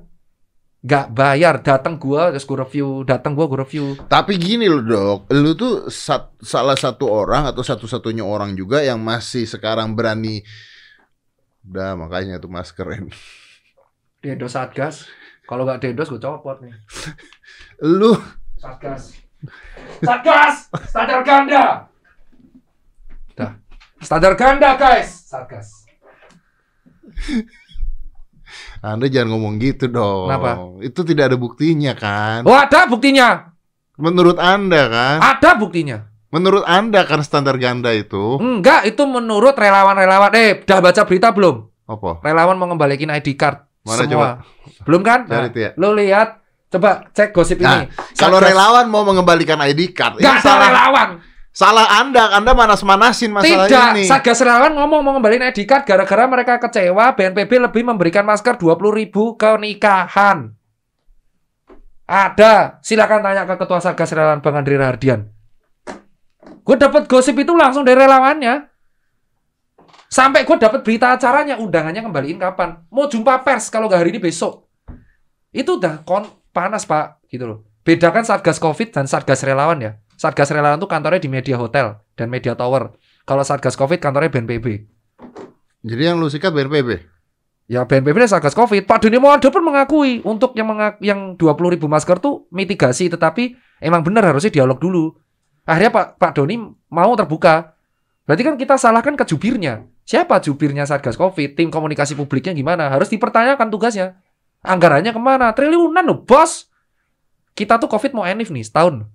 Nggak 0.79 1.07
bayar. 1.11 1.55
Datang 1.59 1.99
gua 1.99 2.31
terus 2.31 2.47
gue 2.47 2.57
review. 2.57 3.03
Datang 3.03 3.35
gua 3.35 3.45
gue 3.45 3.59
review. 3.59 3.85
Tapi 4.07 4.37
gini 4.39 4.65
loh 4.65 4.81
dok, 4.81 5.19
lu 5.33 5.53
tuh 5.53 5.91
sat- 5.91 6.39
salah 6.39 6.77
satu 6.79 7.09
orang 7.09 7.49
atau 7.49 7.61
satu-satunya 7.61 8.23
orang 8.23 8.55
juga 8.55 8.79
yang 8.79 9.01
masih 9.01 9.43
sekarang 9.43 9.91
berani. 9.91 10.39
Udah 11.67 11.99
makanya 11.99 12.39
tuh 12.39 12.47
mas 12.47 12.71
keren. 12.71 13.11
Dedos 14.23 14.55
Satgas. 14.55 15.05
Kalau 15.43 15.65
nggak 15.67 15.83
Dedos 15.83 16.07
gue 16.07 16.21
copot 16.21 16.57
nih. 16.63 16.71
Lu 17.99 18.15
Satgas. 18.55 19.18
Satgas! 19.99 20.67
Standar 20.87 21.21
ganda! 21.23 21.87
Dah. 23.35 23.51
Standar 23.99 24.33
ganda 24.35 24.75
guys! 24.75 25.27
Satgas. 25.27 25.87
Anda 28.79 29.11
jangan 29.11 29.35
ngomong 29.35 29.59
gitu 29.59 29.91
dong. 29.91 30.31
Kenapa? 30.31 30.51
Itu 30.79 31.03
tidak 31.03 31.31
ada 31.31 31.37
buktinya 31.37 31.93
kan. 31.95 32.47
Oh 32.47 32.55
ada 32.55 32.87
buktinya. 32.87 33.51
Menurut 33.99 34.39
Anda 34.39 34.87
kan? 34.87 35.17
Ada 35.19 35.59
buktinya. 35.59 36.07
Menurut 36.31 36.63
Anda 36.63 37.03
kan 37.03 37.25
standar 37.25 37.57
ganda 37.57 37.89
itu 37.91 38.37
Enggak, 38.37 38.85
itu 38.87 39.01
menurut 39.03 39.57
relawan-relawan. 39.57 40.31
Eh, 40.37 40.61
udah 40.63 40.79
baca 40.79 41.01
berita 41.03 41.33
belum? 41.35 41.67
apa? 41.89 42.21
Relawan 42.21 42.53
mau 42.53 42.69
ngembalikin 42.69 43.09
ID 43.09 43.33
card 43.33 43.65
Mana 43.81 44.05
semua. 44.05 44.45
Belum 44.85 45.01
kan? 45.01 45.25
Cari 45.25 45.49
Nah, 45.49 45.57
ya. 45.57 45.69
lo 45.73 45.97
lihat, 45.97 46.38
coba 46.69 47.09
cek 47.11 47.33
gosip 47.33 47.57
Nah, 47.59 47.81
ini. 47.81 47.89
Kalau 48.13 48.37
Satgas- 48.37 48.53
relawan 48.53 48.85
mau 48.87 49.01
mengembalikan 49.01 49.57
ID 49.59 49.89
card, 49.91 50.17
ini 50.17 50.23
Enggak 50.23 50.37
ada 50.37 50.45
salah 50.45 50.67
relawan. 50.69 51.09
salah 51.49 51.87
Anda. 51.97 52.23
Anda 52.31 52.51
manas-manasin 52.53 53.33
masalah 53.33 53.65
Tidak, 53.65 53.87
ini. 53.93 54.03
Satgas 54.05 54.39
relawan 54.39 54.73
ngomong 54.73 55.01
mau 55.01 55.11
ngembaliin 55.13 55.49
ID 55.49 55.65
card 55.65 55.83
gara-gara 55.83 56.23
mereka 56.25 56.61
kecewa 56.61 57.13
BNPB 57.13 57.51
lebih 57.69 57.83
memberikan 57.83 58.21
masker 58.23 58.55
20 58.55 58.93
ribu 58.93 59.33
ke 59.33 59.57
nikahan. 59.57 60.53
Ada, 62.05 62.81
silakan 62.81 63.21
tanya 63.21 63.45
ke 63.45 63.53
ketua 63.55 63.77
Satgas 63.77 64.09
relawan 64.13 64.41
Bang 64.41 64.57
Andri 64.57 64.73
Rahardian. 64.73 65.29
Gue 66.65 66.77
dapat 66.77 67.05
gosip 67.05 67.33
itu 67.33 67.53
langsung 67.53 67.85
dari 67.85 67.97
relawannya. 67.97 68.65
Sampai 70.05 70.41
gue 70.41 70.57
dapat 70.57 70.81
berita 70.81 71.13
acaranya, 71.13 71.61
undangannya 71.61 72.01
kembaliin 72.01 72.41
kapan? 72.41 72.81
Mau 72.89 73.05
jumpa 73.05 73.45
pers 73.45 73.69
kalau 73.69 73.85
nggak 73.85 74.01
hari 74.01 74.09
ini 74.09 74.17
besok. 74.17 74.65
Itu 75.49 75.77
udah 75.77 76.01
kon 76.01 76.25
panas 76.51 76.85
pak, 76.85 77.21
gitu 77.29 77.45
loh. 77.45 77.59
Bedakan 77.85 78.27
Satgas 78.27 78.61
Covid 78.61 78.93
dan 78.93 79.09
Satgas 79.09 79.41
relawan 79.41 79.79
ya. 79.81 79.91
Satgas 80.19 80.51
relawan 80.51 80.77
tuh 80.77 80.91
kantornya 80.91 81.23
di 81.23 81.31
Media 81.31 81.55
Hotel 81.55 81.95
dan 82.19 82.27
Media 82.27 82.53
Tower. 82.53 82.93
Kalau 83.23 83.43
Satgas 83.45 83.79
Covid 83.79 83.97
kantornya 84.03 84.29
BNPB. 84.29 84.85
Jadi 85.87 86.01
yang 86.03 86.19
lu 86.19 86.27
sikat 86.27 86.51
BNPB. 86.51 87.07
Ya 87.69 87.85
BNPB 87.85 88.27
dan 88.27 88.31
Satgas 88.35 88.57
Covid. 88.57 88.83
Pak 88.83 89.05
Doni 89.05 89.21
Monardo 89.21 89.47
pun 89.53 89.63
mengakui 89.63 90.19
untuk 90.27 90.57
yang 90.57 90.67
mengak 90.67 90.99
yang 90.99 91.37
20 91.37 91.73
ribu 91.77 91.85
masker 91.85 92.17
tuh 92.19 92.49
mitigasi, 92.51 93.07
tetapi 93.13 93.55
emang 93.79 94.03
benar 94.03 94.27
harusnya 94.27 94.51
dialog 94.51 94.81
dulu. 94.81 95.15
Akhirnya 95.63 95.93
Pak 95.93 96.05
Pak 96.17 96.31
Doni 96.35 96.57
mau 96.89 97.13
terbuka. 97.13 97.77
Berarti 98.25 98.43
kan 98.45 98.55
kita 98.57 98.75
salahkan 98.77 99.13
ke 99.17 99.25
jubirnya. 99.25 99.85
Siapa 100.05 100.41
jubirnya 100.41 100.85
Satgas 100.89 101.17
Covid? 101.17 101.53
Tim 101.53 101.69
komunikasi 101.69 102.17
publiknya 102.17 102.53
gimana? 102.57 102.89
Harus 102.89 103.09
dipertanyakan 103.09 103.69
tugasnya. 103.69 104.17
Anggarannya 104.59 105.15
ke 105.15 105.21
mana? 105.21 105.55
Triliunan 105.55 106.03
loh, 106.03 106.23
bos. 106.23 106.67
Kita 107.55 107.79
tuh 107.79 107.87
Covid 107.87 108.11
mau 108.15 108.27
enif 108.27 108.51
nih, 108.51 108.63
setahun. 108.63 109.07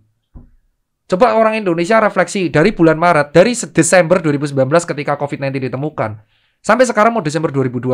Coba 1.04 1.36
orang 1.36 1.60
Indonesia 1.60 2.00
refleksi 2.00 2.48
dari 2.48 2.72
bulan 2.72 2.96
Maret, 2.96 3.36
dari 3.36 3.52
se- 3.52 3.68
Desember 3.68 4.24
2019 4.24 4.56
ketika 4.88 5.20
COVID-19 5.20 5.68
ditemukan, 5.68 6.16
sampai 6.64 6.84
sekarang 6.88 7.12
mau 7.12 7.20
Desember 7.20 7.52
2020. 7.52 7.92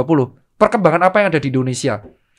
Perkembangan 0.55 1.11
apa 1.11 1.17
yang 1.23 1.35
ada 1.35 1.43
di 1.43 1.51
Indonesia? 1.51 1.99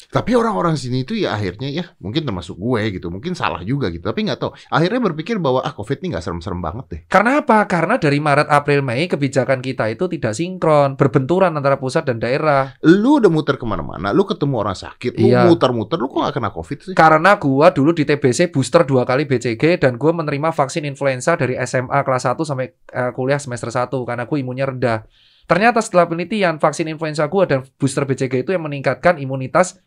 Tapi 0.10 0.34
orang-orang 0.34 0.74
sini 0.74 1.06
itu 1.06 1.14
ya 1.14 1.38
akhirnya 1.38 1.70
ya 1.70 1.86
mungkin 2.02 2.26
termasuk 2.26 2.58
gue 2.58 2.98
gitu, 2.98 3.14
mungkin 3.14 3.38
salah 3.38 3.62
juga 3.62 3.94
gitu. 3.94 4.02
Tapi 4.02 4.26
nggak 4.26 4.40
tahu. 4.42 4.52
Akhirnya 4.74 5.00
berpikir 5.12 5.38
bahwa 5.38 5.62
ah 5.62 5.76
COVID 5.76 6.02
ini 6.02 6.18
nggak 6.18 6.24
serem-serem 6.26 6.58
banget 6.64 6.86
deh. 6.90 7.02
Karena 7.06 7.44
apa? 7.44 7.68
Karena 7.70 8.02
dari 8.02 8.18
Maret, 8.18 8.48
April, 8.50 8.82
Mei 8.82 9.06
kebijakan 9.06 9.62
kita 9.62 9.92
itu 9.92 10.10
tidak 10.10 10.34
sinkron, 10.34 10.98
berbenturan 10.98 11.54
antara 11.54 11.78
pusat 11.78 12.08
dan 12.08 12.18
daerah. 12.18 12.74
Lu 12.82 13.22
udah 13.22 13.30
muter 13.30 13.60
ke 13.62 13.66
mana-mana, 13.68 14.10
lu 14.16 14.26
ketemu 14.26 14.56
orang 14.58 14.78
sakit, 14.78 15.20
lu 15.20 15.28
Iya. 15.30 15.46
muter-muter, 15.46 16.00
lu 16.00 16.08
kok 16.10 16.24
nggak 16.24 16.36
kena 16.40 16.50
COVID 16.50 16.78
sih? 16.82 16.94
Karena 16.96 17.36
gua 17.36 17.70
dulu 17.70 17.92
di 17.92 18.08
TBC 18.08 18.50
booster 18.50 18.88
dua 18.88 19.04
kali 19.04 19.28
BCG 19.28 19.78
dan 19.84 20.00
gua 20.00 20.16
menerima 20.16 20.56
vaksin 20.56 20.88
influenza 20.88 21.36
dari 21.36 21.60
SMA 21.60 22.00
kelas 22.02 22.24
1 22.32 22.48
sampai 22.48 22.72
eh, 22.72 23.12
kuliah 23.12 23.38
semester 23.38 23.68
1 23.68 23.92
karena 24.08 24.24
gua 24.24 24.38
imunnya 24.40 24.66
rendah. 24.70 25.04
Ternyata 25.42 25.84
setelah 25.84 26.08
penelitian 26.08 26.62
vaksin 26.64 26.88
influenza 26.88 27.28
gua 27.28 27.44
dan 27.44 27.68
booster 27.76 28.08
BCG 28.08 28.48
itu 28.48 28.56
yang 28.56 28.64
meningkatkan 28.64 29.20
imunitas 29.20 29.82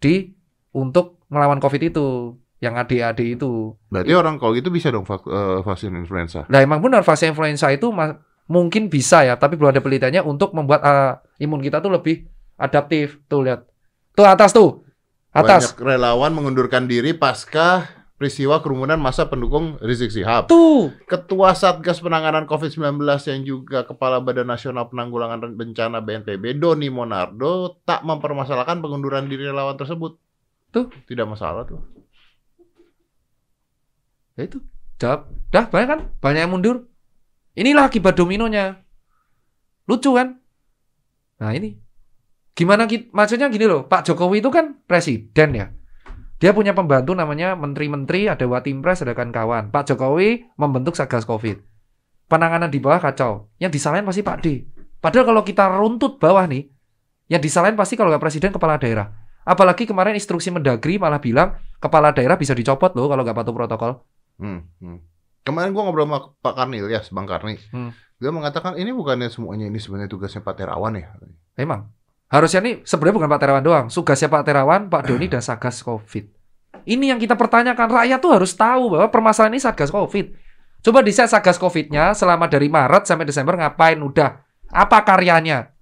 di 0.00 0.32
untuk 0.74 1.22
melawan 1.30 1.58
COVID 1.62 1.82
itu, 1.90 2.38
yang 2.62 2.74
adik-adik 2.80 3.38
itu. 3.38 3.76
Berarti 3.92 4.12
orang 4.16 4.40
kalau 4.40 4.56
gitu 4.56 4.72
bisa 4.72 4.88
dong 4.88 5.04
vak- 5.04 5.28
eh, 5.28 5.60
vaksin 5.60 5.92
influenza. 5.94 6.48
Nah, 6.48 6.64
emang 6.64 6.80
benar 6.80 7.04
vaksin 7.04 7.36
influenza 7.36 7.68
itu 7.68 7.92
mungkin 8.48 8.88
bisa 8.88 9.24
ya, 9.24 9.36
tapi 9.36 9.60
belum 9.60 9.72
ada 9.74 9.84
penelitiannya 9.84 10.22
untuk 10.24 10.56
membuat 10.56 10.80
eh, 10.80 11.12
imun 11.44 11.60
kita 11.60 11.84
tuh 11.84 11.92
lebih 11.92 12.24
adaptif. 12.56 13.20
Tuh 13.28 13.44
lihat. 13.44 13.68
Tuh 14.16 14.26
atas 14.26 14.54
tuh. 14.54 14.86
Atas. 15.34 15.74
Banyak 15.74 15.82
relawan 15.82 16.30
mengundurkan 16.30 16.86
diri 16.86 17.10
pasca 17.10 17.90
peristiwa 18.24 18.64
kerumunan 18.64 18.96
masa 18.96 19.28
pendukung 19.28 19.76
Rizik 19.84 20.08
Sihab. 20.08 20.48
Tuh. 20.48 20.88
Ketua 21.04 21.52
Satgas 21.52 22.00
Penanganan 22.00 22.48
COVID-19 22.48 23.04
yang 23.04 23.40
juga 23.44 23.84
Kepala 23.84 24.24
Badan 24.24 24.48
Nasional 24.48 24.88
Penanggulangan 24.88 25.52
Bencana 25.52 26.00
BNPB, 26.00 26.56
Doni 26.56 26.88
Monardo, 26.88 27.84
tak 27.84 28.00
mempermasalahkan 28.08 28.80
pengunduran 28.80 29.28
diri 29.28 29.52
relawan 29.52 29.76
tersebut. 29.76 30.16
Tuh. 30.72 30.88
Tidak 31.04 31.28
masalah 31.28 31.68
tuh. 31.68 31.84
Ya 34.40 34.48
itu. 34.48 34.64
Jawab. 34.96 35.28
Dah, 35.52 35.68
banyak 35.68 35.88
kan? 35.92 36.00
Banyak 36.24 36.40
yang 36.48 36.52
mundur. 36.56 36.76
Inilah 37.60 37.92
akibat 37.92 38.16
dominonya. 38.16 38.80
Lucu 39.84 40.16
kan? 40.16 40.40
Nah, 41.44 41.52
ini. 41.52 41.76
Gimana 42.56 42.88
maksudnya 42.88 43.52
gini 43.52 43.68
loh, 43.68 43.84
Pak 43.84 44.08
Jokowi 44.08 44.40
itu 44.40 44.48
kan 44.48 44.80
presiden 44.88 45.50
ya. 45.52 45.66
Dia 46.42 46.50
punya 46.50 46.74
pembantu 46.74 47.14
namanya 47.14 47.54
menteri-menteri, 47.54 48.26
ada 48.26 48.44
watimpres, 48.44 49.06
ada 49.06 49.14
kawan-kawan. 49.14 49.70
Pak 49.70 49.94
Jokowi 49.94 50.50
membentuk 50.58 50.98
Satgas 50.98 51.24
Covid. 51.24 51.62
Penanganan 52.26 52.68
di 52.68 52.82
bawah 52.82 52.98
kacau. 52.98 53.48
Yang 53.62 53.80
disalahin 53.80 54.04
pasti 54.04 54.22
Pak 54.26 54.38
D. 54.42 54.46
Padahal 54.98 55.28
kalau 55.30 55.42
kita 55.44 55.64
runtut 55.70 56.18
bawah 56.18 56.44
nih, 56.48 56.66
yang 57.28 57.40
disalahin 57.40 57.78
pasti 57.78 57.94
kalau 57.94 58.10
nggak 58.12 58.22
presiden 58.24 58.50
kepala 58.50 58.80
daerah. 58.80 59.12
Apalagi 59.44 59.84
kemarin 59.84 60.16
instruksi 60.16 60.48
Mendagri 60.48 60.96
malah 60.96 61.20
bilang 61.20 61.60
kepala 61.76 62.16
daerah 62.16 62.40
bisa 62.40 62.56
dicopot 62.56 62.96
loh 62.96 63.12
kalau 63.12 63.20
nggak 63.20 63.36
patuh 63.36 63.54
protokol. 63.54 63.92
Hmm, 64.40 64.64
hmm. 64.80 64.98
Kemarin 65.44 65.76
gua 65.76 65.84
ngobrol 65.84 66.08
sama 66.08 66.18
Pak 66.40 66.54
Karnil 66.56 66.88
ya, 66.88 67.04
Bang 67.12 67.28
Karni. 67.28 67.60
Hmm. 67.68 67.92
Dia 68.16 68.32
mengatakan 68.32 68.80
ini 68.80 68.88
bukannya 68.96 69.28
semuanya 69.28 69.68
ini 69.68 69.76
sebenarnya 69.76 70.08
tugasnya 70.08 70.40
Pak 70.40 70.56
Terawan 70.56 70.96
ya. 70.96 71.12
Memang. 71.60 71.92
Harusnya 72.28 72.60
nih 72.64 72.74
sebenarnya 72.82 73.16
bukan 73.20 73.30
Pak 73.30 73.40
Terawan 73.40 73.64
doang. 73.64 73.86
Tugasnya 73.92 74.28
Pak 74.32 74.44
Terawan, 74.44 74.82
Pak 74.88 75.02
Doni 75.06 75.26
dan 75.28 75.44
Satgas 75.44 75.84
Covid. 75.84 76.24
Ini 76.84 77.14
yang 77.14 77.20
kita 77.20 77.36
pertanyakan. 77.38 77.88
Rakyat 77.88 78.18
tuh 78.20 78.32
harus 78.36 78.52
tahu 78.52 78.92
bahwa 78.92 79.08
permasalahan 79.08 79.56
ini 79.56 79.62
Satgas 79.62 79.88
Covid. 79.88 80.36
Coba 80.84 81.00
di 81.00 81.12
Satgas 81.16 81.56
Covid-nya 81.56 82.12
selama 82.12 82.44
dari 82.44 82.68
Maret 82.68 83.08
sampai 83.08 83.24
Desember 83.24 83.56
ngapain 83.56 83.96
udah? 83.96 84.44
Apa 84.68 85.00
karyanya? 85.00 85.72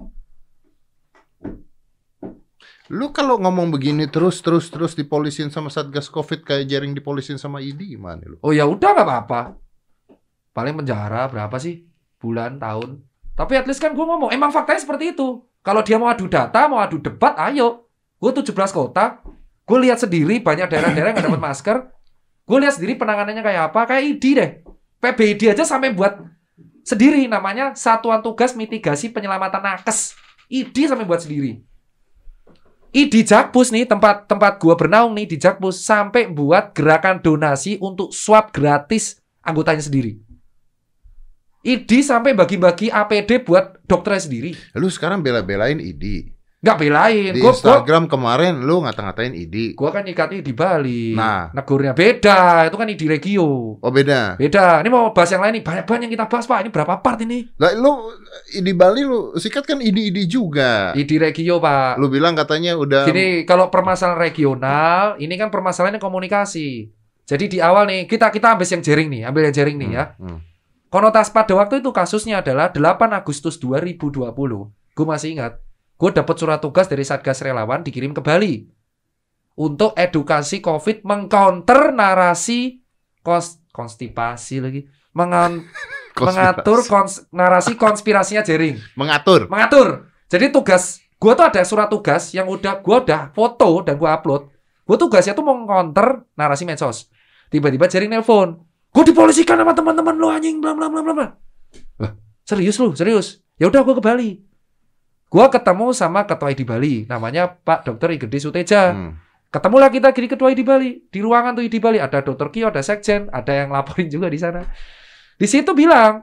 Lu 2.93 3.09
kalau 3.09 3.40
ngomong 3.40 3.72
begini 3.72 4.05
terus 4.05 4.45
terus 4.45 4.68
terus 4.68 4.93
dipolisin 4.93 5.49
sama 5.49 5.72
Satgas 5.72 6.12
Covid 6.12 6.45
kayak 6.45 6.68
jaring 6.68 6.93
dipolisin 6.93 7.40
sama 7.40 7.64
ID 7.64 7.97
gimana 7.97 8.20
lu? 8.28 8.36
Oh 8.45 8.53
ya 8.53 8.68
udah 8.68 8.93
nggak 8.93 9.09
apa-apa. 9.09 9.43
Paling 10.53 10.84
penjara 10.84 11.24
berapa 11.32 11.57
sih? 11.57 11.88
Bulan, 12.20 12.61
tahun. 12.61 13.01
Tapi 13.32 13.57
at 13.57 13.64
least 13.64 13.80
kan 13.80 13.97
gue 13.97 14.05
ngomong, 14.05 14.30
emang 14.30 14.53
faktanya 14.53 14.84
seperti 14.84 15.16
itu. 15.16 15.40
Kalau 15.63 15.81
dia 15.87 15.97
mau 15.97 16.11
adu 16.11 16.27
data, 16.27 16.67
mau 16.67 16.83
adu 16.83 16.99
debat, 16.99 17.39
ayo. 17.39 17.87
Gue 18.19 18.31
17 18.35 18.55
kota, 18.75 19.23
gue 19.67 19.79
lihat 19.83 19.99
sendiri 19.99 20.43
banyak 20.43 20.67
daerah-daerah 20.67 21.11
nggak 21.15 21.27
dapat 21.27 21.43
masker. 21.43 21.77
Gue 22.47 22.59
lihat 22.63 22.79
sendiri 22.79 22.99
penanganannya 22.99 23.43
kayak 23.43 23.63
apa, 23.71 23.81
kayak 23.87 24.03
ID 24.19 24.25
deh. 24.35 24.51
PBID 25.03 25.55
aja 25.55 25.67
sampai 25.67 25.91
buat 25.91 26.19
sendiri 26.87 27.27
namanya 27.27 27.75
Satuan 27.75 28.23
Tugas 28.23 28.55
Mitigasi 28.55 29.11
Penyelamatan 29.11 29.63
Nakes. 29.63 30.15
ID 30.47 30.87
sampai 30.87 31.07
buat 31.07 31.23
sendiri. 31.23 31.63
ID 32.93 33.25
Jakpus 33.25 33.73
nih 33.73 33.89
tempat 33.89 34.29
tempat 34.29 34.61
gua 34.61 34.77
bernaung 34.77 35.17
nih 35.17 35.25
di 35.25 35.41
Jakpus 35.41 35.81
sampai 35.81 36.29
buat 36.29 36.77
gerakan 36.77 37.25
donasi 37.25 37.81
untuk 37.81 38.13
swab 38.13 38.53
gratis 38.53 39.17
anggotanya 39.41 39.81
sendiri. 39.81 40.21
ID 41.63 42.03
sampai 42.03 42.35
bagi-bagi 42.35 42.91
APD 42.91 43.47
buat 43.47 43.87
dokternya 43.87 44.23
sendiri. 44.27 44.51
Lu 44.75 44.91
sekarang 44.91 45.23
bela-belain 45.23 45.79
ID. 45.79 46.27
Nggak 46.63 46.79
belain. 46.79 47.35
Di 47.35 47.43
Gua, 47.43 47.51
gua, 47.51 47.55
Instagram 47.59 48.07
kemarin 48.07 48.63
lu 48.63 48.87
ngata-ngatain 48.87 49.35
ID. 49.35 49.75
gua 49.75 49.91
kan 49.91 50.07
ikatnya 50.07 50.47
di 50.47 50.55
Bali. 50.55 51.11
Nah. 51.11 51.51
negurnya 51.51 51.91
beda. 51.91 52.71
Itu 52.71 52.79
kan 52.79 52.87
ID 52.87 53.03
Regio. 53.11 53.79
Oh 53.83 53.91
beda. 53.91 54.39
Beda. 54.39 54.79
Ini 54.79 54.87
mau 54.87 55.11
bahas 55.11 55.35
yang 55.35 55.43
lain 55.43 55.59
nih. 55.59 55.65
Banyak-banyak 55.67 56.03
yang 56.07 56.15
kita 56.15 56.27
bahas, 56.31 56.47
Pak. 56.47 56.63
Ini 56.63 56.71
berapa 56.71 57.03
part 57.03 57.19
ini? 57.27 57.51
Lah 57.59 57.75
lu 57.75 58.15
di 58.63 58.73
Bali 58.79 59.03
lu 59.03 59.35
sikat 59.35 59.67
kan 59.67 59.83
ID-ID 59.83 60.31
juga. 60.31 60.95
ID 60.95 61.19
Regio, 61.19 61.59
Pak. 61.59 61.99
Lu 61.99 62.07
bilang 62.07 62.39
katanya 62.39 62.79
udah 62.79 63.11
Gini, 63.11 63.43
kalau 63.43 63.67
permasalahan 63.67 64.23
regional, 64.23 65.19
ini 65.19 65.35
kan 65.35 65.51
permasalahan 65.51 65.99
komunikasi. 65.99 66.95
Jadi 67.27 67.45
di 67.47 67.59
awal 67.59 67.91
nih, 67.91 68.07
kita 68.07 68.31
kita 68.31 68.55
ambil 68.55 68.67
yang 68.67 68.83
jaring 68.87 69.09
nih, 69.11 69.23
ambil 69.27 69.43
yang 69.51 69.55
jaring 69.55 69.77
nih 69.83 69.91
ya. 69.99 70.05
Hmm, 70.15 70.27
hmm. 70.31 70.51
Konotas 70.93 71.32
pada 71.32 71.57
waktu 71.57 71.80
itu 71.80 71.88
kasusnya 71.88 72.45
adalah 72.45 72.68
8 72.68 72.76
Agustus 73.11 73.57
2020. 73.57 74.28
Gue 74.93 75.07
masih 75.09 75.32
ingat. 75.32 75.57
Gue 75.97 76.12
dapat 76.12 76.36
surat 76.36 76.61
tugas 76.61 76.84
dari 76.84 77.01
Satgas 77.01 77.40
Relawan 77.40 77.80
dikirim 77.80 78.12
ke 78.12 78.20
Bali. 78.20 78.68
Untuk 79.55 79.97
edukasi 79.97 80.61
COVID 80.61 81.01
mengcounter 81.03 81.93
narasi 81.93 82.84
kons 83.24 83.64
konstipasi 83.72 84.61
lagi. 84.61 84.80
Mengan- 85.12 85.64
Konspirasi. 86.12 86.28
mengatur 86.28 86.78
kons- 86.84 87.24
narasi 87.32 87.72
konspirasinya 87.72 88.45
jaring. 88.45 88.76
mengatur. 88.93 89.49
Mengatur. 89.49 90.12
Jadi 90.28 90.53
tugas 90.53 91.01
gue 91.16 91.32
tuh 91.32 91.47
ada 91.49 91.64
surat 91.64 91.88
tugas 91.88 92.36
yang 92.36 92.45
udah 92.45 92.84
gue 92.84 92.97
udah 93.01 93.32
foto 93.32 93.80
dan 93.80 93.97
gue 93.97 94.05
upload. 94.05 94.53
Gue 94.84 94.97
tugasnya 95.01 95.32
tuh 95.32 95.40
mau 95.40 95.57
counter 95.64 96.28
narasi 96.36 96.68
medsos. 96.68 97.09
Tiba-tiba 97.49 97.88
Jering 97.88 98.12
nelpon. 98.12 98.61
Gue 98.93 99.05
dipolisikan 99.09 99.57
sama 99.57 99.72
teman-teman 99.72 100.14
lu 100.14 100.28
anjing 100.28 100.61
bla 100.61 100.76
bla 100.76 100.93
bla 100.93 101.01
bla. 101.01 101.12
bla." 101.16 101.28
Lah, 101.99 102.12
serius 102.45 102.76
lu, 102.76 102.93
serius. 102.93 103.40
Ya 103.57 103.72
udah 103.72 103.80
gue 103.80 103.95
ke 103.97 104.05
Bali. 104.05 104.30
Gua 105.32 105.49
ketemu 105.49 105.97
sama 105.97 106.28
ketua 106.28 106.53
ID 106.53 106.68
Bali, 106.68 107.09
namanya 107.09 107.49
Pak 107.49 107.88
Dr. 107.88 108.12
Igede 108.12 108.36
Suteja. 108.36 108.93
Hmm. 108.93 109.16
Ketemulah 109.49 109.88
kita 109.88 110.12
di 110.12 110.28
ketua 110.28 110.53
ID 110.53 110.61
Bali. 110.61 111.09
Di 111.09 111.24
ruangan 111.24 111.57
tuh 111.57 111.64
ID 111.64 111.80
Bali 111.80 111.97
ada 111.97 112.20
Dr. 112.20 112.53
Kio, 112.53 112.68
ada 112.68 112.84
Sekjen, 112.84 113.32
ada 113.32 113.64
yang 113.64 113.72
laporin 113.72 114.12
juga 114.12 114.28
di 114.28 114.36
sana. 114.36 114.61
Di 115.40 115.49
situ 115.49 115.72
bilang, 115.72 116.20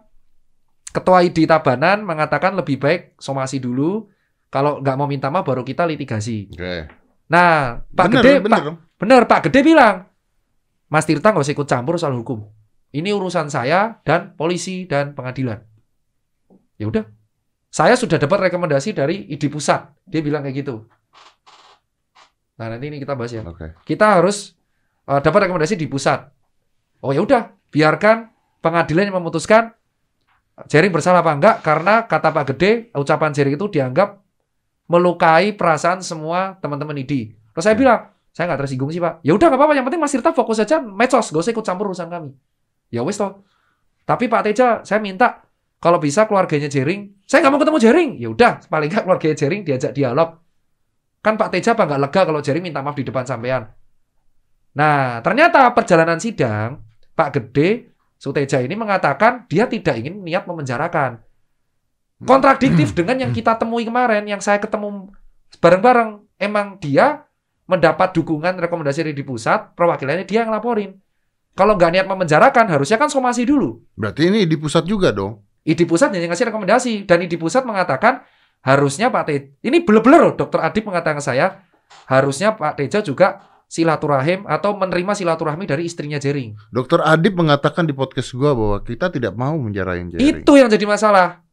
ketua 0.94 1.26
ID 1.26 1.50
Tabanan 1.50 2.06
mengatakan 2.06 2.54
lebih 2.54 2.78
baik 2.78 3.18
somasi 3.18 3.58
dulu. 3.58 4.06
Kalau 4.54 4.78
nggak 4.78 4.96
mau 4.98 5.10
minta 5.10 5.34
maaf 5.34 5.46
baru 5.46 5.66
kita 5.66 5.90
litigasi. 5.90 6.54
Oke. 6.54 6.90
Nah, 7.34 7.82
Pak 7.90 8.06
Bener, 8.14 8.22
Gede, 8.22 8.34
bener 8.46 8.62
Pak, 8.62 8.64
bener, 8.98 9.22
Pak 9.26 9.40
Gede 9.50 9.60
bilang, 9.62 10.06
Mas 10.90 11.06
Tirta 11.06 11.34
nggak 11.34 11.46
usah 11.46 11.54
ikut 11.54 11.70
campur 11.70 11.98
soal 11.98 12.14
hukum. 12.14 12.46
Ini 12.90 13.10
urusan 13.14 13.54
saya 13.54 14.02
dan 14.02 14.34
polisi 14.34 14.90
dan 14.90 15.14
pengadilan. 15.14 15.62
Ya 16.82 16.90
udah, 16.90 17.06
saya 17.70 17.94
sudah 17.94 18.18
dapat 18.18 18.50
rekomendasi 18.50 18.98
dari 18.98 19.30
ID 19.30 19.52
pusat. 19.54 19.94
Dia 20.10 20.26
bilang 20.26 20.42
kayak 20.42 20.66
gitu. 20.66 20.90
Nah 22.58 22.66
nanti 22.68 22.90
ini 22.90 22.98
kita 22.98 23.14
bahas 23.14 23.32
ya. 23.32 23.46
Oke. 23.46 23.78
Kita 23.86 24.18
harus 24.18 24.58
eh, 25.06 25.22
dapat 25.22 25.46
rekomendasi 25.48 25.78
di 25.78 25.86
pusat. 25.86 26.26
Oh 27.06 27.14
ya 27.14 27.22
udah, 27.22 27.54
biarkan 27.72 28.30
pengadilan 28.60 29.08
yang 29.10 29.18
memutuskan 29.22 29.72
Jering 30.68 30.92
bersalah 30.92 31.24
apa 31.24 31.32
enggak 31.32 31.56
karena 31.64 32.04
kata 32.04 32.36
Pak 32.36 32.44
Gede 32.52 32.92
ucapan 32.92 33.32
Jering 33.32 33.56
itu 33.56 33.72
dianggap 33.72 34.20
melukai 34.92 35.56
perasaan 35.56 36.04
semua 36.04 36.60
teman-teman 36.60 37.00
ID. 37.00 37.32
Terus 37.56 37.64
saya 37.64 37.80
Hmm. 37.80 37.82
bilang, 37.88 38.00
saya 38.36 38.52
nggak 38.52 38.68
tersinggung 38.68 38.92
sih 38.92 39.00
Pak. 39.00 39.24
Ya 39.24 39.32
udah 39.38 39.48
nggak 39.48 39.56
apa-apa, 39.56 39.74
yang 39.80 39.88
penting 39.88 40.02
Mas 40.04 40.12
Tirta 40.12 40.36
fokus 40.36 40.60
aja 40.60 40.84
medsos, 40.84 41.32
gak 41.32 41.40
usah 41.40 41.54
ikut 41.56 41.64
campur 41.64 41.96
urusan 41.96 42.12
kami. 42.12 42.36
Ya 42.90 43.06
wes 43.06 43.18
toh. 43.18 43.46
Tapi 44.06 44.26
Pak 44.26 44.42
Teja, 44.50 44.82
saya 44.82 44.98
minta 44.98 45.46
kalau 45.80 46.02
bisa 46.02 46.26
keluarganya 46.26 46.68
Jering, 46.68 47.22
saya 47.24 47.46
nggak 47.46 47.54
mau 47.54 47.62
ketemu 47.62 47.80
Jering. 47.80 48.12
Ya 48.18 48.30
udah, 48.34 48.52
paling 48.68 48.90
nggak 48.90 49.04
keluarganya 49.06 49.38
Jering 49.38 49.62
diajak 49.64 49.92
dialog. 49.94 50.42
Kan 51.22 51.38
Pak 51.38 51.50
Teja 51.54 51.78
apa 51.78 51.86
nggak 51.86 52.02
lega 52.10 52.22
kalau 52.26 52.42
Jering 52.42 52.64
minta 52.66 52.82
maaf 52.82 52.98
di 52.98 53.06
depan 53.06 53.24
sampean. 53.24 53.70
Nah, 54.74 55.22
ternyata 55.26 55.70
perjalanan 55.74 56.22
sidang 56.22 56.86
Pak 57.14 57.30
Gede 57.36 57.90
Suteja 58.20 58.60
ini 58.60 58.76
mengatakan 58.76 59.48
dia 59.48 59.64
tidak 59.72 59.96
ingin 59.96 60.20
niat 60.20 60.44
memenjarakan. 60.44 61.24
Kontradiktif 62.20 62.92
dengan 62.92 63.16
yang 63.16 63.32
kita 63.32 63.56
temui 63.56 63.88
kemarin, 63.88 64.28
yang 64.28 64.44
saya 64.44 64.60
ketemu 64.60 65.08
bareng-bareng. 65.64 66.28
Emang 66.36 66.76
dia 66.84 67.24
mendapat 67.64 68.12
dukungan 68.12 68.60
rekomendasi 68.60 69.08
dari 69.08 69.16
di 69.16 69.24
pusat, 69.24 69.72
perwakilannya 69.72 70.28
dia 70.28 70.44
yang 70.44 70.52
laporin. 70.52 71.00
Kalau 71.58 71.76
nggak 71.76 71.92
niat 71.92 72.08
memenjarakan, 72.08 72.72
harusnya 72.72 72.96
kan 72.96 73.12
somasi 73.12 73.44
dulu. 73.44 73.84
Berarti 73.98 74.32
ini 74.32 74.48
di 74.48 74.56
pusat 74.56 74.88
juga 74.88 75.12
dong. 75.12 75.44
ID 75.68 75.86
pusat 75.86 76.16
hanya 76.16 76.32
ngasih 76.32 76.48
rekomendasi 76.50 76.94
dan 77.04 77.20
ID 77.22 77.36
pusat 77.36 77.68
mengatakan 77.68 78.24
harusnya 78.64 79.12
Pak 79.12 79.24
Teja 79.28 79.46
ini 79.64 79.84
bener-bener 79.84 80.20
loh 80.20 80.34
Dokter 80.36 80.60
Adib 80.64 80.88
mengatakan 80.88 81.20
ke 81.20 81.24
saya 81.24 81.64
harusnya 82.08 82.56
Pak 82.56 82.80
Teja 82.80 83.00
juga 83.04 83.44
silaturahim 83.70 84.50
atau 84.50 84.74
menerima 84.74 85.14
silaturahmi 85.14 85.70
dari 85.70 85.86
istrinya 85.86 86.18
Jering. 86.18 86.58
Dokter 86.74 87.06
Adib 87.06 87.38
mengatakan 87.38 87.86
di 87.86 87.94
podcast 87.94 88.34
gua 88.34 88.58
bahwa 88.58 88.78
kita 88.82 89.14
tidak 89.14 89.38
mau 89.38 89.54
menjarain 89.62 90.10
Jerry. 90.10 90.42
Itu 90.42 90.58
yang 90.58 90.74
jadi 90.74 90.90
masalah. 90.90 91.46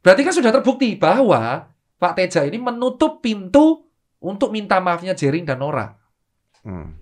Berarti 0.00 0.24
kan 0.24 0.32
sudah 0.32 0.50
terbukti 0.56 0.96
bahwa 0.96 1.68
Pak 2.00 2.12
Teja 2.16 2.48
ini 2.48 2.56
menutup 2.56 3.20
pintu 3.20 3.84
untuk 4.24 4.56
minta 4.56 4.80
maafnya 4.80 5.12
Jering 5.12 5.44
dan 5.44 5.60
Nora. 5.60 6.00
Hmm. 6.64 6.96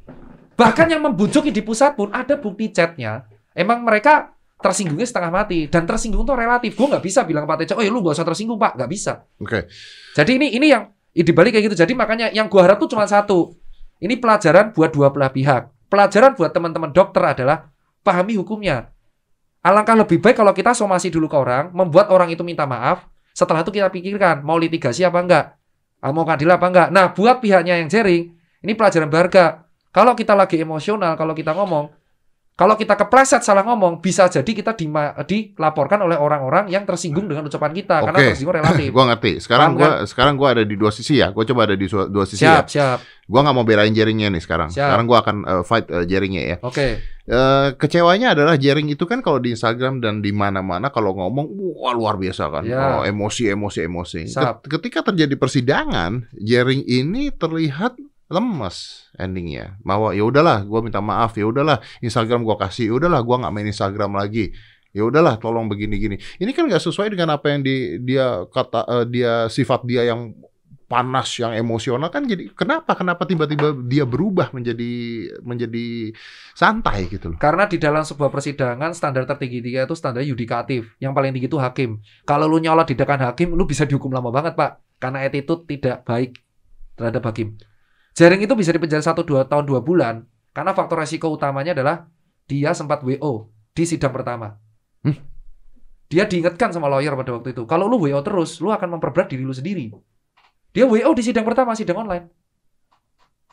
Bahkan 0.58 0.90
yang 0.90 1.06
membujuki 1.06 1.54
di 1.54 1.62
pusat 1.62 1.94
pun 1.94 2.10
ada 2.10 2.34
bukti 2.34 2.74
chatnya. 2.74 3.30
Emang 3.54 3.86
mereka 3.86 4.34
tersinggungnya 4.58 5.06
setengah 5.06 5.30
mati 5.30 5.70
dan 5.70 5.86
tersinggung 5.86 6.26
tuh 6.26 6.34
relatif. 6.34 6.74
Gue 6.74 6.90
nggak 6.90 7.04
bisa 7.06 7.22
bilang 7.22 7.46
Pak 7.46 7.62
Teja, 7.62 7.78
oh 7.78 7.82
ya 7.82 7.90
lu 7.94 8.02
gak 8.02 8.18
usah 8.18 8.26
tersinggung 8.26 8.58
Pak, 8.58 8.74
nggak 8.74 8.90
bisa. 8.90 9.22
Oke. 9.38 9.70
Jadi 10.18 10.30
ini 10.34 10.58
ini 10.58 10.66
yang 10.74 10.90
di 11.14 11.32
balik 11.34 11.54
kayak 11.54 11.70
gitu. 11.70 11.76
Jadi 11.78 11.92
makanya 11.94 12.26
yang 12.34 12.50
gua 12.50 12.66
harap 12.66 12.82
tuh 12.82 12.90
cuma 12.90 13.06
satu. 13.06 13.54
Ini 13.98 14.18
pelajaran 14.18 14.74
buat 14.74 14.90
dua 14.90 15.10
belah 15.10 15.30
pihak. 15.30 15.90
Pelajaran 15.90 16.34
buat 16.34 16.50
teman-teman 16.50 16.90
dokter 16.90 17.22
adalah 17.22 17.70
pahami 18.02 18.38
hukumnya. 18.38 18.90
Alangkah 19.62 19.98
lebih 19.98 20.22
baik 20.22 20.38
kalau 20.38 20.54
kita 20.54 20.70
somasi 20.70 21.10
dulu 21.10 21.26
ke 21.26 21.34
orang, 21.34 21.74
membuat 21.74 22.14
orang 22.14 22.30
itu 22.30 22.46
minta 22.46 22.62
maaf. 22.62 23.10
Setelah 23.34 23.66
itu 23.66 23.74
kita 23.74 23.90
pikirkan 23.90 24.46
mau 24.46 24.58
litigasi 24.58 25.02
apa 25.02 25.18
enggak, 25.18 25.44
mau 26.14 26.22
keadilan 26.22 26.54
apa 26.58 26.66
enggak. 26.70 26.88
Nah, 26.94 27.06
buat 27.10 27.42
pihaknya 27.42 27.82
yang 27.82 27.90
jaring, 27.90 28.34
ini 28.62 28.72
pelajaran 28.78 29.10
berharga. 29.10 29.67
Kalau 29.98 30.14
kita 30.14 30.38
lagi 30.38 30.62
emosional, 30.62 31.18
kalau 31.18 31.34
kita 31.34 31.50
ngomong, 31.50 31.90
kalau 32.54 32.74
kita 32.74 32.94
kepleset 32.94 33.42
salah 33.42 33.62
ngomong, 33.62 33.98
bisa 33.98 34.26
jadi 34.26 34.46
kita 34.46 34.74
dima- 34.74 35.14
dilaporkan 35.22 36.02
oleh 36.02 36.14
orang-orang 36.14 36.66
yang 36.66 36.82
tersinggung 36.82 37.26
dengan 37.26 37.46
ucapan 37.46 37.70
kita 37.70 38.02
karena 38.02 38.18
Oke. 38.18 38.28
tersinggung 38.34 38.56
relatif. 38.58 38.90
Gua 38.94 39.04
ngerti. 39.10 39.32
Sekarang 39.38 39.74
Paham 39.74 39.78
gua 39.78 39.90
sekarang 40.06 40.34
gua 40.34 40.48
ada 40.54 40.62
di 40.62 40.74
dua 40.74 40.90
sisi 40.90 41.18
ya. 41.18 41.30
Gua 41.30 41.42
coba 41.42 41.66
ada 41.66 41.74
di 41.74 41.86
dua 41.86 42.26
sisi 42.26 42.42
ya. 42.42 42.62
Siap, 42.62 42.66
siap. 42.66 42.98
Gua 43.26 43.42
nggak 43.42 43.54
mau 43.54 43.66
belain 43.66 43.90
jaringnya 43.90 44.30
nih 44.30 44.42
sekarang. 44.42 44.70
Siap. 44.70 44.86
Sekarang 44.86 45.06
gua 45.06 45.18
akan 45.22 45.36
uh, 45.42 45.62
fight 45.62 45.86
uh, 45.90 46.02
jaringnya 46.02 46.42
ya. 46.46 46.56
Oke. 46.62 46.98
Eh, 47.28 47.68
kecewanya 47.76 48.32
adalah 48.32 48.56
jaring 48.56 48.88
itu 48.88 49.04
kan 49.04 49.20
kalau 49.20 49.36
di 49.36 49.52
Instagram 49.52 50.00
dan 50.00 50.24
di 50.24 50.32
mana-mana 50.32 50.88
kalau 50.88 51.12
ngomong 51.12 51.44
wah 51.76 51.92
luar 51.92 52.16
biasa 52.16 52.48
kan. 52.48 52.64
Ya. 52.64 52.80
Oh, 52.98 53.02
emosi 53.04 53.52
emosi 53.52 53.84
emosi. 53.84 54.20
Ket- 54.32 54.64
Ketika 54.64 55.04
terjadi 55.04 55.36
persidangan, 55.36 56.24
jaring 56.34 56.88
ini 56.88 57.28
terlihat 57.28 58.00
lemes 58.28 59.08
endingnya. 59.16 59.76
Bahwa 59.82 60.12
ya 60.12 60.24
udahlah, 60.24 60.64
gua 60.64 60.80
minta 60.84 61.00
maaf, 61.00 61.34
ya 61.34 61.48
udahlah 61.48 61.80
Instagram 62.04 62.44
gua 62.44 62.60
kasih, 62.60 62.92
ya 62.92 62.94
udahlah 62.96 63.20
gua 63.24 63.42
nggak 63.44 63.52
main 63.52 63.68
Instagram 63.68 64.16
lagi. 64.16 64.52
Ya 64.96 65.04
udahlah, 65.04 65.36
tolong 65.36 65.68
begini-gini. 65.68 66.16
Ini 66.40 66.50
kan 66.56 66.64
nggak 66.64 66.80
sesuai 66.80 67.12
dengan 67.12 67.36
apa 67.36 67.52
yang 67.52 67.60
di, 67.60 68.00
dia 68.00 68.44
kata 68.48 68.80
eh, 68.88 69.06
dia 69.08 69.32
sifat 69.52 69.84
dia 69.84 70.08
yang 70.08 70.32
panas, 70.88 71.28
yang 71.36 71.52
emosional 71.52 72.08
kan 72.08 72.24
jadi 72.24 72.48
kenapa 72.56 72.96
kenapa 72.96 73.28
tiba-tiba 73.28 73.76
dia 73.84 74.08
berubah 74.08 74.48
menjadi 74.56 74.92
menjadi 75.44 76.16
santai 76.56 77.12
gitu 77.12 77.36
loh. 77.36 77.38
Karena 77.38 77.68
di 77.68 77.76
dalam 77.76 78.00
sebuah 78.02 78.32
persidangan 78.32 78.96
standar 78.96 79.28
tertinggi 79.28 79.60
dia 79.60 79.84
itu 79.84 79.92
standar 79.92 80.24
yudikatif. 80.24 80.96
Yang 80.96 81.12
paling 81.12 81.30
tinggi 81.36 81.48
itu 81.52 81.60
hakim. 81.60 82.00
Kalau 82.24 82.48
lu 82.48 82.56
nyolot 82.58 82.88
di 82.88 82.96
depan 82.96 83.20
hakim, 83.20 83.52
lu 83.52 83.68
bisa 83.68 83.84
dihukum 83.84 84.08
lama 84.08 84.32
banget, 84.32 84.56
Pak. 84.56 84.80
Karena 84.96 85.22
attitude 85.28 85.68
tidak 85.68 86.08
baik 86.08 86.40
terhadap 86.96 87.22
hakim. 87.28 87.60
Jaring 88.18 88.42
itu 88.42 88.58
bisa 88.58 88.74
dipenjara 88.74 88.98
1 88.98 89.14
2 89.14 89.46
tahun 89.46 89.62
2 89.62 89.78
bulan 89.78 90.26
karena 90.50 90.74
faktor 90.74 90.98
resiko 90.98 91.30
utamanya 91.30 91.70
adalah 91.70 92.10
dia 92.50 92.74
sempat 92.74 93.06
WO 93.06 93.46
di 93.70 93.86
sidang 93.86 94.10
pertama. 94.10 94.58
Hmm. 95.06 95.14
Dia 96.10 96.26
diingatkan 96.26 96.74
sama 96.74 96.90
lawyer 96.90 97.14
pada 97.14 97.38
waktu 97.38 97.54
itu, 97.54 97.62
kalau 97.70 97.86
lu 97.86 98.02
WO 98.02 98.18
terus, 98.26 98.58
lu 98.58 98.74
akan 98.74 98.98
memperberat 98.98 99.30
diri 99.30 99.46
lu 99.46 99.54
sendiri. 99.54 99.94
Dia 100.74 100.90
WO 100.90 101.14
di 101.14 101.22
sidang 101.22 101.46
pertama, 101.46 101.78
sidang 101.78 102.02
online. 102.02 102.26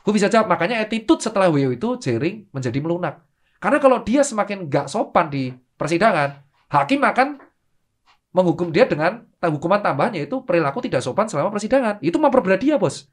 Gue 0.02 0.10
bisa 0.10 0.26
jawab, 0.26 0.50
makanya 0.50 0.82
attitude 0.82 1.22
setelah 1.22 1.46
WO 1.46 1.70
itu 1.70 1.88
Jering 2.02 2.50
menjadi 2.50 2.82
melunak. 2.82 3.22
Karena 3.62 3.78
kalau 3.78 4.02
dia 4.02 4.26
semakin 4.26 4.66
gak 4.66 4.90
sopan 4.90 5.30
di 5.30 5.54
persidangan, 5.78 6.42
hakim 6.74 7.06
akan 7.06 7.38
menghukum 8.34 8.74
dia 8.74 8.90
dengan 8.90 9.30
hukuman 9.38 9.78
tambahan 9.78 10.18
yaitu 10.18 10.42
perilaku 10.42 10.82
tidak 10.82 11.06
sopan 11.06 11.30
selama 11.30 11.54
persidangan. 11.54 12.02
Itu 12.02 12.18
memperberat 12.18 12.58
dia, 12.58 12.74
bos. 12.82 13.06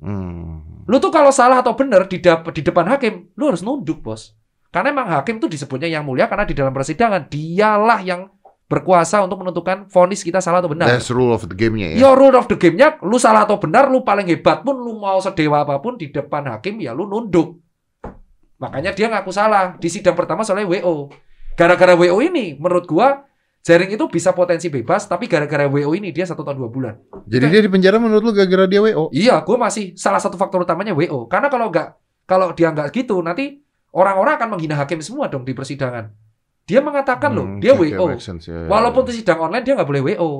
Hmm. 0.00 0.84
Lu 0.88 0.96
tuh 0.98 1.12
kalau 1.12 1.30
salah 1.30 1.60
atau 1.60 1.76
benar 1.76 2.08
di, 2.08 2.18
di 2.20 2.62
depan 2.64 2.88
hakim, 2.88 3.30
lu 3.36 3.52
harus 3.52 3.60
nunduk, 3.60 4.00
bos. 4.00 4.34
Karena 4.70 4.94
emang 4.94 5.08
hakim 5.12 5.42
tuh 5.42 5.50
disebutnya 5.50 5.90
yang 5.90 6.06
mulia 6.06 6.30
karena 6.30 6.46
di 6.46 6.54
dalam 6.54 6.70
persidangan 6.70 7.26
dialah 7.26 8.00
yang 8.06 8.30
berkuasa 8.70 9.18
untuk 9.26 9.42
menentukan 9.42 9.90
vonis 9.90 10.22
kita 10.22 10.38
salah 10.38 10.62
atau 10.62 10.70
benar. 10.70 10.86
That's 10.86 11.10
rule 11.10 11.34
of 11.34 11.42
the 11.50 11.58
game-nya 11.58 11.98
ya. 11.98 12.06
Your 12.06 12.14
rule 12.14 12.38
of 12.38 12.46
the 12.46 12.54
game-nya, 12.54 13.02
lu 13.02 13.18
salah 13.18 13.42
atau 13.42 13.58
benar, 13.58 13.90
lu 13.90 14.06
paling 14.06 14.30
hebat 14.30 14.62
pun, 14.62 14.78
lu 14.78 14.94
mau 14.94 15.18
sedewa 15.18 15.66
apa 15.66 15.82
pun 15.82 15.98
di 15.98 16.14
depan 16.14 16.46
hakim, 16.46 16.78
ya 16.78 16.94
lu 16.94 17.10
nunduk. 17.10 17.58
Makanya 18.62 18.94
dia 18.94 19.10
ngaku 19.10 19.34
salah 19.34 19.74
di 19.74 19.90
sidang 19.90 20.14
pertama 20.14 20.46
soalnya 20.46 20.70
WO. 20.70 21.10
Gara-gara 21.58 21.98
WO 21.98 22.22
ini, 22.22 22.54
menurut 22.54 22.86
gua, 22.86 23.26
jaring 23.60 23.92
itu 23.92 24.04
bisa 24.08 24.32
potensi 24.32 24.72
bebas, 24.72 25.04
tapi 25.04 25.28
gara-gara 25.28 25.68
WO 25.68 25.92
ini 25.92 26.10
dia 26.10 26.24
satu 26.24 26.40
tahun 26.40 26.56
dua 26.56 26.70
bulan. 26.72 26.94
Jadi 27.28 27.46
dia 27.48 27.60
di 27.60 27.70
penjara 27.70 28.00
menurut 28.00 28.22
lu 28.24 28.32
gara-gara 28.32 28.64
dia 28.64 28.80
WO? 28.80 29.12
Iya, 29.12 29.44
gua 29.44 29.56
masih 29.68 29.92
salah 29.94 30.18
satu 30.20 30.40
faktor 30.40 30.64
utamanya 30.64 30.96
WO. 30.96 31.28
Karena 31.28 31.52
kalau 31.52 31.68
nggak, 31.68 31.88
kalau 32.24 32.52
dia 32.56 32.72
nggak 32.72 32.88
gitu, 32.94 33.20
nanti 33.20 33.60
orang-orang 33.92 34.40
akan 34.40 34.48
menghina 34.56 34.74
hakim 34.80 35.02
semua 35.04 35.28
dong 35.28 35.44
di 35.44 35.52
persidangan. 35.52 36.08
Dia 36.64 36.78
mengatakan 36.80 37.34
loh, 37.34 37.44
Hmm, 37.50 37.58
dia 37.58 37.74
oke, 37.74 37.82
oke, 37.82 37.96
WO. 37.98 38.06
make 38.14 38.22
sense, 38.22 38.46
ya, 38.46 38.64
ya, 38.64 38.68
Walaupun 38.70 39.02
di 39.02 39.12
sidang 39.18 39.42
online 39.42 39.64
dia 39.66 39.74
nggak 39.74 39.88
boleh 39.90 40.02
WO. 40.14 40.30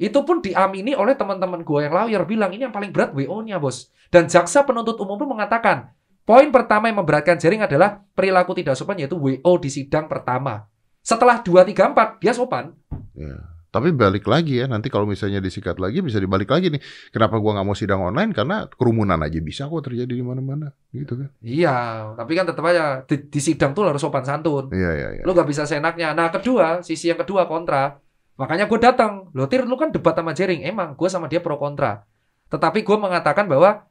Itu 0.00 0.24
pun 0.24 0.40
diamini 0.40 0.96
oleh 0.96 1.12
teman-teman 1.12 1.60
gue 1.60 1.80
yang 1.84 1.92
lawyer 1.92 2.24
bilang 2.24 2.54
ini 2.56 2.64
yang 2.64 2.72
paling 2.72 2.88
berat 2.88 3.12
WO-nya 3.12 3.60
bos. 3.60 3.92
Dan 4.08 4.32
jaksa 4.32 4.64
penuntut 4.64 4.96
umum 4.96 5.20
pun 5.20 5.28
mengatakan 5.28 5.92
poin 6.24 6.48
pertama 6.48 6.88
yang 6.88 7.04
memberatkan 7.04 7.36
jaring 7.36 7.66
adalah 7.66 8.00
perilaku 8.16 8.56
tidak 8.56 8.78
sopan 8.80 8.96
yaitu 8.96 9.18
WO 9.20 9.52
di 9.60 9.68
sidang 9.68 10.08
pertama. 10.08 10.69
Setelah 11.00 11.40
2, 11.40 11.64
3, 11.64 11.92
4 11.92 12.22
dia 12.22 12.32
sopan. 12.36 12.76
Ya. 13.16 13.50
Tapi 13.70 13.94
balik 13.94 14.26
lagi 14.26 14.58
ya, 14.58 14.66
nanti 14.66 14.90
kalau 14.90 15.06
misalnya 15.06 15.38
disikat 15.38 15.78
lagi 15.78 16.02
bisa 16.02 16.18
dibalik 16.18 16.50
lagi 16.50 16.74
nih. 16.74 16.82
Kenapa 17.14 17.38
gua 17.38 17.54
nggak 17.54 17.66
mau 17.70 17.78
sidang 17.78 18.02
online? 18.02 18.34
Karena 18.34 18.66
kerumunan 18.66 19.22
aja 19.22 19.38
bisa 19.38 19.70
kok 19.70 19.86
terjadi 19.86 20.10
di 20.10 20.26
mana-mana, 20.26 20.74
gitu 20.90 21.14
kan? 21.14 21.30
Iya, 21.38 22.10
tapi 22.18 22.34
kan 22.34 22.50
tetap 22.50 22.66
aja 22.66 23.06
di, 23.06 23.30
di 23.30 23.38
sidang 23.38 23.70
tuh 23.70 23.86
harus 23.86 24.02
sopan 24.02 24.26
santun. 24.26 24.74
Iya 24.74 24.90
iya 24.90 25.08
iya. 25.14 25.22
Lu 25.22 25.30
gak 25.38 25.46
bisa 25.46 25.70
seenaknya. 25.70 26.10
Nah, 26.18 26.34
kedua, 26.34 26.82
sisi 26.82 27.14
yang 27.14 27.22
kedua 27.22 27.46
kontra. 27.46 28.02
Makanya 28.42 28.66
gue 28.66 28.78
datang. 28.82 29.30
Lo 29.38 29.46
Tir, 29.46 29.62
lu 29.62 29.78
kan 29.78 29.94
debat 29.94 30.18
sama 30.18 30.34
Jering. 30.34 30.66
Emang 30.66 30.98
gue 30.98 31.06
sama 31.06 31.30
dia 31.30 31.38
pro 31.38 31.54
kontra. 31.54 32.02
Tetapi 32.50 32.82
gue 32.82 32.96
mengatakan 32.98 33.46
bahwa 33.46 33.86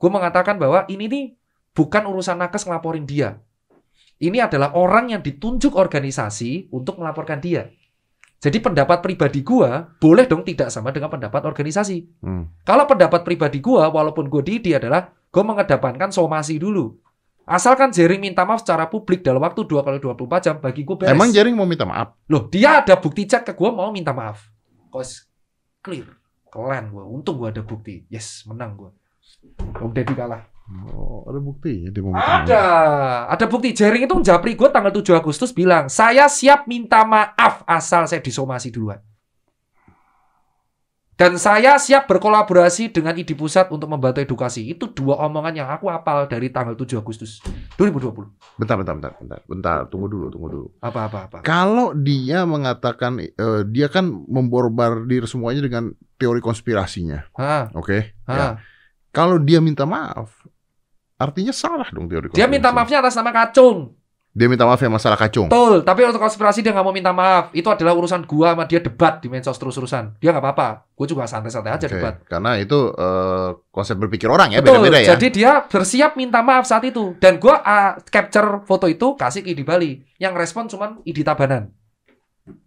gue 0.00 0.10
mengatakan 0.10 0.56
bahwa 0.56 0.88
ini 0.88 1.04
nih 1.12 1.24
bukan 1.76 2.08
urusan 2.08 2.40
nakes 2.40 2.64
ngelaporin 2.64 3.04
dia. 3.04 3.36
Ini 4.20 4.44
adalah 4.44 4.76
orang 4.76 5.16
yang 5.16 5.24
ditunjuk 5.24 5.72
organisasi 5.72 6.68
untuk 6.76 7.00
melaporkan 7.00 7.40
dia. 7.40 7.72
Jadi 8.40 8.56
pendapat 8.60 9.00
pribadi 9.04 9.40
gue 9.44 9.68
boleh 10.00 10.24
dong 10.24 10.44
tidak 10.44 10.72
sama 10.72 10.92
dengan 10.92 11.12
pendapat 11.12 11.44
organisasi. 11.44 12.24
Hmm. 12.24 12.48
Kalau 12.64 12.84
pendapat 12.84 13.24
pribadi 13.24 13.60
gue, 13.60 13.80
walaupun 13.80 14.28
gue 14.28 14.40
Didi 14.44 14.76
adalah 14.76 15.08
gue 15.08 15.44
mengedepankan 15.44 16.12
somasi 16.12 16.56
dulu. 16.56 16.96
Asalkan 17.48 17.92
Jering 17.92 18.20
minta 18.20 18.44
maaf 18.44 18.62
secara 18.64 18.86
publik 18.88 19.24
dalam 19.24 19.40
waktu 19.40 19.64
2 19.64 19.82
kali 19.82 19.98
24 19.98 20.44
jam, 20.44 20.56
bagi 20.60 20.84
gue 20.84 20.96
beres. 20.96 21.12
Emang 21.12 21.32
Jaring 21.32 21.56
mau 21.56 21.68
minta 21.68 21.88
maaf? 21.88 22.16
Loh, 22.28 22.48
dia 22.48 22.80
ada 22.84 22.96
bukti 23.00 23.24
chat 23.24 23.44
ke 23.44 23.52
gue 23.56 23.68
mau 23.72 23.88
minta 23.92 24.12
maaf. 24.12 24.48
Kos 24.92 25.28
clear. 25.80 26.06
Keren 26.50 26.92
gue. 26.92 27.04
Untung 27.04 27.40
gue 27.40 27.48
ada 27.48 27.64
bukti. 27.64 28.04
Yes, 28.12 28.44
menang 28.44 28.76
gue. 28.76 28.90
Om 29.80 29.92
Deddy 29.92 30.14
kalah. 30.14 30.50
Oh, 30.94 31.26
ada 31.26 31.42
mau 31.42 31.58
minta 31.58 31.98
maaf. 31.98 32.46
Ada. 32.46 32.64
Ada 33.26 33.44
bukti. 33.50 33.74
Jering 33.74 34.06
itu 34.06 34.14
japri 34.22 34.54
gue 34.54 34.70
tanggal 34.70 34.94
7 34.94 35.18
Agustus 35.18 35.50
bilang, 35.50 35.90
saya 35.90 36.30
siap 36.30 36.70
minta 36.70 37.02
maaf 37.02 37.66
asal 37.66 38.06
saya 38.06 38.22
disomasi 38.22 38.70
duluan. 38.70 39.02
Dan 41.20 41.36
saya 41.36 41.76
siap 41.76 42.08
berkolaborasi 42.08 42.96
dengan 42.96 43.12
ID 43.12 43.36
Pusat 43.36 43.76
untuk 43.76 43.92
membantu 43.92 44.24
edukasi. 44.24 44.72
Itu 44.72 44.88
dua 44.88 45.20
omongan 45.28 45.52
yang 45.52 45.68
aku 45.68 45.92
hafal 45.92 46.24
dari 46.24 46.48
tanggal 46.48 46.72
7 46.72 46.96
Agustus 46.96 47.44
2020. 47.76 48.56
Bentar, 48.56 48.80
bentar, 48.80 48.94
bentar, 48.96 49.12
bentar, 49.20 49.40
bentar. 49.44 49.78
Tunggu 49.92 50.08
dulu, 50.08 50.32
tunggu 50.32 50.48
dulu. 50.48 50.66
Apa, 50.80 51.12
apa, 51.12 51.18
apa. 51.28 51.36
Kalau 51.44 51.92
dia 51.92 52.48
mengatakan, 52.48 53.20
eh, 53.20 53.62
dia 53.68 53.92
kan 53.92 54.08
memborbardir 54.08 55.28
semuanya 55.28 55.60
dengan 55.60 55.92
teori 56.16 56.40
konspirasinya, 56.40 57.28
oke? 57.76 58.16
hah. 58.24 58.56
Ya. 58.56 58.79
Kalau 59.10 59.36
dia 59.42 59.58
minta 59.58 59.82
maaf, 59.82 60.30
artinya 61.18 61.50
salah 61.50 61.86
dong 61.90 62.06
teori 62.06 62.30
konspirasi. 62.30 62.38
Dia 62.38 62.48
minta 62.50 62.70
maafnya 62.70 63.02
atas 63.02 63.18
nama 63.18 63.34
Kacung. 63.34 64.00
Dia 64.30 64.46
minta 64.46 64.62
maaf 64.62 64.78
ya 64.78 64.86
masalah 64.86 65.18
kacung. 65.18 65.50
Betul, 65.50 65.82
tapi 65.82 66.06
untuk 66.06 66.22
konspirasi 66.22 66.62
dia 66.62 66.70
nggak 66.70 66.86
mau 66.86 66.94
minta 66.94 67.10
maaf. 67.10 67.50
Itu 67.50 67.66
adalah 67.66 67.98
urusan 67.98 68.30
gua 68.30 68.54
sama 68.54 68.62
dia 68.70 68.78
debat 68.78 69.18
di 69.18 69.26
medsos 69.26 69.58
terus-terusan. 69.58 70.22
Dia 70.22 70.30
nggak 70.30 70.44
apa-apa. 70.46 70.86
Gue 70.94 71.10
juga 71.10 71.26
santai-santai 71.26 71.74
aja 71.74 71.90
Oke, 71.90 71.98
debat. 71.98 72.14
Karena 72.30 72.54
itu 72.54 72.94
eh, 72.94 73.50
konsep 73.74 73.98
berpikir 73.98 74.30
orang 74.30 74.54
ya, 74.54 74.62
Betul. 74.62 74.86
beda-beda 74.86 75.02
ya. 75.02 75.18
Jadi 75.18 75.26
dia 75.34 75.66
bersiap 75.66 76.14
minta 76.14 76.46
maaf 76.46 76.62
saat 76.62 76.86
itu. 76.86 77.18
Dan 77.18 77.42
gua 77.42 77.58
ah, 77.66 77.98
capture 78.06 78.62
foto 78.70 78.86
itu 78.86 79.18
kasih 79.18 79.42
ke 79.42 79.50
Idi 79.50 79.66
Bali. 79.66 79.98
Yang 80.22 80.34
respon 80.38 80.70
cuman 80.70 81.02
Idi 81.02 81.26
Tabanan. 81.26 81.66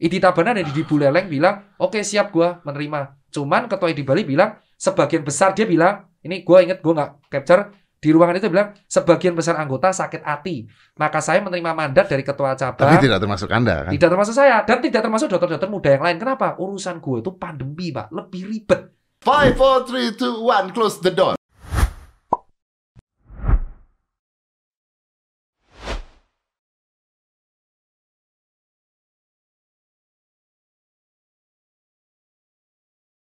Idi 0.03 0.19
Tabanan 0.19 0.59
dan 0.59 0.67
Idi 0.67 0.83
Buleleng 0.83 1.31
bilang, 1.31 1.63
oke 1.79 2.03
siap 2.03 2.35
gua 2.35 2.59
menerima. 2.67 3.31
Cuman 3.31 3.71
ketua 3.71 3.87
Idi 3.87 4.03
Bali 4.03 4.27
bilang, 4.27 4.59
sebagian 4.75 5.23
besar 5.23 5.55
dia 5.55 5.63
bilang, 5.63 6.11
ini 6.23 6.41
gua 6.47 6.63
inget 6.63 6.79
gua 6.79 6.93
nggak 6.95 7.11
capture, 7.29 7.61
di 8.03 8.11
ruangan 8.11 8.35
itu 8.35 8.51
bilang, 8.51 8.75
sebagian 8.83 9.31
besar 9.31 9.55
anggota 9.55 9.95
sakit 9.95 10.27
hati. 10.27 10.67
Maka 10.99 11.23
saya 11.23 11.39
menerima 11.39 11.71
mandat 11.71 12.11
dari 12.11 12.19
ketua 12.19 12.51
Tapi 12.51 12.75
cabang. 12.75 12.99
tidak 12.99 13.19
termasuk 13.23 13.47
Anda 13.47 13.87
kan. 13.87 13.91
Tidak 13.95 14.09
termasuk 14.11 14.35
saya 14.35 14.59
dan 14.67 14.83
tidak 14.83 15.01
termasuk 15.07 15.31
dokter-dokter 15.31 15.71
muda 15.71 15.89
yang 15.95 16.03
lain. 16.03 16.17
Kenapa? 16.19 16.59
Urusan 16.59 16.99
gue 16.99 17.23
itu 17.23 17.31
pandemi, 17.39 17.95
Pak. 17.95 18.11
Lebih 18.11 18.41
ribet. 18.43 18.91
Five, 19.23 19.55
four, 19.55 19.87
three, 19.87 20.11
two, 20.19 20.43
one, 20.43 20.75
close 20.75 20.99
the 20.99 21.15
door. 21.15 21.39